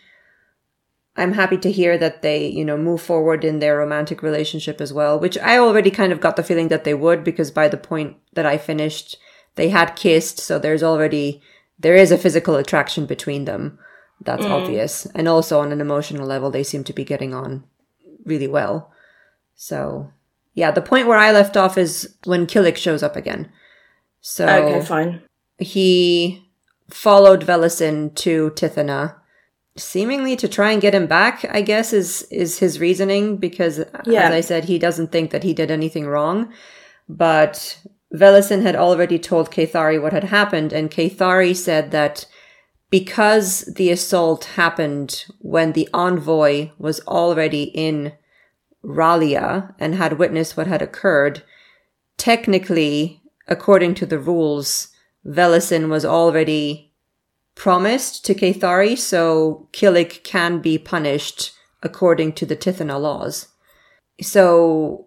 I'm 1.18 1.34
happy 1.34 1.58
to 1.58 1.72
hear 1.72 1.98
that 1.98 2.22
they, 2.22 2.48
you 2.48 2.64
know, 2.64 2.78
move 2.78 3.02
forward 3.02 3.44
in 3.44 3.60
their 3.60 3.78
romantic 3.78 4.24
relationship 4.24 4.80
as 4.80 4.94
well, 4.94 5.20
which 5.20 5.38
I 5.38 5.58
already 5.58 5.92
kind 5.92 6.14
of 6.14 6.22
got 6.22 6.38
the 6.38 6.44
feeling 6.44 6.70
that 6.70 6.86
they 6.86 6.94
would 6.94 7.24
because 7.24 7.52
by 7.52 7.68
the 7.68 7.78
point 7.78 8.18
that 8.34 8.46
I 8.46 8.58
finished, 8.58 9.18
they 9.56 9.70
had 9.70 9.98
kissed. 9.98 10.40
So 10.40 10.58
there's 10.58 10.84
already, 10.84 11.42
there 11.78 11.96
is 11.96 12.12
a 12.12 12.18
physical 12.18 12.56
attraction 12.56 13.06
between 13.06 13.44
them. 13.44 13.78
That's 14.22 14.46
mm. 14.46 14.52
obvious. 14.52 15.06
And 15.08 15.28
also 15.28 15.60
on 15.60 15.72
an 15.74 15.82
emotional 15.82 16.26
level, 16.26 16.50
they 16.50 16.64
seem 16.64 16.84
to 16.86 16.94
be 16.94 17.04
getting 17.04 17.34
on 17.34 17.66
really 18.24 18.48
well. 18.48 18.94
So 19.56 20.12
yeah, 20.54 20.72
the 20.72 20.82
point 20.82 21.08
where 21.08 21.18
I 21.18 21.32
left 21.32 21.58
off 21.58 21.78
is 21.78 22.16
when 22.26 22.48
Killic 22.48 22.78
shows 22.78 23.04
up 23.04 23.16
again. 23.16 23.52
So 24.22 24.48
Okay, 24.48 24.86
fine. 24.86 25.22
he 25.58 26.48
followed 26.90 27.44
Velasin 27.44 28.14
to 28.16 28.52
Tithena, 28.52 29.16
seemingly 29.78 30.36
to 30.36 30.48
try 30.48 30.72
and 30.72 30.82
get 30.82 30.96
him 30.96 31.08
back, 31.08 31.46
I 31.50 31.62
guess, 31.62 31.94
is 31.94 32.24
is 32.24 32.60
his 32.60 32.80
reasoning, 32.80 33.38
because 33.38 33.80
Yeah. 34.06 34.28
as 34.28 34.32
I 34.32 34.42
said, 34.42 34.66
he 34.66 34.78
doesn't 34.80 35.12
think 35.12 35.32
that 35.32 35.44
he 35.44 35.54
did 35.54 35.72
anything 35.72 36.08
wrong. 36.08 36.52
But 37.08 37.78
Velasin 38.14 38.62
had 38.64 38.76
already 38.76 39.18
told 39.18 39.52
Caethari 39.52 40.02
what 40.02 40.14
had 40.14 40.26
happened, 40.26 40.74
and 40.74 40.92
Caethari 40.92 41.56
said 41.56 41.92
that 41.92 42.26
because 42.90 43.62
the 43.76 43.90
assault 43.90 44.44
happened 44.56 45.26
when 45.40 45.72
the 45.72 45.88
envoy 45.94 46.72
was 46.78 47.00
already 47.08 47.64
in 47.64 48.12
Ralia 48.84 49.74
and 49.80 49.96
had 49.96 50.20
witnessed 50.20 50.58
what 50.58 50.68
had 50.68 50.82
occurred, 50.82 51.44
technically, 52.18 53.22
according 53.48 53.96
to 53.96 54.06
the 54.06 54.20
rules, 54.20 54.90
Velasin 55.26 55.88
was 55.88 56.04
already 56.04 56.91
promised 57.62 58.26
to 58.26 58.34
Caethari, 58.34 58.98
so 58.98 59.68
Killic 59.72 60.24
can 60.24 60.62
be 60.62 60.80
punished 60.80 61.52
according 61.84 62.34
to 62.34 62.44
the 62.44 62.56
Tithena 62.56 63.00
laws. 63.00 63.50
So 64.20 65.06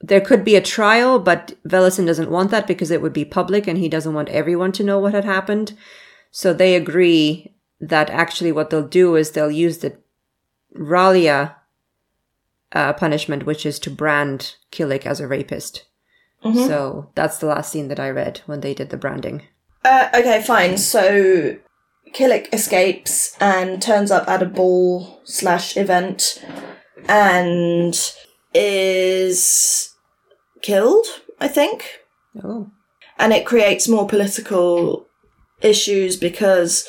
there 0.00 0.22
could 0.22 0.42
be 0.42 0.56
a 0.56 0.62
trial, 0.62 1.18
but 1.18 1.52
Velasin 1.68 2.06
doesn't 2.06 2.30
want 2.30 2.50
that 2.52 2.66
because 2.66 2.90
it 2.90 3.02
would 3.02 3.12
be 3.12 3.26
public 3.26 3.66
and 3.66 3.76
he 3.76 3.90
doesn't 3.90 4.14
want 4.14 4.30
everyone 4.30 4.72
to 4.72 4.82
know 4.82 4.98
what 4.98 5.12
had 5.12 5.26
happened. 5.26 5.76
So 6.30 6.54
they 6.54 6.74
agree 6.74 7.54
that 7.82 8.08
actually 8.08 8.52
what 8.52 8.70
they'll 8.70 8.88
do 8.88 9.14
is 9.14 9.32
they'll 9.32 9.50
use 9.50 9.78
the 9.78 9.98
Ralia 10.74 11.54
uh, 12.72 12.94
punishment, 12.94 13.44
which 13.44 13.66
is 13.66 13.78
to 13.80 13.90
brand 13.90 14.56
Killic 14.72 15.04
as 15.04 15.20
a 15.20 15.28
rapist. 15.28 15.84
So 16.66 17.10
that's 17.14 17.36
the 17.36 17.46
last 17.46 17.70
scene 17.70 17.88
that 17.88 18.00
I 18.00 18.08
read 18.08 18.40
when 18.46 18.62
they 18.62 18.72
did 18.72 18.88
the 18.88 18.96
branding. 18.96 19.42
Uh, 19.84 20.08
okay, 20.14 20.42
fine. 20.42 20.78
So 20.78 21.58
Killic 22.12 22.52
escapes 22.52 23.36
and 23.40 23.80
turns 23.80 24.10
up 24.10 24.28
at 24.28 24.42
a 24.42 24.46
ball 24.46 25.20
slash 25.24 25.76
event 25.76 26.44
and 27.08 27.94
is 28.54 29.94
killed, 30.62 31.06
I 31.40 31.48
think. 31.48 32.00
Oh. 32.44 32.70
and 33.18 33.32
it 33.32 33.44
creates 33.44 33.88
more 33.88 34.06
political 34.06 35.08
issues 35.60 36.16
because 36.16 36.86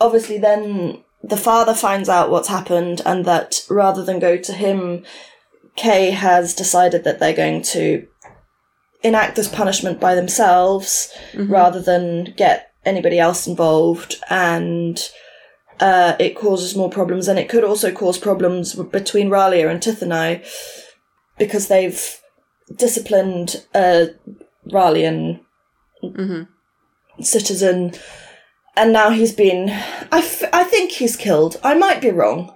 obviously 0.00 0.36
then 0.36 1.04
the 1.22 1.36
father 1.36 1.74
finds 1.74 2.08
out 2.08 2.30
what's 2.30 2.48
happened 2.48 3.00
and 3.06 3.24
that 3.24 3.64
rather 3.70 4.04
than 4.04 4.18
go 4.18 4.36
to 4.36 4.52
him 4.52 5.04
Cae 5.76 6.10
has 6.10 6.54
decided 6.54 7.04
that 7.04 7.20
they're 7.20 7.32
going 7.32 7.62
to 7.62 8.06
enact 9.02 9.36
this 9.36 9.48
punishment 9.48 10.00
by 10.00 10.14
themselves 10.14 11.12
mm-hmm. 11.32 11.50
rather 11.50 11.80
than 11.80 12.34
get 12.36 12.69
anybody 12.84 13.18
else 13.18 13.46
involved 13.46 14.16
and 14.30 14.98
uh, 15.80 16.14
it 16.18 16.36
causes 16.36 16.76
more 16.76 16.90
problems 16.90 17.28
and 17.28 17.38
it 17.38 17.48
could 17.48 17.64
also 17.64 17.90
cause 17.92 18.18
problems 18.18 18.74
between 18.74 19.28
Ralia 19.30 19.70
and 19.70 19.80
Tithenai 19.80 20.44
because 21.38 21.68
they've 21.68 22.18
disciplined 22.76 23.64
a 23.74 24.10
Ralian 24.70 25.40
citizen 27.20 27.92
and 28.76 28.92
now 28.92 29.10
he's 29.10 29.32
been 29.32 29.68
I, 29.70 30.18
f- 30.18 30.44
I 30.52 30.64
think 30.64 30.92
he's 30.92 31.16
killed. 31.16 31.58
I 31.62 31.74
might 31.74 32.00
be 32.00 32.10
wrong. 32.10 32.54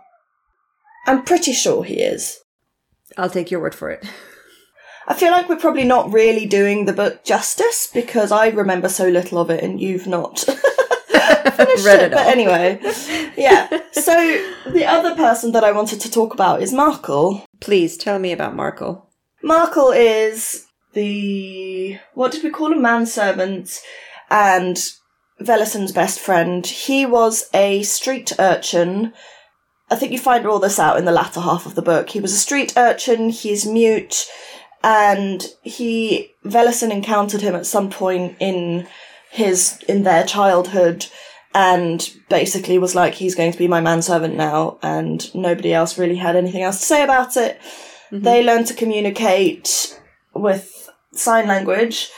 I'm 1.07 1.23
pretty 1.25 1.53
sure 1.53 1.85
he 1.85 1.95
is. 2.01 2.41
I'll 3.19 3.29
take 3.31 3.51
your 3.51 3.61
word 3.61 3.75
for 3.75 3.91
it. 3.91 4.05
i 5.07 5.15
feel 5.15 5.31
like 5.31 5.49
we're 5.49 5.57
probably 5.57 5.85
not 5.85 6.13
really 6.13 6.47
doing 6.47 6.85
the 6.85 6.93
book 6.93 7.25
justice 7.25 7.89
because 7.93 8.31
i 8.33 8.49
remember 8.49 8.89
so 8.89 9.09
little 9.09 9.39
of 9.39 9.51
it 9.51 9.63
and 9.63 9.81
you've 9.81 10.07
not 10.07 10.39
finished 11.57 11.85
Read 11.85 12.01
it, 12.01 12.03
it 12.03 12.13
but 12.13 12.27
anyway 12.27 12.79
yeah 13.37 13.69
so 13.93 14.15
the 14.71 14.85
other 14.85 15.15
person 15.15 15.53
that 15.53 15.65
i 15.65 15.73
wanted 15.73 16.01
to 16.01 16.11
talk 16.11 16.35
about 16.35 16.63
is 16.63 16.73
Markel 16.73 17.45
Please 17.65 17.97
tell 17.97 18.19
me 18.19 18.31
about 18.31 18.55
Markel. 18.55 19.09
Markel 19.43 19.91
is 19.91 20.67
the 20.93 21.99
what 22.13 22.31
did 22.31 22.45
we 22.45 22.51
call 22.51 22.73
him? 22.73 22.83
Manservant 22.83 23.81
and 24.29 24.77
Velasin's 25.41 25.93
best 25.93 26.21
friend. 26.21 26.67
He 26.67 27.07
was 27.07 27.49
a 27.55 27.83
street 27.85 28.35
urchin. 28.39 29.15
I 29.91 29.97
think 29.97 30.13
you 30.13 30.19
find 30.19 30.47
all 30.47 30.59
this 30.59 30.79
out 30.79 30.99
in 30.99 31.07
the 31.07 31.11
latter 31.11 31.41
half 31.41 31.65
of 31.65 31.75
the 31.75 31.81
book. 31.81 32.11
He 32.11 32.21
was 32.21 32.35
a 32.35 32.39
street 32.39 32.75
urchin, 32.77 33.31
he's 33.31 33.65
mute, 33.65 34.27
and 34.85 35.47
he 35.63 36.31
Velasin 36.45 36.93
encountered 36.93 37.41
him 37.41 37.55
at 37.55 37.67
some 37.67 37.89
point 37.89 38.37
in 38.39 38.87
his 39.31 39.83
in 39.89 40.03
their 40.03 40.25
childhood 40.25 41.07
and 41.55 42.13
basically 42.29 42.79
was 42.79 42.95
like 42.95 43.15
he's 43.15 43.35
going 43.35 43.51
to 43.51 43.59
be 43.59 43.67
my 43.67 43.81
manservant 43.81 44.37
now 44.37 44.79
and 44.83 45.35
nobody 45.35 45.73
else 45.73 45.99
really 45.99 46.17
had 46.17 46.37
anything 46.37 46.63
else 46.63 46.79
to 46.81 46.87
say 46.87 47.03
about 47.03 47.37
it. 47.37 47.59
Mm-hmm. 48.13 48.21
They 48.25 48.45
learn 48.45 48.65
to 48.65 48.75
communicate 48.75 49.99
with 50.35 50.91
sign 51.13 51.49
language 51.49 52.11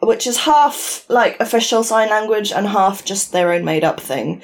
which 0.00 0.26
is 0.26 0.38
half 0.38 1.04
like 1.10 1.38
official 1.40 1.84
sign 1.84 2.08
language 2.08 2.52
and 2.52 2.68
half 2.68 3.04
just 3.04 3.32
their 3.32 3.52
own 3.52 3.64
made 3.64 3.84
up 3.84 4.00
thing. 4.00 4.42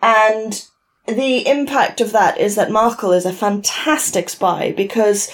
And 0.00 0.64
the 1.06 1.46
impact 1.46 2.00
of 2.00 2.12
that 2.12 2.38
is 2.38 2.54
that 2.54 2.70
Markel 2.70 3.12
is 3.12 3.26
a 3.26 3.32
fantastic 3.32 4.30
spy 4.30 4.72
because 4.72 5.30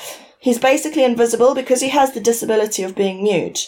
he's 0.48 0.58
basically 0.58 1.04
invisible 1.04 1.54
because 1.54 1.82
he 1.82 1.90
has 1.90 2.12
the 2.12 2.20
disability 2.20 2.82
of 2.82 2.94
being 2.94 3.22
mute. 3.22 3.66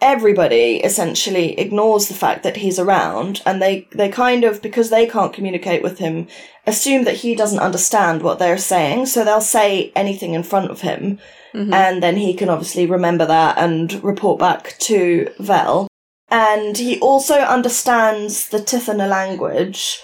Everybody 0.00 0.78
essentially 0.82 1.58
ignores 1.58 2.08
the 2.08 2.14
fact 2.14 2.42
that 2.42 2.56
he's 2.56 2.80
around 2.80 3.40
and 3.46 3.62
they 3.62 3.88
they 3.92 4.08
kind 4.08 4.42
of 4.42 4.60
because 4.60 4.90
they 4.90 5.06
can't 5.06 5.32
communicate 5.32 5.82
with 5.84 5.98
him 5.98 6.26
assume 6.66 7.04
that 7.04 7.18
he 7.18 7.34
doesn't 7.34 7.60
understand 7.60 8.22
what 8.22 8.38
they're 8.38 8.58
saying 8.58 9.06
so 9.06 9.24
they'll 9.24 9.40
say 9.40 9.92
anything 9.94 10.34
in 10.34 10.42
front 10.42 10.70
of 10.70 10.80
him 10.80 11.18
mm-hmm. 11.54 11.72
and 11.72 12.02
then 12.02 12.16
he 12.16 12.34
can 12.34 12.48
obviously 12.48 12.86
remember 12.86 13.24
that 13.24 13.56
and 13.56 14.02
report 14.02 14.38
back 14.38 14.76
to 14.80 15.30
Vel. 15.38 15.86
And 16.28 16.76
he 16.76 16.98
also 16.98 17.36
understands 17.36 18.48
the 18.48 18.58
Tithena 18.58 19.08
language 19.08 20.02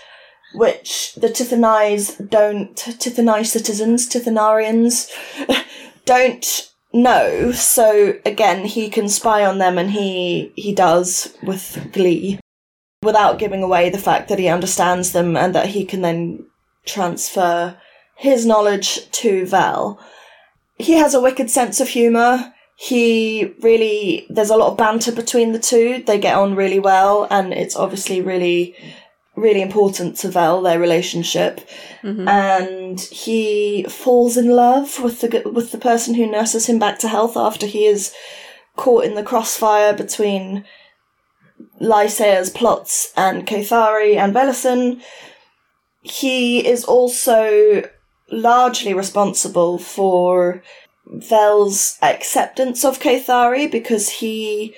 which 0.54 1.14
the 1.14 1.28
Tithenais 1.28 2.28
don't 2.28 2.74
Tithenai 2.76 3.46
citizens 3.46 4.08
Tithanarians 4.08 5.08
don't 6.04 6.70
know. 6.92 7.52
So 7.52 8.14
again, 8.24 8.64
he 8.64 8.88
can 8.88 9.08
spy 9.08 9.44
on 9.44 9.58
them, 9.58 9.78
and 9.78 9.90
he 9.90 10.52
he 10.56 10.74
does 10.74 11.34
with 11.42 11.90
glee, 11.92 12.40
without 13.02 13.38
giving 13.38 13.62
away 13.62 13.90
the 13.90 13.98
fact 13.98 14.28
that 14.28 14.38
he 14.38 14.48
understands 14.48 15.12
them 15.12 15.36
and 15.36 15.54
that 15.54 15.68
he 15.68 15.84
can 15.84 16.02
then 16.02 16.46
transfer 16.86 17.78
his 18.16 18.44
knowledge 18.44 19.10
to 19.10 19.46
Vel. 19.46 19.98
He 20.78 20.94
has 20.94 21.14
a 21.14 21.20
wicked 21.20 21.50
sense 21.50 21.80
of 21.80 21.88
humor. 21.88 22.52
he 22.82 23.54
really 23.60 24.26
there's 24.30 24.48
a 24.48 24.56
lot 24.56 24.70
of 24.70 24.78
banter 24.78 25.12
between 25.12 25.52
the 25.52 25.58
two. 25.58 26.02
They 26.06 26.18
get 26.18 26.36
on 26.36 26.56
really 26.56 26.78
well, 26.78 27.26
and 27.30 27.52
it's 27.52 27.76
obviously 27.76 28.22
really 28.22 28.74
really 29.40 29.62
important 29.62 30.16
to 30.18 30.28
Vel 30.28 30.62
their 30.62 30.78
relationship. 30.78 31.60
Mm-hmm. 32.02 32.28
And 32.28 33.00
he 33.00 33.84
falls 33.88 34.36
in 34.36 34.50
love 34.50 35.00
with 35.02 35.20
the 35.20 35.42
with 35.52 35.72
the 35.72 35.78
person 35.78 36.14
who 36.14 36.30
nurses 36.30 36.66
him 36.66 36.78
back 36.78 36.98
to 37.00 37.08
health 37.08 37.36
after 37.36 37.66
he 37.66 37.86
is 37.86 38.14
caught 38.76 39.04
in 39.04 39.14
the 39.14 39.22
crossfire 39.22 39.92
between 39.92 40.64
Laecia's 41.80 42.50
plots 42.50 43.12
and 43.16 43.46
Caethari 43.46 44.16
and 44.16 44.34
Velasin. 44.34 45.00
He 46.02 46.66
is 46.66 46.84
also 46.84 47.82
largely 48.30 48.94
responsible 48.94 49.78
for 49.78 50.62
Vel's 51.06 51.98
acceptance 52.02 52.84
of 52.84 53.00
Caethari 53.00 53.70
because 53.70 54.08
he 54.08 54.74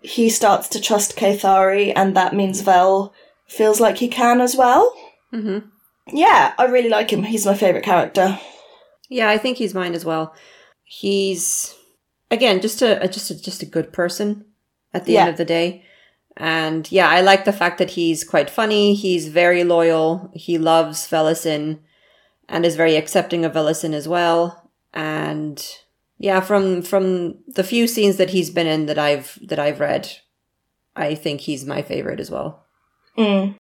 he 0.00 0.28
starts 0.28 0.68
to 0.68 0.80
trust 0.80 1.16
Caethari 1.16 1.92
and 1.94 2.16
that 2.16 2.34
means 2.34 2.60
Vel 2.60 3.12
feels 3.48 3.80
like 3.80 3.98
he 3.98 4.08
can 4.08 4.40
as 4.40 4.54
well. 4.54 4.94
Mm-hmm. 5.32 5.68
Yeah, 6.16 6.54
I 6.58 6.64
really 6.66 6.88
like 6.88 7.10
him. 7.12 7.22
He's 7.24 7.44
my 7.46 7.54
favourite 7.54 7.84
character. 7.84 8.38
Yeah, 9.10 9.28
I 9.28 9.38
think 9.38 9.56
he's 9.58 9.74
mine 9.74 9.94
as 9.94 10.04
well. 10.04 10.34
He's 10.84 11.74
again 12.30 12.60
just 12.60 12.82
a, 12.82 13.06
just 13.08 13.30
a 13.30 13.40
just 13.42 13.62
a 13.62 13.66
good 13.66 13.92
person 13.92 14.44
at 14.94 15.04
the 15.04 15.12
Yeah. 15.12 15.20
end 15.22 15.30
of 15.30 15.36
the 15.36 15.44
day. 15.44 15.84
And 16.36 16.90
yeah, 16.92 17.08
I 17.08 17.20
like 17.20 17.44
the 17.44 17.52
fact 17.52 17.78
that 17.78 17.90
he's 17.90 18.22
quite 18.22 18.48
funny. 18.48 18.94
He's 18.94 19.28
very 19.28 19.64
loyal. 19.64 20.30
He 20.34 20.56
loves 20.56 21.06
Velasin 21.08 21.80
and 22.48 22.64
is 22.64 22.76
very 22.76 22.94
accepting 22.96 23.44
of 23.44 23.52
Velasin 23.54 23.92
as 23.92 24.06
well. 24.06 24.70
And 24.94 25.62
yeah, 26.18 26.40
from 26.40 26.82
from 26.82 27.38
the 27.48 27.64
few 27.64 27.86
scenes 27.86 28.16
that 28.16 28.30
he's 28.30 28.50
been 28.50 28.66
in 28.66 28.86
that 28.86 28.98
I've 28.98 29.38
that 29.46 29.58
I've 29.58 29.80
read, 29.80 30.08
I 30.96 31.14
think 31.14 31.42
he's 31.42 31.64
my 31.66 31.82
favorite 31.82 32.20
as 32.20 32.30
well. 32.30 32.64
Mm. 33.18 33.56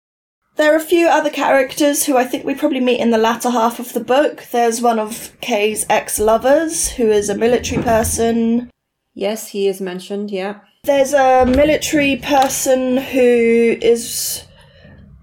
There 0.55 0.73
are 0.73 0.77
a 0.77 0.79
few 0.79 1.07
other 1.07 1.29
characters 1.29 2.05
who 2.05 2.15
I 2.17 2.25
think 2.25 2.45
we 2.45 2.53
probably 2.53 2.79
meet 2.79 2.99
in 2.99 3.11
the 3.11 3.17
latter 3.17 3.49
half 3.49 3.79
of 3.79 3.93
the 3.93 3.99
book. 4.03 4.45
There's 4.51 4.81
one 4.81 4.99
of 4.99 5.31
Cae's 5.41 5.85
ex 5.89 6.19
lovers 6.19 6.89
who 6.89 7.11
is 7.11 7.29
a 7.29 7.37
military 7.37 7.81
person. 7.81 8.69
Yes, 9.15 9.49
he 9.49 9.67
is 9.67 9.81
mentioned, 9.81 10.31
yeah. 10.31 10.59
There's 10.83 11.13
a 11.13 11.45
military 11.45 12.17
person 12.17 12.97
who 12.97 13.77
is 13.81 14.43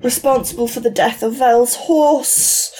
responsible 0.03 0.66
for 0.66 0.81
the 0.81 0.91
death 0.91 1.22
of 1.22 1.35
Vel's 1.35 1.76
horse. 1.76 2.72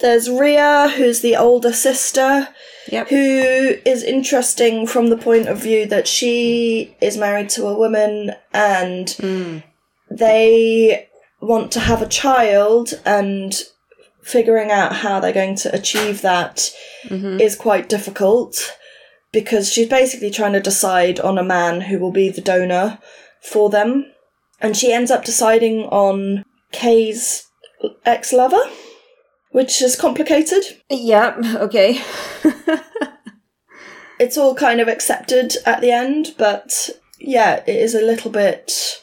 There's 0.00 0.30
Riya, 0.30 0.92
who's 0.96 1.20
the 1.20 1.36
older 1.36 1.72
sister, 1.72 2.48
Yep. 2.90 3.08
who 3.10 3.74
is 3.84 4.02
interesting 4.02 4.86
from 4.86 5.08
the 5.10 5.16
point 5.16 5.46
of 5.46 5.58
view 5.58 5.84
that 5.86 6.08
she 6.08 6.96
is 7.00 7.16
married 7.18 7.50
to 7.50 7.66
a 7.66 7.76
woman 7.76 8.32
and 8.54 9.06
Mm. 9.08 9.62
They 10.10 11.08
want 11.40 11.72
to 11.72 11.80
have 11.80 12.02
a 12.02 12.08
child 12.08 13.00
and 13.04 13.54
figuring 14.22 14.70
out 14.70 14.96
how 14.96 15.20
they're 15.20 15.32
going 15.32 15.56
to 15.56 15.74
achieve 15.74 16.22
that 16.22 16.70
mm-hmm. 17.04 17.40
is 17.40 17.56
quite 17.56 17.88
difficult 17.88 18.76
because 19.32 19.72
she's 19.72 19.88
basically 19.88 20.30
trying 20.30 20.52
to 20.52 20.60
decide 20.60 21.18
on 21.20 21.38
a 21.38 21.44
man 21.44 21.82
who 21.82 21.98
will 21.98 22.12
be 22.12 22.28
the 22.28 22.40
donor 22.40 22.98
for 23.40 23.70
them. 23.70 24.12
And 24.60 24.76
she 24.76 24.92
ends 24.92 25.10
up 25.10 25.24
deciding 25.24 25.84
on 25.84 26.44
Cae's 26.72 27.46
ex-lover 28.04 28.60
which 29.50 29.82
is 29.82 29.96
complicated. 29.96 30.62
Yeah, 30.88 31.36
okay. 31.56 32.00
it's 34.18 34.38
all 34.38 34.54
kind 34.54 34.80
of 34.80 34.88
accepted 34.88 35.56
at 35.66 35.80
the 35.80 35.90
end, 35.90 36.34
but 36.38 36.90
yeah, 37.18 37.62
it 37.66 37.76
is 37.76 37.94
a 37.94 38.00
little 38.00 38.30
bit 38.30 39.02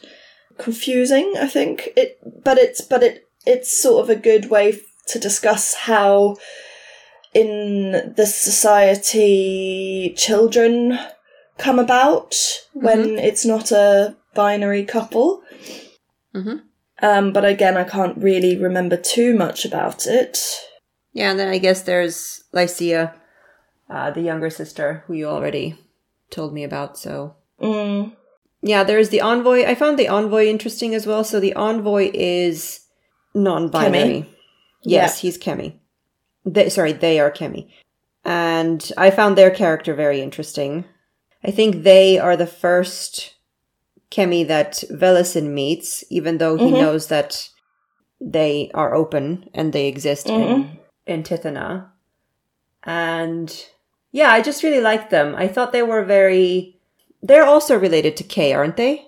confusing. 0.58 1.34
I 1.40 1.48
think 1.48 1.90
it, 1.96 2.20
but 2.44 2.58
it's 2.58 2.82
but 2.82 3.04
it 3.04 3.28
it's 3.46 3.82
sort 3.82 4.04
of 4.04 4.10
a 4.10 4.20
good 4.20 4.50
way 4.50 4.80
to 5.08 5.20
discuss 5.20 5.74
how 5.74 6.38
in 7.34 8.14
this 8.16 8.36
society 8.36 10.14
children 10.18 11.00
come 11.58 11.80
about 11.80 12.36
when 12.74 13.18
it's 13.18 13.46
not 13.46 13.72
a 13.72 14.16
binary 14.34 14.84
couple. 14.84 15.42
Mhm. 16.34 16.62
Um, 17.02 17.34
but 17.34 17.46
again, 17.46 17.78
I 17.78 17.84
can't 17.84 18.18
really 18.18 18.58
remember 18.58 18.98
too 18.98 19.36
much 19.36 19.66
about 19.66 20.08
it. 20.08 20.40
Yeah, 21.14 21.32
and 21.32 21.40
then 21.40 21.48
I 21.48 21.58
guess 21.58 21.82
there's 21.82 22.44
Laecia, 22.54 23.14
uh, 23.90 24.12
the 24.12 24.22
younger 24.22 24.50
sister, 24.50 25.04
who 25.06 25.14
you 25.14 25.28
already 25.28 25.76
told 26.30 26.54
me 26.54 26.64
about. 26.64 26.98
So 26.98 27.36
Mm. 27.62 28.16
Yeah, 28.62 28.84
there's 28.84 29.10
the 29.10 29.22
envoy. 29.22 29.66
I 29.66 29.76
found 29.76 29.98
the 30.00 30.08
envoy 30.08 30.48
interesting 30.48 30.96
as 30.96 31.06
well. 31.06 31.24
So 31.24 31.40
the 31.40 31.54
envoy 31.54 32.12
is 32.14 32.82
non-binary. 33.34 34.22
Kemi. 34.22 34.26
Yes, 34.84 35.20
he's 35.20 35.38
Kemi. 35.38 35.80
They, 36.46 36.70
sorry, 36.70 36.94
they 36.94 37.20
are 37.20 37.30
Kemi, 37.32 37.70
and 38.24 38.92
I 38.98 39.12
found 39.12 39.38
their 39.38 39.52
character 39.52 39.94
very 39.94 40.22
interesting. 40.22 40.86
I 41.44 41.52
think 41.52 41.84
they 41.84 42.18
are 42.18 42.36
the 42.38 42.48
first 42.48 43.36
Kemi 44.10 44.48
that 44.48 44.84
Velasin 44.90 45.54
meets, 45.54 46.04
even 46.10 46.38
though 46.38 46.56
he 46.56 46.72
Mhm. 46.72 46.80
knows 46.80 47.08
that 47.08 47.50
they 48.20 48.72
are 48.74 48.96
open 48.96 49.50
and 49.54 49.72
they 49.74 49.88
exist 49.88 50.30
in 50.30 50.80
in 51.06 51.24
Tithena. 51.24 51.90
And 52.84 53.66
yeah, 54.12 54.32
I 54.32 54.42
just 54.42 54.64
really 54.64 54.82
liked 54.82 55.10
them. 55.12 55.36
I 55.38 55.48
thought 55.48 55.72
they 55.74 55.84
were 55.84 56.04
very. 56.04 56.77
They're 57.22 57.46
also 57.46 57.78
related 57.78 58.16
to 58.18 58.24
Cae, 58.24 58.54
aren't 58.54 58.78
they? 58.78 59.08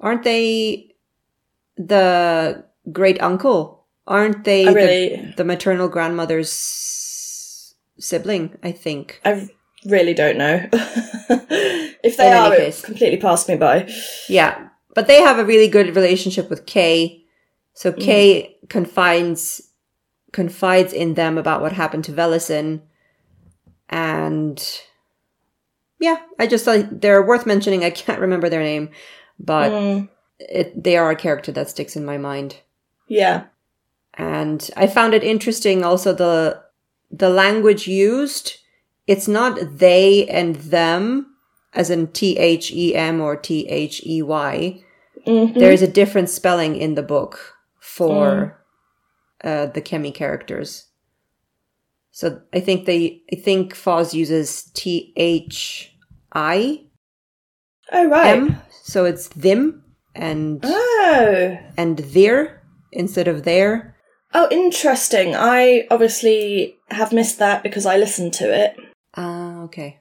Aren't 0.00 0.24
they 0.24 0.94
the 1.76 2.64
great 2.92 3.20
uncle? 3.22 3.86
Aren't 4.06 4.44
they 4.44 4.66
I 4.66 4.72
the- 4.72 5.34
the, 5.36 5.44
maternal 5.44 5.88
grandmother's 5.88 7.74
sibling? 7.98 8.56
I 8.62 8.72
think. 8.72 9.20
I 9.24 9.48
really 9.84 10.14
don't 10.14 10.38
know. 10.38 10.66
if 10.72 12.16
they 12.16 12.28
In 12.28 12.36
are, 12.36 12.54
it 12.54 12.82
completely 12.82 13.18
passed 13.18 13.48
me 13.48 13.56
by. 13.56 13.88
Yeah, 14.28 14.68
but 14.94 15.06
they 15.06 15.20
have 15.20 15.38
a 15.38 15.44
really 15.44 15.68
good 15.68 15.94
relationship 15.94 16.48
with 16.50 16.66
Cae. 16.66 17.24
So 17.74 17.92
mm. 17.92 18.02
Cae 18.02 18.56
confides 18.68 19.62
confides 20.32 20.92
in 20.92 21.14
them 21.14 21.38
about 21.38 21.62
what 21.62 21.72
happened 21.72 22.04
to 22.04 22.12
Velasin, 22.12 22.82
and 23.88 24.80
yeah, 25.98 26.18
I 26.38 26.46
just 26.46 26.64
thought 26.64 27.00
they're 27.00 27.22
worth 27.26 27.46
mentioning. 27.46 27.84
I 27.84 27.90
can't 27.90 28.20
remember 28.20 28.48
their 28.48 28.62
name, 28.62 28.90
but 29.38 29.70
Mm, 29.72 30.08
it, 30.38 30.82
they 30.84 30.96
are 30.96 31.10
a 31.10 31.16
character 31.16 31.52
that 31.52 31.68
sticks 31.70 31.96
in 31.96 32.04
my 32.04 32.18
mind. 32.18 32.56
yeah. 33.08 33.44
and 34.14 34.70
I 34.76 34.86
found 34.86 35.14
it 35.14 35.22
interesting 35.24 35.84
also 35.84 36.12
the 36.12 36.62
the 37.10 37.30
language 37.30 37.86
used. 37.88 38.56
It's 39.06 39.26
not 39.28 39.58
they 39.78 40.26
and 40.28 40.56
them, 40.56 41.34
as 41.72 41.88
in 41.90 42.08
T 42.08 42.36
H 42.36 42.70
E 42.72 42.94
M 42.94 43.20
or 43.20 43.36
T 43.36 43.66
H 43.68 44.02
E 44.04 44.20
Y. 44.22 44.82
Mhm. 45.26 45.54
There 45.58 45.72
is 45.72 45.82
a 45.82 45.86
different 46.00 46.28
spelling 46.30 46.76
in 46.76 46.94
the 46.94 47.02
book 47.02 47.54
for 47.80 48.60
uh, 49.44 49.66
the 49.66 49.80
Kemi 49.80 50.12
characters. 50.12 50.87
So 52.18 52.40
I 52.52 52.58
think 52.58 52.86
they, 52.86 53.22
I 53.32 53.36
think 53.36 53.74
Foz 53.74 54.12
uses 54.12 54.72
T 54.74 55.12
H 55.16 55.94
I 56.32 56.80
Oh 57.92 58.08
right. 58.08 58.36
M, 58.36 58.60
so 58.82 59.04
it's 59.04 59.28
them 59.28 59.84
and 60.16 60.60
oh. 60.64 61.58
and 61.76 61.98
their 62.00 62.60
instead 62.90 63.28
of 63.28 63.44
there. 63.44 63.94
Oh, 64.34 64.48
interesting. 64.50 65.36
I 65.36 65.86
obviously 65.92 66.74
have 66.90 67.12
missed 67.12 67.38
that 67.38 67.62
because 67.62 67.86
I 67.86 67.96
listened 67.96 68.32
to 68.34 68.52
it. 68.52 68.76
Ah, 69.16 69.60
okay. 69.66 70.00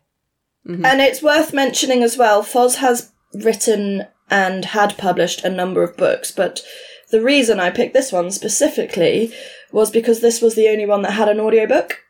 Mhm. 0.67 0.83
And 0.83 1.01
it's 1.01 1.21
worth 1.21 1.53
mentioning 1.53 2.01
as 2.01 2.17
well, 2.17 2.41
Foz 2.41 2.77
has 2.77 3.11
written 3.31 4.07
and 4.27 4.65
had 4.65 4.97
published 4.97 5.43
a 5.43 5.51
number 5.51 5.83
of 5.83 5.95
books, 5.95 6.31
but 6.31 6.63
the 7.11 7.21
reason 7.21 7.59
I 7.59 7.69
picked 7.69 7.93
this 7.93 8.11
one 8.11 8.31
specifically 8.31 9.31
was 9.71 9.91
because 9.91 10.21
this 10.21 10.41
was 10.41 10.55
the 10.55 10.67
only 10.67 10.87
one 10.87 11.03
that 11.03 11.11
had 11.11 11.29
an 11.29 11.39
audiobook. 11.39 12.03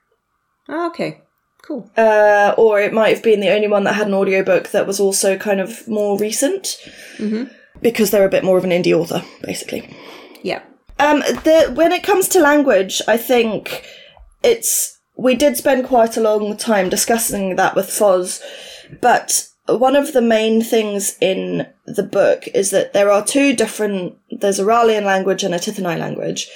Ah, 0.70 0.88
okay. 0.88 1.22
Cool. 1.62 1.90
Uh, 1.98 2.54
or 2.58 2.80
it 2.80 2.94
might 2.94 3.14
have 3.14 3.24
been 3.24 3.40
the 3.42 3.50
only 3.54 3.68
one 3.68 3.84
that 3.84 3.94
had 3.96 4.08
an 4.08 4.14
audiobook 4.14 4.70
that 4.70 4.88
was 4.88 5.00
also 5.00 5.38
kind 5.38 5.60
of 5.60 5.88
more 5.88 6.18
recent. 6.18 6.78
Mhm. 7.18 7.50
Because 7.82 8.10
they're 8.10 8.26
a 8.26 8.30
bit 8.30 8.44
more 8.44 8.58
of 8.58 8.64
an 8.64 8.72
indie 8.72 8.94
author, 8.98 9.24
basically. 9.42 9.94
Yeah. 10.44 10.62
Um, 11.00 11.20
the 11.44 11.72
when 11.76 11.92
it 11.92 12.04
comes 12.04 12.28
to 12.30 12.40
language, 12.40 13.02
I 13.08 13.18
think 13.18 13.84
it's 14.44 14.98
we 15.16 15.36
did 15.36 15.58
spend 15.58 15.86
quite 15.86 16.16
a 16.18 16.22
long 16.22 16.56
time 16.58 16.90
discussing 16.90 17.56
that 17.56 17.76
with 17.76 17.88
Foz, 17.88 18.42
but 19.02 19.48
one 19.68 19.96
of 19.96 20.14
the 20.14 20.22
main 20.22 20.62
things 20.62 21.18
in 21.20 21.68
the 21.86 22.04
book 22.04 22.48
is 22.54 22.70
that 22.72 22.94
there 22.94 23.12
are 23.12 23.24
two 23.26 23.54
different. 23.56 24.16
There's 24.32 24.60
a 24.60 24.64
Ralian 24.64 25.04
language 25.04 25.44
and 25.44 25.54
a 25.54 25.60
Tithenai 25.60 26.00
language, 26.00 26.50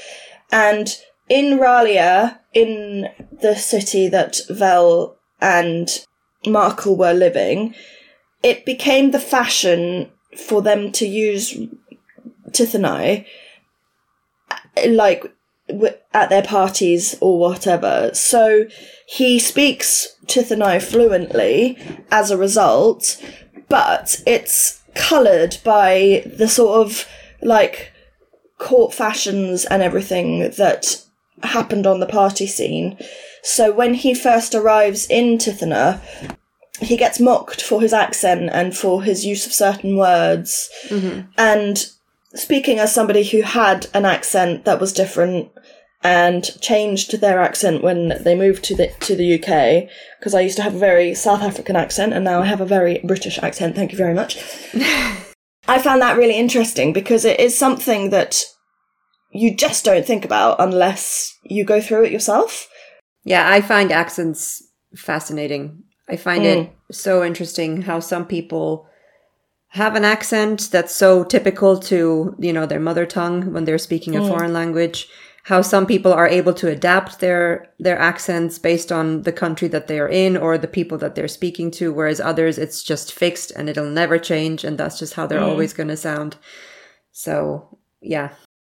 and 0.51 0.95
in 1.31 1.59
Ralia, 1.59 2.39
in 2.53 3.07
the 3.41 3.55
city 3.55 4.09
that 4.09 4.41
Vel 4.49 5.15
and 5.39 6.05
Markel 6.45 6.97
were 6.97 7.13
living, 7.13 7.73
it 8.43 8.65
became 8.65 9.11
the 9.11 9.19
fashion 9.19 10.11
for 10.35 10.61
them 10.61 10.91
to 10.91 11.07
use 11.07 11.57
Tithenai 12.49 13.25
like 14.89 15.23
at 16.13 16.29
their 16.29 16.43
parties 16.43 17.15
or 17.21 17.39
whatever. 17.39 18.11
So 18.13 18.65
he 19.07 19.39
speaks 19.39 20.17
Tithenai 20.25 20.81
fluently 20.81 21.77
as 22.11 22.29
a 22.29 22.37
result, 22.37 23.23
but 23.69 24.21
it's 24.27 24.81
coloured 24.95 25.59
by 25.63 26.23
the 26.25 26.49
sort 26.49 26.85
of 26.85 27.07
like 27.41 27.93
court 28.57 28.93
fashions 28.93 29.63
and 29.63 29.81
everything 29.81 30.49
that 30.57 31.05
happened 31.43 31.87
on 31.87 31.99
the 31.99 32.05
party 32.05 32.47
scene. 32.47 32.97
So 33.43 33.71
when 33.71 33.95
he 33.95 34.13
first 34.13 34.53
arrives 34.53 35.07
in 35.09 35.37
Tithena, 35.37 35.99
he 36.79 36.97
gets 36.97 37.19
mocked 37.19 37.61
for 37.61 37.81
his 37.81 37.93
accent 37.93 38.49
and 38.53 38.75
for 38.75 39.03
his 39.03 39.25
use 39.25 39.45
of 39.45 39.53
certain 39.53 39.97
words. 39.97 40.69
Mm-hmm. 40.87 41.29
And 41.37 41.85
speaking 42.33 42.79
as 42.79 42.93
somebody 42.93 43.23
who 43.23 43.41
had 43.41 43.87
an 43.93 44.05
accent 44.05 44.65
that 44.65 44.79
was 44.79 44.93
different 44.93 45.51
and 46.03 46.59
changed 46.61 47.19
their 47.21 47.39
accent 47.41 47.83
when 47.83 48.13
they 48.23 48.35
moved 48.35 48.63
to 48.63 48.75
the 48.75 48.87
to 49.01 49.15
the 49.15 49.35
UK 49.35 49.87
because 50.19 50.33
I 50.33 50.41
used 50.41 50.57
to 50.57 50.63
have 50.63 50.75
a 50.75 50.79
very 50.79 51.13
South 51.13 51.41
African 51.43 51.75
accent 51.75 52.13
and 52.13 52.23
now 52.23 52.41
I 52.41 52.45
have 52.45 52.61
a 52.61 52.65
very 52.65 52.99
British 53.03 53.37
accent. 53.39 53.75
Thank 53.75 53.91
you 53.91 53.97
very 53.97 54.13
much. 54.13 54.37
I 55.67 55.79
found 55.79 56.01
that 56.01 56.17
really 56.17 56.37
interesting 56.37 56.91
because 56.91 57.23
it 57.23 57.39
is 57.39 57.57
something 57.57 58.09
that 58.09 58.43
you 59.31 59.55
just 59.55 59.85
don't 59.85 60.05
think 60.05 60.25
about 60.25 60.57
unless 60.59 61.37
you 61.43 61.63
go 61.63 61.81
through 61.81 62.05
it 62.05 62.11
yourself. 62.11 62.67
Yeah, 63.23 63.49
I 63.49 63.61
find 63.61 63.91
accents 63.91 64.63
fascinating. 64.95 65.83
I 66.09 66.15
find 66.17 66.43
Mm. 66.43 66.63
it 66.65 66.69
so 66.91 67.23
interesting 67.23 67.83
how 67.83 67.99
some 67.99 68.25
people 68.25 68.87
have 69.69 69.95
an 69.95 70.03
accent 70.03 70.69
that's 70.71 70.93
so 70.93 71.23
typical 71.23 71.79
to, 71.79 72.35
you 72.39 72.51
know, 72.51 72.65
their 72.65 72.79
mother 72.79 73.05
tongue 73.05 73.53
when 73.53 73.63
they're 73.63 73.77
speaking 73.77 74.15
a 74.15 74.27
foreign 74.27 74.51
language. 74.53 75.07
How 75.45 75.61
some 75.61 75.85
people 75.87 76.13
are 76.13 76.27
able 76.27 76.53
to 76.55 76.67
adapt 76.67 77.19
their 77.19 77.67
their 77.79 77.97
accents 77.97 78.59
based 78.59 78.91
on 78.91 79.23
the 79.23 79.31
country 79.31 79.67
that 79.69 79.87
they 79.87 79.97
are 79.99 80.09
in 80.09 80.35
or 80.37 80.57
the 80.57 80.67
people 80.67 80.97
that 80.99 81.15
they're 81.15 81.27
speaking 81.29 81.71
to, 81.71 81.91
whereas 81.93 82.19
others 82.19 82.57
it's 82.57 82.83
just 82.83 83.13
fixed 83.13 83.51
and 83.55 83.69
it'll 83.69 83.89
never 83.89 84.19
change 84.19 84.63
and 84.63 84.77
that's 84.77 84.99
just 84.99 85.13
how 85.15 85.25
they're 85.25 85.39
always 85.51 85.73
going 85.73 85.89
to 85.89 85.97
sound. 85.97 86.35
So, 87.11 87.79
yeah. 88.01 88.29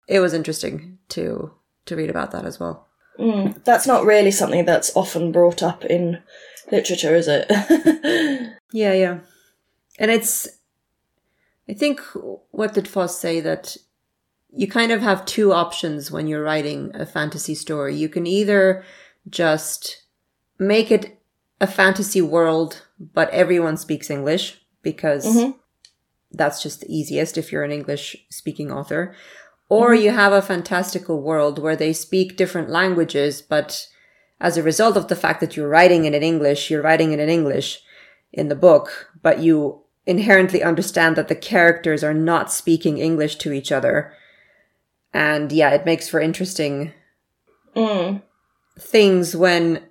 It 0.08 0.20
was 0.20 0.34
interesting 0.34 0.98
to 1.10 1.52
to 1.86 1.96
read 1.96 2.10
about 2.10 2.32
that 2.32 2.46
as 2.46 2.60
well. 2.60 2.88
Mm, 3.20 3.64
that's 3.64 3.88
not 3.88 4.06
really 4.06 4.32
something 4.32 4.66
that's 4.66 4.96
often 4.96 5.32
brought 5.32 5.62
up 5.62 5.84
in 5.86 6.22
literature, 6.72 7.16
is 7.16 7.28
it? 7.28 7.48
Yeah, 8.74 8.94
yeah. 8.94 9.20
And 10.00 10.10
it's, 10.12 10.48
I 11.70 11.74
think, 11.74 12.00
what 12.52 12.74
did 12.74 12.86
Foz 12.86 13.10
say 13.10 13.42
that 13.42 13.76
you 14.54 14.68
kind 14.68 14.92
of 14.92 15.02
have 15.02 15.26
two 15.26 15.54
options 15.54 16.12
when 16.12 16.28
you're 16.28 16.44
writing 16.44 16.92
a 16.94 17.06
fantasy 17.06 17.56
story. 17.56 17.96
You 17.96 18.10
can 18.10 18.26
either 18.28 18.84
just 19.30 20.04
make 20.58 20.92
it 20.92 21.22
a 21.60 21.68
fantasy 21.68 22.22
world, 22.22 22.86
but 23.00 23.30
everyone 23.30 23.78
speaks 23.78 24.10
English 24.10 24.62
because 24.82 25.26
that's 26.32 26.62
just 26.64 26.82
the 26.82 26.94
easiest 26.94 27.38
if 27.38 27.52
you're 27.52 27.64
an 27.64 27.72
English 27.72 28.16
speaking 28.30 28.72
author. 28.72 29.16
Or 29.72 29.96
you 29.96 30.12
have 30.12 30.34
a 30.34 30.42
fantastical 30.42 31.22
world 31.22 31.58
where 31.58 31.78
they 31.78 31.94
speak 31.94 32.36
different 32.36 32.70
languages, 32.70 33.42
but 33.42 33.88
as 34.38 34.58
a 34.58 34.64
result 34.64 34.98
of 34.98 35.08
the 35.08 35.16
fact 35.16 35.40
that 35.40 35.56
you're 35.56 35.70
writing 35.70 36.04
it 36.04 36.14
in 36.14 36.22
English, 36.22 36.70
you're 36.70 36.82
writing 36.82 37.14
it 37.14 37.22
in 37.22 37.30
English 37.30 37.82
in 38.34 38.50
the 38.50 38.56
book, 38.56 39.10
but 39.24 39.40
you 39.40 39.82
inherently 40.06 40.62
understand 40.62 41.16
that 41.16 41.30
the 41.30 41.36
characters 41.36 42.04
are 42.04 42.14
not 42.14 42.52
speaking 42.52 42.98
English 42.98 43.38
to 43.38 43.54
each 43.54 43.72
other. 43.72 44.12
And 45.14 45.54
yeah, 45.54 45.70
it 45.70 45.86
makes 45.86 46.10
for 46.10 46.20
interesting 46.20 46.92
mm, 47.74 48.22
things 48.78 49.38
when 49.38 49.86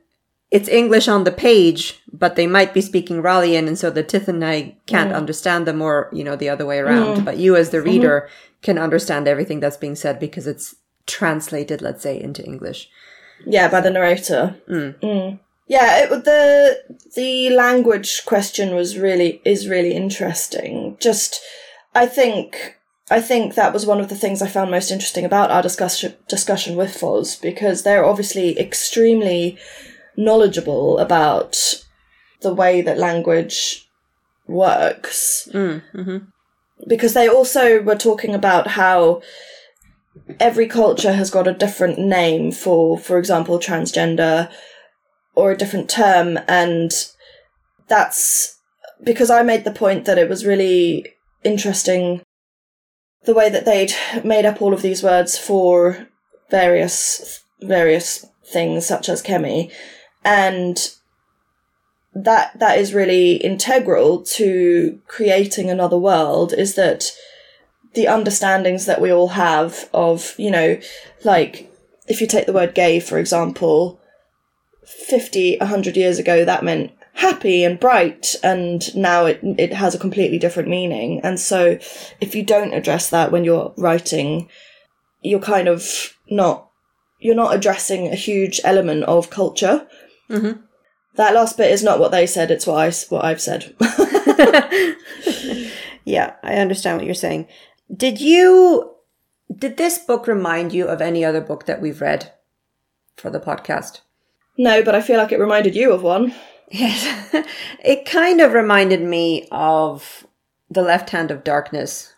it's 0.51 0.69
English 0.69 1.09
on 1.09 1.25
the 1.25 1.33
page, 1.33 2.00
but 2.21 2.37
they 2.37 2.47
might 2.47 2.73
be 2.73 2.83
speaking 2.83 3.23
Ralian, 3.23 3.67
and 3.67 3.77
so 3.77 3.91
the 3.91 4.05
Tithenai 4.05 4.77
can't 4.87 5.13
understand 5.13 5.67
them, 5.67 5.83
or 5.83 6.09
you 6.13 6.23
know 6.23 6.37
the 6.37 6.51
other 6.51 6.67
way 6.67 6.79
around. 6.79 7.25
But 7.25 7.39
you, 7.39 7.57
as 7.57 7.71
the 7.71 7.83
reader, 7.83 8.29
can 8.63 8.79
understand 8.79 9.27
everything 9.27 9.59
that's 9.59 9.79
being 9.79 9.97
said 9.97 10.21
because 10.21 10.47
it's 10.47 10.77
translated, 11.07 11.83
let's 11.83 12.03
say, 12.03 12.21
into 12.21 12.45
English. 12.45 12.89
yeah, 13.47 13.69
by 13.69 13.81
the 13.81 13.91
narrator. 13.91 14.57
Mm. 14.69 15.39
Yeah, 15.67 16.05
it, 16.05 16.25
the 16.25 16.83
the 17.17 17.51
language 17.51 18.25
question 18.27 18.75
was 18.75 18.99
really 18.99 19.41
is 19.45 19.67
really 19.69 19.95
interesting. 19.95 20.97
Just, 21.01 21.41
I 21.95 22.07
think 22.07 22.77
I 23.11 23.21
think 23.21 23.55
that 23.55 23.73
was 23.73 23.87
one 23.87 24.01
of 24.01 24.09
the 24.09 24.15
things 24.17 24.43
I 24.43 24.47
found 24.49 24.71
most 24.71 24.91
interesting 24.91 25.25
about 25.25 25.51
our 25.51 25.63
discussion 25.63 26.15
discussion 26.29 26.77
with 26.77 26.91
Foz 27.01 27.41
because 27.41 27.83
they're 27.83 28.05
obviously 28.05 28.59
extremely 28.59 29.59
knowledgeable 30.17 30.99
about 30.99 31.85
the 32.43 32.55
way 32.55 32.83
that 32.83 32.99
language 32.99 33.89
works. 34.47 35.49
Mm, 35.53 35.83
mm-hmm. 35.95 36.19
Because 36.89 37.15
they 37.15 37.29
also 37.29 37.83
were 37.83 37.97
talking 37.97 38.35
about 38.35 38.69
how 38.69 39.23
every 40.39 40.67
culture 40.67 41.13
has 41.13 41.31
got 41.31 41.47
a 41.47 41.53
different 41.53 41.99
name 41.99 42.53
for, 42.53 42.99
for 42.99 43.19
example, 43.19 43.59
transgender 43.59 44.51
or 45.35 45.51
a 45.51 45.57
different 45.57 45.89
term. 45.89 46.39
And 46.49 46.91
that's 47.89 48.59
because 49.03 49.31
I 49.31 49.43
made 49.43 49.65
the 49.65 49.71
point 49.71 50.05
that 50.07 50.19
it 50.19 50.29
was 50.29 50.47
really 50.47 51.07
interesting 51.45 52.23
the 53.25 53.35
way 53.35 53.51
that 53.51 53.67
they'd 53.67 53.93
made 54.25 54.47
up 54.47 54.63
all 54.63 54.73
of 54.73 54.83
these 54.83 55.03
words 55.03 55.39
for 55.39 56.09
various, 56.51 57.45
various 57.61 58.27
things 58.45 58.87
such 58.87 59.09
as 59.09 59.23
chemi. 59.23 59.71
And 60.25 60.79
that, 62.15 62.59
that 62.59 62.79
is 62.79 62.95
really 62.95 63.37
integral 63.37 64.23
to 64.23 65.01
creating 65.07 65.71
another 65.71 65.99
world 65.99 66.53
is 66.53 66.75
that 66.75 67.13
the 67.95 68.07
understandings 68.07 68.87
that 68.87 69.01
we 69.01 69.13
all 69.13 69.29
have 69.29 69.89
of, 69.93 70.35
you 70.39 70.51
know, 70.51 70.79
like 71.25 71.73
if 72.09 72.21
you 72.21 72.27
take 72.27 72.47
the 72.47 72.53
word 72.53 72.75
gay, 72.75 73.01
for 73.01 73.19
example, 73.19 74.01
50, 74.85 75.59
100 75.59 75.97
years 75.97 76.19
ago, 76.19 76.45
that 76.45 76.65
meant 76.65 76.93
happy 77.15 77.65
and 77.65 77.79
bright, 77.79 78.35
and 78.43 78.95
now 78.97 79.27
it, 79.27 79.41
it 79.43 79.73
has 79.73 79.95
a 79.95 79.99
completely 79.99 80.39
different 80.39 80.69
meaning. 80.69 81.21
And 81.23 81.39
so 81.39 81.79
if 82.21 82.35
you 82.35 82.45
don't 82.45 82.73
address 82.73 83.11
that 83.11 83.31
when 83.31 83.45
you're 83.45 83.75
writing, 83.77 84.49
you're 85.23 85.41
kind 85.41 85.69
of 85.69 86.17
not, 86.31 86.71
you're 87.19 87.35
not 87.35 87.55
addressing 87.55 88.09
a 88.09 88.15
huge 88.15 88.61
element 88.65 89.05
of 89.05 89.31
culture. 89.31 89.87
Mm-hmm. 90.29 90.63
That 91.17 91.35
last 91.35 91.57
bit 91.57 91.71
is 91.71 91.83
not 91.83 91.99
what 91.99 92.13
they 92.13 92.27
said, 92.27 92.51
it's 92.51 92.67
what, 92.67 92.79
I, 92.79 92.93
what 93.09 93.25
I've 93.25 93.41
said. 93.41 93.75
Yeah, 96.05 96.35
I 96.43 96.55
understand 96.55 96.99
what 96.99 97.07
you're 97.07 97.15
saying. 97.15 97.47
Did 97.95 98.21
you 98.21 98.95
did 99.55 99.77
this 99.77 99.99
book 99.99 100.27
remind 100.27 100.73
you 100.73 100.87
of 100.87 101.01
any 101.01 101.25
other 101.25 101.41
book 101.41 101.67
that 101.67 101.81
we've 101.81 102.01
read 102.01 102.33
for 103.17 103.31
the 103.31 103.41
podcast? 103.41 104.01
no, 104.57 104.83
but 104.83 104.95
I 104.95 105.01
feel 105.01 105.17
like 105.17 105.33
it 105.33 105.39
reminded 105.39 105.75
you 105.75 105.93
of 105.93 106.03
one. 106.03 106.35
Yes. 106.71 107.35
it 107.85 108.05
kind 108.05 108.41
of 108.41 108.53
reminded 108.53 109.01
me 109.01 109.49
of 109.51 110.27
The 110.71 110.83
Left 110.83 111.11
Hand 111.11 111.31
of 111.31 111.45
Darkness 111.45 112.13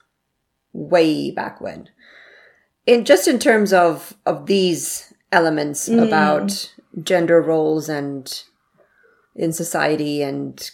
way 0.73 1.31
back 1.31 1.61
when. 1.61 1.89
In 2.87 3.05
just 3.05 3.29
in 3.29 3.39
terms 3.39 3.73
of 3.73 4.15
of 4.27 4.47
these 4.47 5.13
elements 5.31 5.89
mm. 5.89 6.05
about 6.05 6.75
gender 7.03 7.41
roles 7.41 7.89
and 7.89 8.43
in 9.35 9.53
society 9.53 10.23
and 10.23 10.71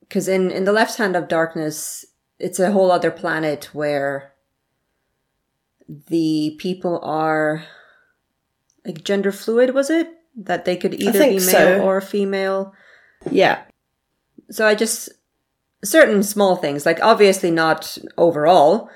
because 0.00 0.28
in 0.28 0.50
in 0.50 0.64
The 0.64 0.72
Left 0.72 0.98
Hand 0.98 1.16
of 1.16 1.28
Darkness 1.28 2.04
it's 2.38 2.58
a 2.58 2.72
whole 2.72 2.90
other 2.90 3.10
planet 3.10 3.70
where 3.72 4.32
the 5.88 6.56
people 6.58 7.00
are 7.02 7.64
like 8.84 9.04
gender 9.04 9.32
fluid 9.32 9.74
was 9.74 9.90
it 9.90 10.08
that 10.36 10.64
they 10.64 10.76
could 10.76 10.94
either 10.94 11.24
be 11.24 11.38
male 11.38 11.40
so. 11.40 11.82
or 11.82 12.00
female 12.00 12.72
Yeah. 13.30 13.62
so 14.50 14.66
I 14.66 14.74
just 14.74 15.10
certain 15.84 16.22
small 16.22 16.56
things, 16.56 16.84
like 16.84 17.00
obviously 17.02 17.50
not 17.50 17.98
overall, 18.16 18.90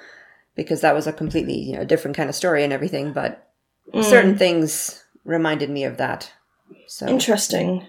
because 0.54 0.80
that 0.80 0.94
was 0.94 1.06
a 1.06 1.12
completely 1.12 1.54
you 1.54 1.76
know 1.76 1.84
different 1.84 2.16
kind 2.16 2.28
of 2.28 2.34
story 2.34 2.64
and 2.64 2.72
everything, 2.72 3.12
but 3.12 3.50
mm. 3.92 4.04
certain 4.04 4.36
things 4.36 5.04
reminded 5.24 5.70
me 5.70 5.84
of 5.84 5.96
that. 5.98 6.32
So 6.86 7.06
Interesting. 7.06 7.86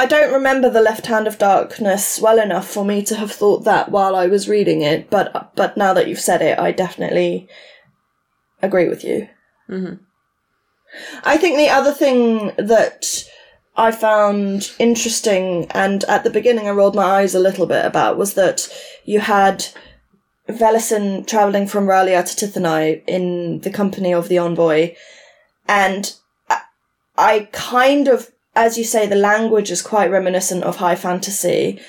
I 0.00 0.06
don't 0.06 0.32
remember 0.32 0.70
the 0.70 0.80
Left 0.80 1.04
Hand 1.04 1.26
of 1.26 1.36
Darkness 1.36 2.18
well 2.18 2.38
enough 2.38 2.66
for 2.66 2.86
me 2.86 3.02
to 3.02 3.16
have 3.16 3.32
thought 3.32 3.64
that 3.64 3.90
while 3.90 4.16
I 4.16 4.28
was 4.28 4.48
reading 4.48 4.80
it, 4.80 5.10
but 5.10 5.52
but 5.54 5.76
now 5.76 5.92
that 5.92 6.08
you've 6.08 6.18
said 6.18 6.40
it, 6.40 6.58
I 6.58 6.72
definitely 6.72 7.48
agree 8.62 8.88
with 8.88 9.04
you. 9.04 9.28
Mm-hmm. 9.68 9.96
I 11.22 11.36
think 11.36 11.58
the 11.58 11.68
other 11.68 11.92
thing 11.92 12.52
that 12.56 13.24
I 13.76 13.92
found 13.92 14.72
interesting, 14.78 15.66
and 15.72 16.02
at 16.04 16.24
the 16.24 16.30
beginning 16.30 16.66
I 16.66 16.70
rolled 16.70 16.96
my 16.96 17.20
eyes 17.20 17.34
a 17.34 17.46
little 17.48 17.66
bit 17.66 17.84
about, 17.84 18.16
was 18.16 18.32
that 18.34 18.68
you 19.04 19.20
had 19.20 19.66
Velasin 20.48 21.26
traveling 21.26 21.66
from 21.66 21.84
Ralia 21.84 22.24
to 22.24 22.46
Tithenai 22.46 23.02
in 23.06 23.60
the 23.60 23.70
company 23.70 24.14
of 24.14 24.28
the 24.28 24.38
envoy, 24.38 24.94
and 25.68 26.14
I 27.18 27.50
kind 27.52 28.08
of, 28.08 28.30
as 28.54 28.76
you 28.76 28.84
say, 28.84 29.06
the 29.06 29.16
language 29.16 29.70
is 29.70 29.82
quite 29.82 30.10
reminiscent 30.10 30.64
of 30.64 30.76
high 30.76 30.96
fantasy. 30.96 31.80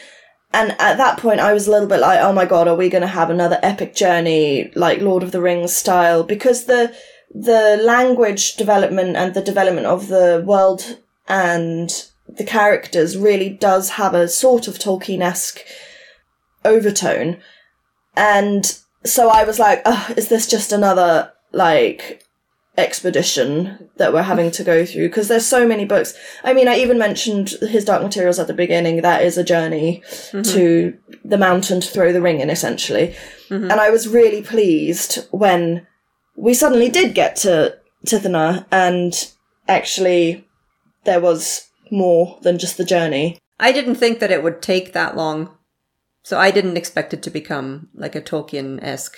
And 0.53 0.71
at 0.79 0.97
that 0.97 1.17
point, 1.17 1.39
I 1.39 1.53
was 1.53 1.67
a 1.67 1.71
little 1.71 1.87
bit 1.87 2.01
like, 2.01 2.19
oh 2.19 2.33
my 2.33 2.45
god, 2.45 2.67
are 2.67 2.75
we 2.75 2.89
going 2.89 3.01
to 3.01 3.07
have 3.07 3.29
another 3.29 3.59
epic 3.63 3.95
journey 3.95 4.71
like 4.75 5.01
Lord 5.01 5.23
of 5.23 5.31
the 5.31 5.41
Rings 5.41 5.75
style? 5.75 6.23
Because 6.23 6.65
the 6.65 6.93
the 7.33 7.79
language 7.81 8.55
development 8.55 9.15
and 9.15 9.33
the 9.33 9.41
development 9.41 9.87
of 9.87 10.09
the 10.09 10.43
world 10.45 10.97
and 11.29 12.09
the 12.27 12.43
characters 12.43 13.17
really 13.17 13.49
does 13.49 13.91
have 13.91 14.13
a 14.13 14.27
sort 14.27 14.67
of 14.67 14.77
Tolkien 14.77 15.21
esque 15.21 15.61
overtone. 16.65 17.37
And 18.15 18.77
so 19.05 19.29
I 19.29 19.45
was 19.45 19.59
like, 19.59 19.81
oh, 19.85 20.13
is 20.17 20.27
this 20.27 20.47
just 20.47 20.71
another 20.71 21.31
like 21.53 22.25
expedition 22.81 23.89
that 23.97 24.13
we're 24.13 24.21
having 24.23 24.51
to 24.51 24.63
go 24.63 24.85
through 24.85 25.07
because 25.07 25.27
there's 25.27 25.45
so 25.45 25.67
many 25.67 25.85
books. 25.85 26.13
I 26.43 26.53
mean, 26.53 26.67
I 26.67 26.77
even 26.77 26.97
mentioned 26.97 27.49
his 27.61 27.85
Dark 27.85 28.03
Materials 28.03 28.39
at 28.39 28.47
the 28.47 28.53
beginning. 28.53 29.01
That 29.01 29.23
is 29.23 29.37
a 29.37 29.43
journey 29.43 30.03
mm-hmm. 30.05 30.41
to 30.53 30.97
the 31.23 31.37
mountain 31.37 31.81
to 31.81 31.87
throw 31.87 32.11
the 32.11 32.21
ring 32.21 32.39
in, 32.39 32.49
essentially. 32.49 33.15
Mm-hmm. 33.49 33.71
And 33.71 33.79
I 33.79 33.89
was 33.89 34.07
really 34.07 34.41
pleased 34.41 35.27
when 35.31 35.87
we 36.35 36.53
suddenly 36.53 36.89
did 36.89 37.13
get 37.13 37.35
to 37.37 37.77
Tithena 38.05 38.65
and 38.71 39.31
actually 39.67 40.47
there 41.03 41.19
was 41.19 41.67
more 41.91 42.39
than 42.41 42.57
just 42.57 42.77
the 42.77 42.85
journey. 42.85 43.37
I 43.59 43.71
didn't 43.71 43.95
think 43.95 44.19
that 44.19 44.31
it 44.31 44.43
would 44.43 44.61
take 44.61 44.93
that 44.93 45.15
long. 45.15 45.55
So 46.23 46.37
I 46.37 46.51
didn't 46.51 46.77
expect 46.77 47.13
it 47.13 47.23
to 47.23 47.29
become 47.29 47.89
like 47.93 48.15
a 48.15 48.21
Tolkien 48.21 48.81
esque 48.81 49.17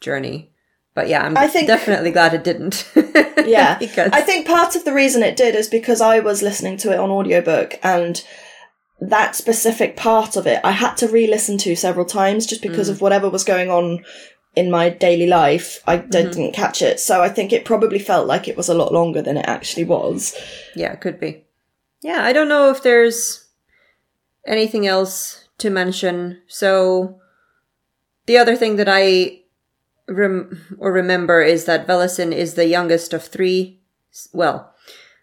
journey. 0.00 0.52
But 0.94 1.08
yeah, 1.08 1.24
I'm 1.24 1.36
I 1.36 1.48
think- 1.48 1.66
definitely 1.66 2.10
glad 2.10 2.34
it 2.34 2.44
didn't. 2.44 2.90
Yeah. 3.46 3.78
because 3.78 4.08
I 4.10 4.22
think 4.22 4.46
part 4.46 4.74
of 4.74 4.86
the 4.86 4.94
reason 4.94 5.22
it 5.22 5.36
did 5.36 5.54
is 5.54 5.68
because 5.68 6.00
I 6.00 6.18
was 6.18 6.40
listening 6.40 6.78
to 6.78 6.92
it 6.92 6.98
on 6.98 7.10
audiobook 7.10 7.78
and 7.82 8.24
that 9.00 9.36
specific 9.36 9.98
part 9.98 10.36
of 10.36 10.46
it 10.46 10.60
I 10.64 10.70
had 10.70 10.94
to 10.94 11.08
re-listen 11.08 11.58
to 11.58 11.76
several 11.76 12.06
times 12.06 12.46
just 12.46 12.62
because 12.62 12.88
mm. 12.88 12.92
of 12.92 13.02
whatever 13.02 13.28
was 13.28 13.44
going 13.44 13.68
on 13.68 14.02
in 14.56 14.70
my 14.70 14.88
daily 14.88 15.26
life. 15.26 15.82
I 15.86 15.98
mm-hmm. 15.98 16.10
didn't 16.10 16.52
catch 16.52 16.80
it. 16.82 17.00
So 17.00 17.22
I 17.22 17.28
think 17.28 17.52
it 17.52 17.64
probably 17.64 17.98
felt 17.98 18.26
like 18.26 18.48
it 18.48 18.56
was 18.56 18.68
a 18.68 18.74
lot 18.74 18.92
longer 18.92 19.20
than 19.20 19.36
it 19.36 19.46
actually 19.46 19.84
was. 19.84 20.34
Yeah, 20.74 20.92
it 20.92 21.00
could 21.00 21.20
be. 21.20 21.44
Yeah, 22.02 22.22
I 22.22 22.32
don't 22.32 22.48
know 22.48 22.70
if 22.70 22.82
there's 22.82 23.48
anything 24.46 24.86
else 24.86 25.48
to 25.58 25.70
mention. 25.70 26.40
So 26.46 27.20
the 28.26 28.38
other 28.38 28.56
thing 28.56 28.76
that 28.76 28.88
I 28.88 29.40
rem- 30.08 30.76
or 30.78 30.92
remember 30.92 31.40
is 31.42 31.64
that 31.64 31.86
Velasin 31.86 32.32
is 32.32 32.54
the 32.54 32.66
youngest 32.66 33.12
of 33.12 33.24
three. 33.24 33.80
Well, 34.32 34.72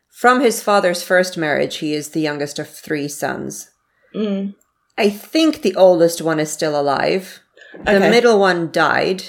from 0.09 0.41
his 0.41 0.61
father's 0.61 1.03
first 1.03 1.37
marriage, 1.37 1.77
he 1.77 1.93
is 1.93 2.09
the 2.09 2.21
youngest 2.21 2.59
of 2.59 2.69
three 2.69 3.07
sons. 3.07 3.71
Mm. 4.15 4.55
I 4.97 5.09
think 5.09 5.61
the 5.61 5.75
oldest 5.75 6.21
one 6.21 6.39
is 6.39 6.51
still 6.51 6.79
alive. 6.79 7.39
The 7.85 7.95
Okay. 7.97 8.09
middle 8.09 8.39
one 8.39 8.71
died, 8.71 9.23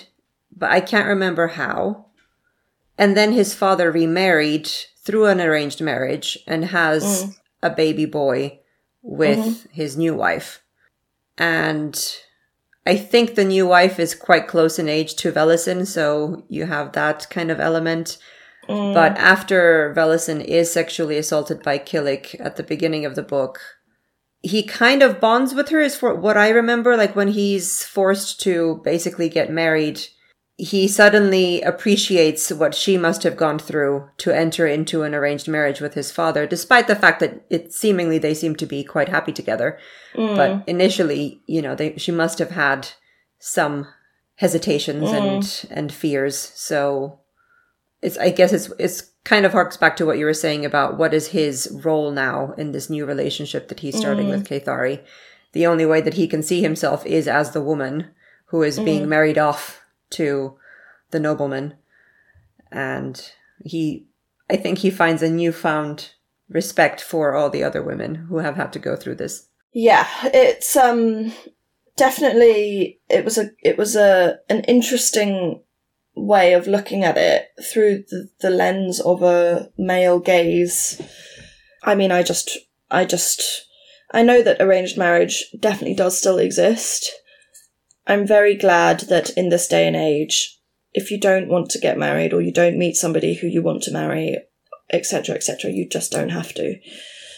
but 0.55 0.70
I 0.70 0.80
can't 0.80 1.07
remember 1.07 1.48
how. 1.48 2.07
And 2.98 3.16
then 3.16 3.32
his 3.32 3.55
father 3.55 3.90
remarried 3.90 4.68
through 5.05 5.26
an 5.26 5.40
arranged 5.40 5.80
marriage 5.80 6.38
and 6.46 6.66
has 6.66 7.36
a 7.62 7.70
baby 7.70 8.05
boy 8.05 8.61
with 9.03 9.66
his 9.70 9.96
new 9.96 10.14
wife. 10.14 10.62
And 11.38 11.94
I 12.85 12.97
think 12.97 13.35
the 13.35 13.45
new 13.45 13.66
wife 13.66 14.01
is 14.01 14.14
quite 14.14 14.49
close 14.49 14.78
in 14.78 14.89
age 14.89 15.14
to 15.16 15.33
Velasin, 15.33 15.87
so 15.87 16.45
you 16.49 16.66
have 16.66 16.93
that 16.93 17.28
kind 17.30 17.51
of 17.51 17.61
element. 17.61 18.18
Mm. 18.68 18.95
But 18.95 19.16
after 19.18 19.93
Velasin 19.97 20.45
is 20.45 20.72
sexually 20.72 21.16
assaulted 21.16 21.62
by 21.62 21.78
Killic 21.78 22.37
at 22.41 22.57
the 22.57 22.62
beginning 22.62 23.05
of 23.05 23.14
the 23.14 23.22
book, 23.22 23.61
he 24.43 24.64
kind 24.64 25.03
of 25.03 25.20
bonds 25.20 25.55
with 25.55 25.68
her 25.68 25.80
is 25.80 25.97
for 25.97 26.14
what 26.14 26.37
I 26.37 26.49
remember, 26.49 26.97
like 26.97 27.14
when 27.14 27.28
he's 27.28 27.85
forced 27.85 28.41
to 28.43 28.80
basically 28.85 29.28
get 29.28 29.51
married, 29.51 30.05
he 30.57 30.86
suddenly 30.86 31.62
appreciates 31.62 32.50
what 32.50 32.74
she 32.74 32.98
must 32.98 33.22
have 33.22 33.36
gone 33.36 33.59
through 33.59 34.09
to 34.18 34.34
enter 34.34 34.66
into 34.66 35.03
an 35.03 35.14
arranged 35.14 35.48
marriage 35.48 35.80
with 35.80 35.94
his 35.94 36.12
father, 36.12 36.46
despite 36.46 36.86
the 36.86 36.96
fact 36.96 37.20
that 37.20 37.44
it 37.48 37.72
seemingly 37.72 38.18
they 38.18 38.34
seem 38.34 38.55
to 38.57 38.66
be 38.66 38.84
quite 38.84 39.09
happy 39.09 39.32
together. 39.32 39.78
Mm. 40.14 40.36
But 40.36 40.68
initially, 40.68 41.42
you 41.46 41.62
know, 41.62 41.74
they 41.74 41.96
she 41.96 42.12
must 42.12 42.38
have 42.38 42.50
had 42.50 42.88
some 43.38 43.86
hesitations 44.36 45.09
mm. 45.09 45.14
and 45.14 45.68
and 45.70 45.92
fears. 45.92 46.38
So 46.55 47.20
it's 48.03 48.18
I 48.18 48.30
guess 48.30 48.53
it's 48.53 48.70
it's 48.78 49.11
kind 49.24 49.46
of 49.46 49.53
harks 49.53 49.76
back 49.76 49.96
to 49.96 50.07
what 50.07 50.18
you 50.18 50.26
were 50.26 50.34
saying 50.34 50.66
about 50.66 50.98
what 50.98 51.14
is 51.14 51.28
his 51.28 51.80
role 51.82 52.11
now 52.11 52.53
in 52.59 52.72
this 52.72 52.90
new 52.90 53.07
relationship 53.07 53.68
that 53.68 53.80
he's 53.80 53.96
starting 53.96 54.26
mm. 54.26 54.30
with 54.30 54.48
Caethari. 54.48 55.03
The 55.53 55.66
only 55.66 55.86
way 55.86 56.00
that 56.03 56.14
he 56.14 56.26
can 56.26 56.42
see 56.42 56.61
himself 56.61 57.07
is 57.07 57.26
as 57.26 57.53
the 57.53 57.62
woman 57.62 58.11
who 58.46 58.62
is 58.62 58.78
being 58.78 59.09
married 59.09 59.38
off 59.38 59.82
to 60.12 60.56
the 61.10 61.20
nobleman. 61.20 61.74
And 62.70 63.32
he 63.64 64.06
I 64.50 64.56
think 64.56 64.78
he 64.78 64.90
finds 64.90 65.22
a 65.22 65.30
newfound 65.30 66.10
respect 66.48 67.00
for 67.00 67.34
all 67.34 67.50
the 67.50 67.64
other 67.64 67.82
women 67.82 68.14
who 68.14 68.38
have 68.38 68.56
had 68.56 68.72
to 68.74 68.78
go 68.78 68.96
through 68.96 69.16
this. 69.16 69.48
Yeah, 69.72 70.06
it's 70.24 70.76
um 70.76 71.32
definitely 71.96 73.00
it 73.08 73.24
was 73.24 73.38
a 73.38 73.50
it 73.62 73.78
was 73.78 73.96
a 73.96 74.38
an 74.48 74.64
interesting 74.64 75.62
way 76.14 76.52
of 76.52 76.66
looking 76.66 77.04
at 77.04 77.16
it 77.16 77.48
through 77.72 78.04
the, 78.10 78.28
the 78.40 78.50
lens 78.50 79.00
of 79.00 79.22
a 79.22 79.70
male 79.78 80.18
gaze. 80.18 81.00
I 81.82 81.94
mean, 81.94 82.12
I 82.12 82.22
just 82.22 82.58
I 82.90 83.04
just 83.04 83.66
I 84.10 84.22
know 84.22 84.42
that 84.42 84.60
arranged 84.60 84.98
marriage 84.98 85.46
definitely 85.58 85.96
does 85.96 86.18
still 86.18 86.38
exist. 86.38 87.10
I'm 88.07 88.26
very 88.26 88.57
glad 88.57 89.00
that 89.09 89.30
in 89.30 89.48
this 89.48 89.68
day 89.68 89.86
and 89.86 89.96
age, 89.96 90.59
if 90.92 91.11
you 91.11 91.18
don't 91.18 91.48
want 91.48 91.70
to 91.70 91.78
get 91.78 91.98
married 91.98 92.32
or 92.32 92.40
you 92.40 92.53
don't 92.53 92.78
meet 92.78 92.96
somebody 92.96 93.34
who 93.34 93.46
you 93.46 93.62
want 93.62 93.82
to 93.84 93.92
marry, 93.92 94.38
etc., 94.92 95.34
etc., 95.34 95.70
you 95.70 95.88
just 95.88 96.12
don't 96.12 96.30
have 96.30 96.53
to. 96.55 96.78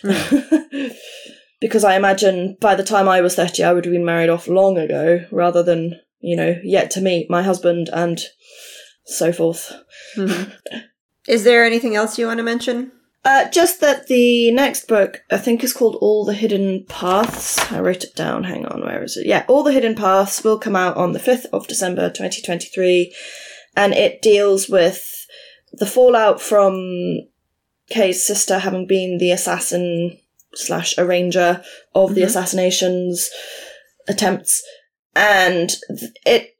because 1.60 1.84
I 1.84 1.96
imagine 1.96 2.56
by 2.60 2.74
the 2.74 2.82
time 2.82 3.08
I 3.08 3.20
was 3.20 3.36
30, 3.36 3.62
I 3.62 3.72
would 3.72 3.84
have 3.84 3.92
been 3.92 4.04
married 4.04 4.30
off 4.30 4.48
long 4.48 4.78
ago 4.78 5.24
rather 5.30 5.62
than, 5.62 6.00
you 6.20 6.36
know, 6.36 6.58
yet 6.62 6.90
to 6.92 7.00
meet 7.00 7.30
my 7.30 7.42
husband 7.42 7.88
and 7.92 8.20
so 9.04 9.32
forth. 9.32 9.72
Mm-hmm. 10.16 10.50
Is 11.28 11.44
there 11.44 11.64
anything 11.64 11.96
else 11.96 12.18
you 12.18 12.26
want 12.26 12.38
to 12.38 12.44
mention? 12.44 12.92
Uh, 13.24 13.48
just 13.48 13.80
that 13.80 14.06
the 14.08 14.50
next 14.50 14.86
book, 14.86 15.22
I 15.30 15.38
think, 15.38 15.64
is 15.64 15.72
called 15.72 15.96
All 15.96 16.26
the 16.26 16.34
Hidden 16.34 16.84
Paths. 16.88 17.58
I 17.72 17.80
wrote 17.80 18.04
it 18.04 18.14
down. 18.14 18.44
Hang 18.44 18.66
on, 18.66 18.82
where 18.82 19.02
is 19.02 19.16
it? 19.16 19.26
Yeah, 19.26 19.46
All 19.48 19.62
the 19.62 19.72
Hidden 19.72 19.94
Paths 19.94 20.44
will 20.44 20.58
come 20.58 20.76
out 20.76 20.96
on 20.98 21.12
the 21.12 21.18
5th 21.18 21.46
of 21.52 21.66
December 21.66 22.10
2023. 22.10 23.14
And 23.76 23.94
it 23.94 24.20
deals 24.20 24.68
with 24.68 25.26
the 25.72 25.86
fallout 25.86 26.40
from 26.40 27.20
Cae's 27.88 28.24
sister 28.24 28.58
having 28.58 28.86
been 28.86 29.16
the 29.16 29.30
assassin 29.30 30.18
slash 30.54 30.98
arranger 30.98 31.62
of 31.94 32.14
the 32.14 32.22
assassinations 32.22 33.30
attempts. 34.06 34.62
And 35.16 35.72
it, 36.26 36.56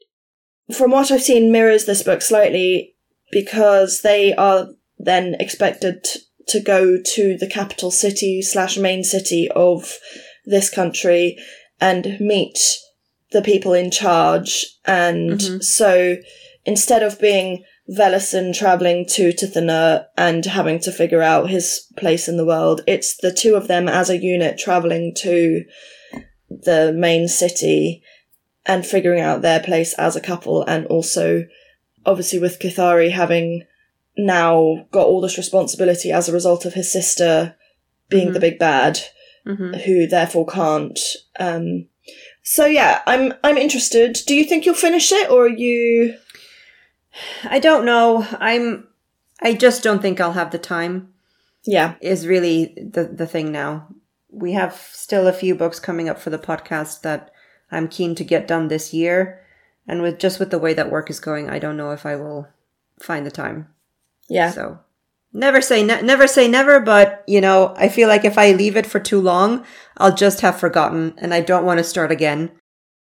from 0.74 0.92
what 0.92 1.10
I've 1.10 1.22
seen, 1.22 1.52
mirrors 1.52 1.84
this 1.84 2.02
book 2.02 2.22
slightly 2.22 2.94
because 3.30 4.00
they 4.00 4.34
are 4.34 4.68
then 4.98 5.36
expected 5.38 6.06
to 6.49 6.61
go 6.61 6.99
to 7.03 7.36
the 7.36 7.49
capital 7.49 7.90
city 7.90 8.42
slash 8.42 8.76
main 8.76 9.05
city 9.05 9.49
of 9.55 9.99
this 10.45 10.70
country 10.70 11.36
and 11.80 12.18
meet 12.20 12.59
the 13.32 13.42
people 13.42 13.72
in 13.72 13.90
charge. 13.90 14.66
And 14.84 15.40
mm-hmm. 15.40 15.61
so 15.61 16.16
instead 16.64 17.03
of 17.03 17.20
being 17.20 17.64
Velasin 17.90 18.57
traveling 18.57 19.07
to 19.11 19.32
Tithena 19.32 20.07
and 20.16 20.45
having 20.45 20.78
to 20.80 20.92
figure 20.92 21.22
out 21.22 21.51
his 21.51 21.86
place 21.97 22.28
in 22.28 22.36
the 22.36 22.47
world, 22.47 22.82
it's 22.86 23.16
the 23.16 23.32
two 23.32 23.55
of 23.55 23.68
them 23.68 23.88
as 23.88 24.09
a 24.09 24.18
unit 24.18 24.59
traveling 24.59 25.12
to 25.18 25.64
the 26.49 26.92
main 26.97 27.28
city 27.28 28.03
and 28.66 28.86
figuring 28.86 29.20
out 29.20 29.42
their 29.42 29.61
place 29.61 29.92
as 29.95 30.16
a 30.16 30.20
couple 30.20 30.62
and 30.62 30.86
also 30.86 31.45
obviously 32.07 32.38
with 32.38 32.59
Caethari 32.59 33.11
having 33.11 33.64
now 34.16 34.86
got 34.90 35.06
all 35.06 35.20
this 35.20 35.36
responsibility 35.36 36.12
as 36.12 36.28
a 36.28 36.32
result 36.32 36.64
of 36.64 36.74
his 36.74 36.92
sister 36.92 37.56
being 38.08 38.32
the 38.32 38.40
big 38.40 38.58
bad, 38.58 39.00
who 39.84 40.06
therefore 40.06 40.46
can't. 40.46 40.98
Um, 41.38 41.86
so 42.42 42.66
yeah, 42.66 43.02
I'm 43.06 43.34
I'm 43.42 43.56
interested. 43.56 44.18
Do 44.26 44.34
you 44.34 44.44
think 44.44 44.64
you'll 44.64 44.74
finish 44.74 45.10
it, 45.12 45.30
or 45.30 45.46
are 45.46 45.48
you? 45.48 46.16
I 47.44 47.58
don't 47.58 47.84
know. 47.84 48.26
I'm 48.38 48.88
I 49.40 49.54
just 49.54 49.82
don't 49.82 50.02
think 50.02 50.20
I'll 50.20 50.32
have 50.32 50.50
the 50.50 50.58
time. 50.58 51.12
Yeah. 51.64 51.94
is 52.00 52.26
really 52.26 52.74
the 52.76 53.04
the 53.04 53.26
thing 53.26 53.50
now. 53.50 53.88
We 54.30 54.52
have 54.52 54.74
still 54.92 55.26
a 55.26 55.32
few 55.32 55.54
books 55.54 55.80
coming 55.80 56.08
up 56.08 56.18
for 56.20 56.30
the 56.30 56.38
podcast 56.38 57.02
that 57.02 57.30
I'm 57.70 57.88
keen 57.88 58.14
to 58.16 58.24
get 58.24 58.46
done 58.46 58.68
this 58.68 58.92
year, 58.92 59.40
and 59.88 60.02
with 60.02 60.18
just 60.18 60.38
with 60.38 60.50
the 60.50 60.58
way 60.58 60.74
that 60.74 60.90
work 60.90 61.10
is 61.10 61.20
going, 61.20 61.48
I 61.48 61.58
don't 61.58 61.76
know 61.76 61.90
if 61.92 62.04
I 62.04 62.16
will 62.16 62.48
find 63.00 63.24
the 63.24 63.30
time. 63.30 63.74
Yeah. 64.29 64.51
So 64.51 64.79
never 65.33 65.61
say 65.61 65.83
ne- 65.83 66.03
never 66.03 66.27
say 66.27 66.49
never, 66.49 66.81
but 66.81 67.25
you 67.27 67.41
know, 67.41 67.75
I 67.77 67.89
feel 67.89 68.09
like 68.09 68.25
if 68.25 68.39
I 68.39 68.53
leave 68.53 68.77
it 68.77 68.87
for 68.87 69.01
too 69.01 69.20
long, 69.20 69.64
I'll 69.97 70.14
just 70.14 70.41
have 70.41 70.59
forgotten, 70.59 71.14
and 71.18 71.35
I 71.35 71.41
don't 71.41 71.64
want 71.64 71.79
to 71.79 71.85
start 71.85 72.11
again. 72.11 72.51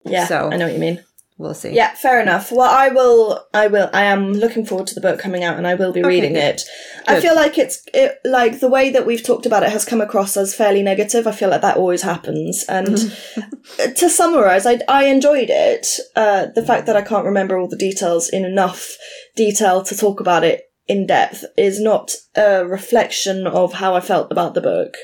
Yeah. 0.05 0.26
So- 0.28 0.49
I 0.51 0.57
know 0.57 0.65
what 0.65 0.74
you 0.74 0.80
mean. 0.80 1.03
We'll 1.39 1.53
see. 1.53 1.70
Yeah, 1.70 1.93
fair 1.93 2.20
enough. 2.20 2.51
Well, 2.51 2.68
I 2.68 2.89
will. 2.89 3.45
I 3.53 3.68
will. 3.68 3.91
I 3.93 4.05
am 4.05 4.34
looking 4.34 4.65
forward 4.65 4.88
to 4.88 4.95
the 4.95 5.01
book 5.01 5.20
coming 5.20 5.43
out, 5.43 5.55
and 5.55 5.68
I 5.68 5.76
will 5.76 5.93
be 5.93 6.01
reading 6.01 6.34
good. 6.34 6.55
it. 6.55 6.63
I 7.07 7.22
feel 7.22 7.36
like 7.36 7.59
it's 7.59 7.84
it, 7.93 8.18
like 8.26 8.59
the 8.59 8.68
way 8.68 8.89
that 8.89 9.05
we've 9.05 9.22
talked 9.22 9.45
about 9.45 9.61
it 9.61 9.70
has 9.70 9.86
come 9.86 10.01
across 10.01 10.36
as 10.36 10.55
fairly 10.55 10.82
negative. 10.82 11.28
I 11.28 11.32
feel 11.34 11.49
like 11.49 11.61
that 11.61 11.78
always 11.78 12.01
happens. 12.01 12.65
And 12.68 12.88
to 13.97 14.09
summarize, 14.09 14.65
I 14.65 14.80
I 14.88 15.03
enjoyed 15.05 15.51
it. 15.51 15.99
Uh, 16.15 16.47
the 16.55 16.65
fact 16.65 16.88
that 16.88 16.95
I 16.95 17.03
can't 17.03 17.26
remember 17.26 17.55
all 17.59 17.68
the 17.68 17.78
details 17.78 18.30
in 18.30 18.43
enough 18.43 18.97
detail 19.36 19.84
to 19.84 19.95
talk 19.95 20.20
about 20.20 20.43
it 20.43 20.63
in 20.88 21.05
depth 21.07 21.43
is 21.57 21.79
not 21.79 22.11
a 22.35 22.65
reflection 22.65 23.45
of 23.47 23.73
how 23.73 23.95
I 23.95 23.99
felt 23.99 24.31
about 24.31 24.53
the 24.53 24.61
book. 24.61 24.95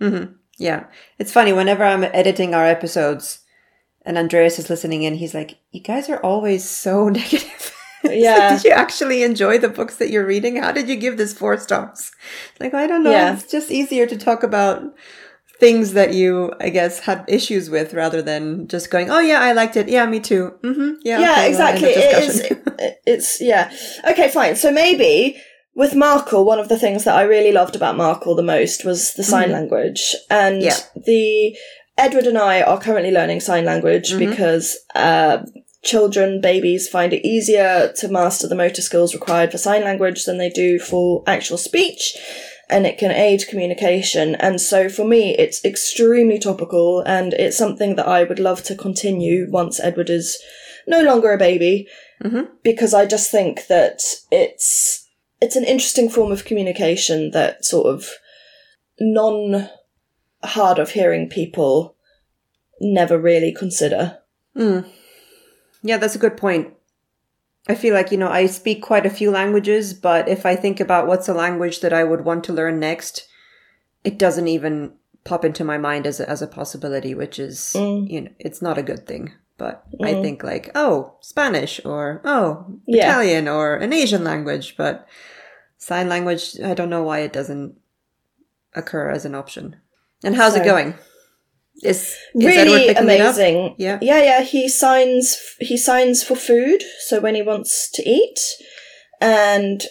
Mm-hmm. 0.00 0.32
Yeah. 0.58 0.86
It's 1.18 1.32
funny, 1.32 1.52
whenever 1.52 1.84
I'm 1.84 2.04
editing 2.04 2.54
our 2.54 2.66
episodes 2.66 3.40
and 4.04 4.16
Andreas 4.16 4.58
is 4.58 4.70
listening 4.70 5.02
in, 5.02 5.14
he's 5.16 5.34
like, 5.34 5.58
You 5.70 5.80
guys 5.80 6.08
are 6.08 6.20
always 6.20 6.68
so 6.68 7.08
negative. 7.20 7.72
It's 8.02 8.04
like, 8.04 8.18
Yeah. 8.18 8.54
did 8.56 8.64
you 8.64 8.70
actually 8.70 9.22
enjoy 9.22 9.58
the 9.58 9.68
books 9.68 9.96
that 9.96 10.10
you're 10.10 10.26
reading? 10.26 10.56
How 10.56 10.72
did 10.72 10.88
you 10.88 10.96
give 10.96 11.16
this 11.16 11.32
four 11.34 11.58
stars? 11.58 12.12
Like, 12.60 12.72
I 12.74 12.86
don't 12.86 13.02
know. 13.02 13.10
Yeah. 13.10 13.32
It's 13.34 13.50
just 13.50 13.70
easier 13.70 14.06
to 14.06 14.16
talk 14.16 14.42
about 14.42 14.82
things 15.58 15.92
that 15.94 16.12
you, 16.14 16.52
I 16.60 16.68
guess, 16.68 16.98
had 17.00 17.24
issues 17.28 17.70
with 17.70 17.94
rather 17.94 18.20
than 18.22 18.68
just 18.68 18.90
going, 18.90 19.10
Oh, 19.10 19.20
yeah, 19.20 19.40
I 19.40 19.52
liked 19.52 19.76
it. 19.76 19.88
Yeah, 19.88 20.06
me 20.06 20.20
too. 20.20 20.52
Mm-hmm. 20.62 20.90
Yeah. 21.02 21.20
yeah, 21.20 21.32
okay, 21.32 21.48
exactly. 21.48 21.90
of 21.94 21.96
It 21.96 22.24
is. 22.24 22.40
it- 22.78 22.98
it's 23.06 23.40
yeah. 23.40 23.72
Okay, 24.10 24.28
fine. 24.28 24.54
So 24.56 24.70
maybe 24.70 25.40
with 25.74 25.94
Markel, 25.94 26.44
one 26.44 26.58
of 26.58 26.68
the 26.68 26.78
things 26.78 27.04
that 27.04 27.14
I 27.16 27.22
really 27.22 27.52
loved 27.52 27.74
about 27.76 27.96
Markel 27.96 28.34
the 28.34 28.42
most 28.42 28.84
was 28.84 29.14
the 29.14 29.22
sign 29.24 29.50
language, 29.52 30.14
and 30.30 30.60
Yeah. 30.62 30.76
the 30.94 31.56
Edward 31.96 32.24
and 32.26 32.36
I 32.36 32.60
are 32.62 32.78
currently 32.80 33.10
learning 33.12 33.40
sign 33.40 33.64
language 33.64 34.16
because. 34.18 34.76
Uh, 34.94 35.38
Children, 35.84 36.40
babies 36.40 36.88
find 36.88 37.12
it 37.12 37.24
easier 37.24 37.92
to 37.98 38.08
master 38.08 38.48
the 38.48 38.56
motor 38.56 38.82
skills 38.82 39.14
required 39.14 39.52
for 39.52 39.58
sign 39.58 39.84
language 39.84 40.24
than 40.24 40.36
they 40.36 40.50
do 40.50 40.80
for 40.80 41.22
actual 41.28 41.56
speech, 41.58 42.16
and 42.68 42.86
it 42.86 42.98
can 42.98 43.10
aid 43.10 43.46
communication. 43.48 44.34
And 44.36 44.60
so 44.60 44.88
for 44.88 45.04
me, 45.04 45.36
it's 45.36 45.64
extremely 45.64 46.38
topical, 46.38 47.00
and 47.00 47.32
it's 47.34 47.56
something 47.56 47.96
that 47.96 48.08
I 48.08 48.24
would 48.24 48.38
love 48.38 48.62
to 48.64 48.74
continue 48.74 49.48
once 49.50 49.80
Edward 49.80 50.10
is 50.10 50.38
no 50.86 51.02
longer 51.02 51.32
a 51.32 51.38
baby 51.38 51.88
mm-hmm. 52.22 52.52
because 52.62 52.94
I 52.94 53.06
just 53.06 53.30
think 53.30 53.66
that 53.66 54.02
it's 54.30 55.08
it's 55.40 55.56
an 55.56 55.64
interesting 55.64 56.08
form 56.08 56.32
of 56.32 56.44
communication 56.44 57.30
that 57.32 57.64
sort 57.64 57.86
of 57.86 58.08
non 58.98 59.68
hard 60.42 60.78
of 60.78 60.90
hearing 60.90 61.28
people 61.28 61.96
never 62.80 63.18
really 63.18 63.52
consider. 63.52 64.18
Mm. 64.56 64.88
Yeah, 65.82 65.98
that's 65.98 66.14
a 66.14 66.20
good 66.20 66.36
point. 66.36 66.75
I 67.68 67.74
feel 67.74 67.94
like, 67.94 68.12
you 68.12 68.18
know, 68.18 68.30
I 68.30 68.46
speak 68.46 68.82
quite 68.82 69.06
a 69.06 69.10
few 69.10 69.30
languages, 69.30 69.92
but 69.92 70.28
if 70.28 70.46
I 70.46 70.54
think 70.54 70.78
about 70.78 71.06
what's 71.06 71.28
a 71.28 71.34
language 71.34 71.80
that 71.80 71.92
I 71.92 72.04
would 72.04 72.24
want 72.24 72.44
to 72.44 72.52
learn 72.52 72.78
next, 72.78 73.26
it 74.04 74.18
doesn't 74.18 74.46
even 74.46 74.92
pop 75.24 75.44
into 75.44 75.64
my 75.64 75.76
mind 75.76 76.06
as 76.06 76.20
a, 76.20 76.30
as 76.30 76.40
a 76.42 76.46
possibility, 76.46 77.14
which 77.14 77.38
is, 77.38 77.72
mm. 77.74 78.08
you 78.08 78.20
know, 78.20 78.30
it's 78.38 78.62
not 78.62 78.78
a 78.78 78.82
good 78.82 79.06
thing. 79.06 79.32
But 79.58 79.84
I 80.02 80.12
mm. 80.14 80.22
think 80.22 80.44
like, 80.44 80.70
oh, 80.74 81.16
Spanish 81.20 81.80
or 81.84 82.20
oh, 82.24 82.78
Yeah. 82.86 83.10
Italian 83.10 83.48
or 83.48 83.76
an 83.76 83.92
Asian 83.92 84.22
language, 84.22 84.76
but 84.76 85.08
sign 85.78 86.08
language, 86.08 86.60
I 86.60 86.74
don't 86.74 86.90
know 86.90 87.02
why 87.02 87.20
it 87.20 87.32
doesn't 87.32 87.76
occur 88.74 89.10
as 89.10 89.24
an 89.24 89.34
option. 89.34 89.76
And 90.22 90.36
how's 90.36 90.54
So- 90.54 90.60
it 90.60 90.64
going? 90.64 90.94
Is, 91.82 91.98
is 91.98 92.16
really 92.34 92.88
amazing. 92.88 93.74
Yeah. 93.78 93.98
yeah, 94.00 94.22
yeah. 94.22 94.42
He 94.42 94.68
signs. 94.68 95.36
He 95.60 95.76
signs 95.76 96.22
for 96.22 96.34
food. 96.34 96.82
So 97.00 97.20
when 97.20 97.34
he 97.34 97.42
wants 97.42 97.90
to 97.92 98.08
eat, 98.08 98.40
and 99.20 99.84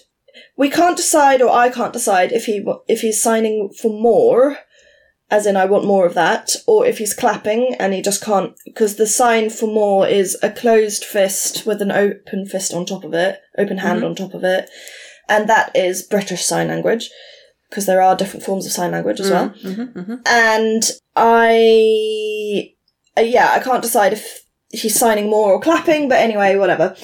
we 0.57 0.69
can't 0.69 0.97
decide, 0.97 1.41
or 1.41 1.51
I 1.51 1.69
can't 1.69 1.93
decide 1.93 2.31
if 2.31 2.45
he 2.45 2.65
if 2.87 3.01
he's 3.01 3.21
signing 3.21 3.71
for 3.79 3.91
more, 3.91 4.57
as 5.29 5.45
in 5.45 5.57
I 5.57 5.65
want 5.65 5.85
more 5.85 6.05
of 6.05 6.13
that, 6.15 6.55
or 6.67 6.85
if 6.85 6.97
he's 6.97 7.13
clapping 7.13 7.75
and 7.79 7.93
he 7.93 8.01
just 8.01 8.23
can't 8.23 8.53
because 8.65 8.95
the 8.95 9.07
sign 9.07 9.49
for 9.49 9.67
more 9.67 10.07
is 10.07 10.37
a 10.41 10.49
closed 10.49 11.03
fist 11.03 11.65
with 11.65 11.81
an 11.81 11.91
open 11.91 12.45
fist 12.45 12.73
on 12.73 12.85
top 12.85 13.03
of 13.03 13.13
it, 13.13 13.41
open 13.57 13.79
hand 13.79 13.99
mm-hmm. 13.99 14.07
on 14.07 14.15
top 14.15 14.33
of 14.33 14.43
it, 14.43 14.69
and 15.29 15.47
that 15.49 15.75
is 15.75 16.03
British 16.03 16.43
Sign 16.43 16.67
Language 16.67 17.09
because 17.69 17.85
there 17.85 18.01
are 18.01 18.15
different 18.15 18.45
forms 18.45 18.65
of 18.65 18.71
sign 18.71 18.91
language 18.91 19.19
as 19.19 19.29
well. 19.29 19.49
Mm-hmm, 19.49 19.99
mm-hmm, 19.99 20.15
and 20.25 20.83
I, 21.15 22.73
uh, 23.17 23.21
yeah, 23.21 23.51
I 23.53 23.59
can't 23.59 23.81
decide 23.81 24.13
if 24.13 24.45
he's 24.69 24.97
signing 24.97 25.29
more 25.29 25.53
or 25.53 25.59
clapping, 25.59 26.09
but 26.09 26.19
anyway, 26.19 26.55
whatever. 26.55 26.95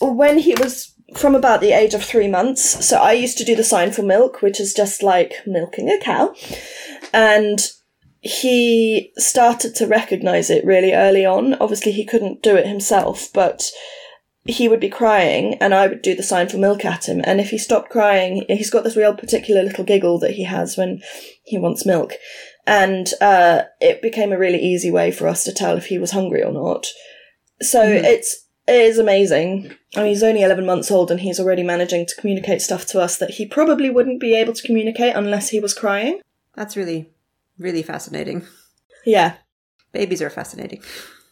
When 0.00 0.38
he 0.38 0.54
was 0.54 0.94
from 1.16 1.34
about 1.34 1.60
the 1.60 1.72
age 1.72 1.94
of 1.94 2.04
three 2.04 2.28
months, 2.28 2.86
so 2.86 2.98
I 2.98 3.12
used 3.12 3.38
to 3.38 3.44
do 3.44 3.56
the 3.56 3.64
sign 3.64 3.92
for 3.92 4.02
milk, 4.02 4.42
which 4.42 4.60
is 4.60 4.74
just 4.74 5.02
like 5.02 5.34
milking 5.46 5.88
a 5.88 5.98
cow. 5.98 6.34
And 7.12 7.60
he 8.20 9.12
started 9.16 9.74
to 9.76 9.86
recognize 9.86 10.50
it 10.50 10.64
really 10.64 10.92
early 10.92 11.24
on. 11.24 11.54
Obviously, 11.54 11.92
he 11.92 12.04
couldn't 12.04 12.42
do 12.42 12.56
it 12.56 12.66
himself, 12.66 13.28
but 13.32 13.70
he 14.44 14.66
would 14.66 14.80
be 14.80 14.88
crying 14.88 15.54
and 15.60 15.74
I 15.74 15.86
would 15.86 16.00
do 16.00 16.14
the 16.14 16.22
sign 16.22 16.48
for 16.48 16.56
milk 16.56 16.84
at 16.84 17.06
him. 17.06 17.20
And 17.24 17.38
if 17.38 17.50
he 17.50 17.58
stopped 17.58 17.90
crying, 17.90 18.44
he's 18.48 18.70
got 18.70 18.82
this 18.82 18.96
real 18.96 19.14
particular 19.14 19.62
little 19.62 19.84
giggle 19.84 20.18
that 20.20 20.32
he 20.32 20.44
has 20.44 20.76
when 20.76 21.02
he 21.44 21.58
wants 21.58 21.84
milk. 21.84 22.14
And 22.68 23.08
uh, 23.20 23.62
it 23.80 24.02
became 24.02 24.32
a 24.32 24.38
really 24.38 24.58
easy 24.60 24.90
way 24.90 25.10
for 25.10 25.26
us 25.26 25.42
to 25.44 25.52
tell 25.52 25.76
if 25.76 25.86
he 25.86 25.98
was 25.98 26.10
hungry 26.12 26.42
or 26.42 26.52
not. 26.52 26.86
So 27.62 27.82
it's 27.82 28.46
it 28.68 28.76
is 28.76 28.98
amazing. 28.98 29.72
I 29.96 30.00
mean, 30.00 30.08
he's 30.08 30.22
only 30.22 30.42
11 30.42 30.66
months 30.66 30.90
old 30.90 31.10
and 31.10 31.20
he's 31.20 31.40
already 31.40 31.62
managing 31.62 32.04
to 32.06 32.14
communicate 32.20 32.60
stuff 32.60 32.84
to 32.88 33.00
us 33.00 33.16
that 33.16 33.30
he 33.30 33.46
probably 33.46 33.88
wouldn't 33.88 34.20
be 34.20 34.36
able 34.36 34.52
to 34.52 34.66
communicate 34.66 35.16
unless 35.16 35.48
he 35.48 35.58
was 35.58 35.72
crying. 35.72 36.20
That's 36.54 36.76
really, 36.76 37.10
really 37.58 37.82
fascinating. 37.82 38.46
Yeah, 39.06 39.36
Babies 39.92 40.20
are 40.22 40.30
fascinating. 40.30 40.82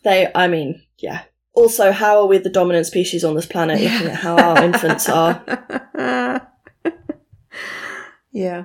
they, 0.03 0.28
I 0.34 0.49
mean, 0.49 0.82
yeah. 0.99 1.22
Also, 1.53 1.93
how 1.93 2.20
are 2.20 2.26
we 2.26 2.39
the 2.39 2.51
dominant 2.51 2.87
species 2.87 3.24
on 3.24 3.34
this 3.34 3.47
planet 3.47 3.80
looking 3.80 4.09
at 4.09 4.16
how 4.16 4.37
our 4.37 4.62
infants 4.64 5.09
are? 5.09 5.43
yeah. 8.32 8.64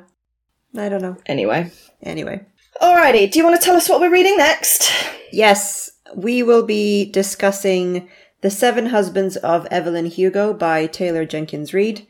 I 0.78 0.90
don't 0.90 1.02
know. 1.02 1.18
Anyway. 1.26 1.72
Anyway. 2.02 2.46
Alrighty, 2.80 3.32
do 3.32 3.40
you 3.40 3.46
want 3.46 3.60
to 3.60 3.66
tell 3.66 3.76
us 3.76 3.90
what 3.90 4.00
we're 4.00 4.12
reading 4.12 4.38
next? 4.38 4.92
Yes, 5.32 5.92
we 6.16 6.44
will 6.44 6.64
be 6.64 7.10
discussing 7.12 8.10
The 8.42 8.50
Seven 8.50 8.88
Husbands 8.88 9.38
of 9.38 9.68
Evelyn 9.68 10.06
Hugo 10.06 10.54
by 10.54 10.88
Taylor 10.88 11.26
Jenkins 11.26 11.74
Reid. 11.74 12.08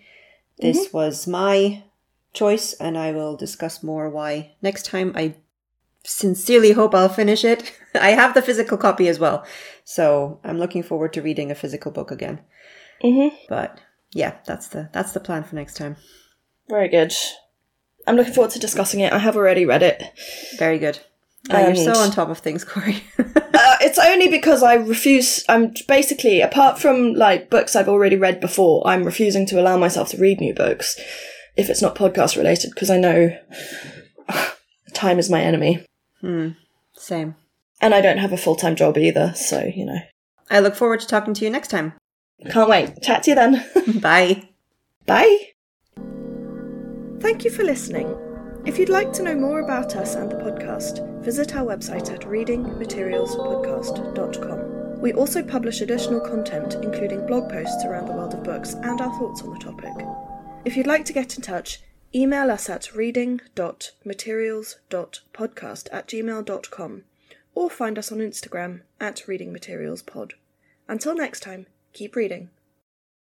This 0.59 0.93
was 0.93 1.27
my 1.27 1.83
choice, 2.33 2.73
and 2.73 2.97
I 2.97 3.11
will 3.11 3.35
discuss 3.35 3.81
more 3.81 4.09
why 4.09 4.51
next 4.61 4.85
time. 4.85 5.11
I 5.15 5.35
sincerely 6.03 6.73
hope 6.73 6.93
I'll 6.93 7.09
finish 7.09 7.43
it. 7.43 7.73
I 7.95 8.11
have 8.11 8.33
the 8.33 8.41
physical 8.41 8.77
copy 8.77 9.07
as 9.07 9.19
well, 9.19 9.45
so 9.83 10.39
I'm 10.43 10.59
looking 10.59 10.83
forward 10.83 11.13
to 11.13 11.21
reading 11.21 11.49
a 11.49 11.55
physical 11.55 11.91
book 11.91 12.11
again. 12.11 12.41
Mm-hmm. 13.03 13.35
But 13.49 13.79
yeah, 14.13 14.35
that's 14.45 14.67
the 14.67 14.89
that's 14.93 15.13
the 15.13 15.19
plan 15.19 15.43
for 15.43 15.55
next 15.55 15.75
time. 15.75 15.95
Very 16.69 16.87
good. 16.87 17.13
I'm 18.07 18.15
looking 18.15 18.33
forward 18.33 18.51
to 18.51 18.59
discussing 18.59 18.99
it. 18.99 19.13
I 19.13 19.19
have 19.19 19.35
already 19.35 19.65
read 19.65 19.83
it. 19.83 20.03
Very 20.57 20.79
good. 20.79 20.99
Uh, 21.49 21.71
you're 21.73 21.75
so 21.75 21.93
on 21.93 22.11
top 22.11 22.29
of 22.29 22.39
things, 22.39 22.63
Corrie. 22.65 23.03
Uh, 23.17 23.77
it's 23.81 23.99
only 23.99 24.27
because 24.27 24.63
I 24.63 24.75
refuse. 24.75 25.43
I'm 25.49 25.73
basically, 25.87 26.41
apart 26.41 26.79
from 26.79 27.13
like 27.13 27.49
books 27.49 27.75
I've 27.75 27.89
already 27.89 28.15
read 28.15 28.39
before, 28.39 28.85
I'm 28.85 29.03
refusing 29.03 29.45
to 29.47 29.59
allow 29.59 29.77
myself 29.77 30.09
to 30.09 30.17
read 30.17 30.39
new 30.39 30.53
books 30.53 30.99
if 31.57 31.69
it's 31.69 31.81
not 31.81 31.95
podcast 31.95 32.37
related 32.37 32.71
because 32.73 32.89
I 32.89 32.97
know 32.97 33.37
time 34.93 35.19
is 35.19 35.29
my 35.29 35.41
enemy. 35.41 35.85
Hmm. 36.21 36.49
Same. 36.93 37.35
And 37.81 37.95
I 37.95 38.01
don't 38.01 38.19
have 38.19 38.31
a 38.31 38.37
full 38.37 38.55
time 38.55 38.75
job 38.75 38.97
either, 38.97 39.33
so, 39.35 39.63
you 39.63 39.85
know. 39.85 39.99
I 40.49 40.59
look 40.59 40.75
forward 40.75 40.99
to 40.99 41.07
talking 41.07 41.33
to 41.33 41.43
you 41.43 41.49
next 41.49 41.69
time. 41.69 41.93
Can't 42.49 42.69
wait. 42.69 43.01
Chat 43.01 43.23
to 43.23 43.31
you 43.31 43.35
then. 43.35 43.65
Bye. 43.99 44.49
Bye. 45.05 45.47
Thank 47.21 47.45
you 47.45 47.51
for 47.51 47.63
listening. 47.63 48.17
If 48.65 48.77
you'd 48.77 48.89
like 48.89 49.13
to 49.13 49.23
know 49.23 49.35
more 49.35 49.61
about 49.61 49.95
us 49.95 50.15
and 50.15 50.29
the 50.31 50.35
podcast, 50.35 51.23
visit 51.23 51.55
our 51.55 51.65
website 51.65 52.11
at 52.11 52.21
readingmaterialspodcast.com. 52.21 55.01
We 55.01 55.13
also 55.13 55.41
publish 55.43 55.79
additional 55.81 56.19
content, 56.19 56.75
including 56.75 57.25
blog 57.25 57.49
posts 57.49 57.85
around 57.85 58.07
the 58.07 58.13
world 58.13 58.33
of 58.33 58.43
books 58.43 58.73
and 58.73 58.99
our 59.01 59.17
thoughts 59.19 59.43
on 59.43 59.53
the 59.53 59.59
topic. 59.59 59.93
If 60.65 60.75
you'd 60.75 60.87
like 60.87 61.05
to 61.05 61.13
get 61.13 61.35
in 61.35 61.41
touch, 61.41 61.79
email 62.13 62.51
us 62.51 62.69
at 62.69 62.93
reading.materials.podcast 62.95 65.87
at 65.91 66.07
gmail.com 66.07 67.03
or 67.53 67.69
find 67.69 67.97
us 67.97 68.11
on 68.11 68.19
Instagram 68.19 68.81
at 68.99 69.23
readingmaterialspod. 69.27 70.33
Until 70.87 71.15
next 71.15 71.41
time, 71.41 71.65
keep 71.93 72.15
reading. 72.15 72.49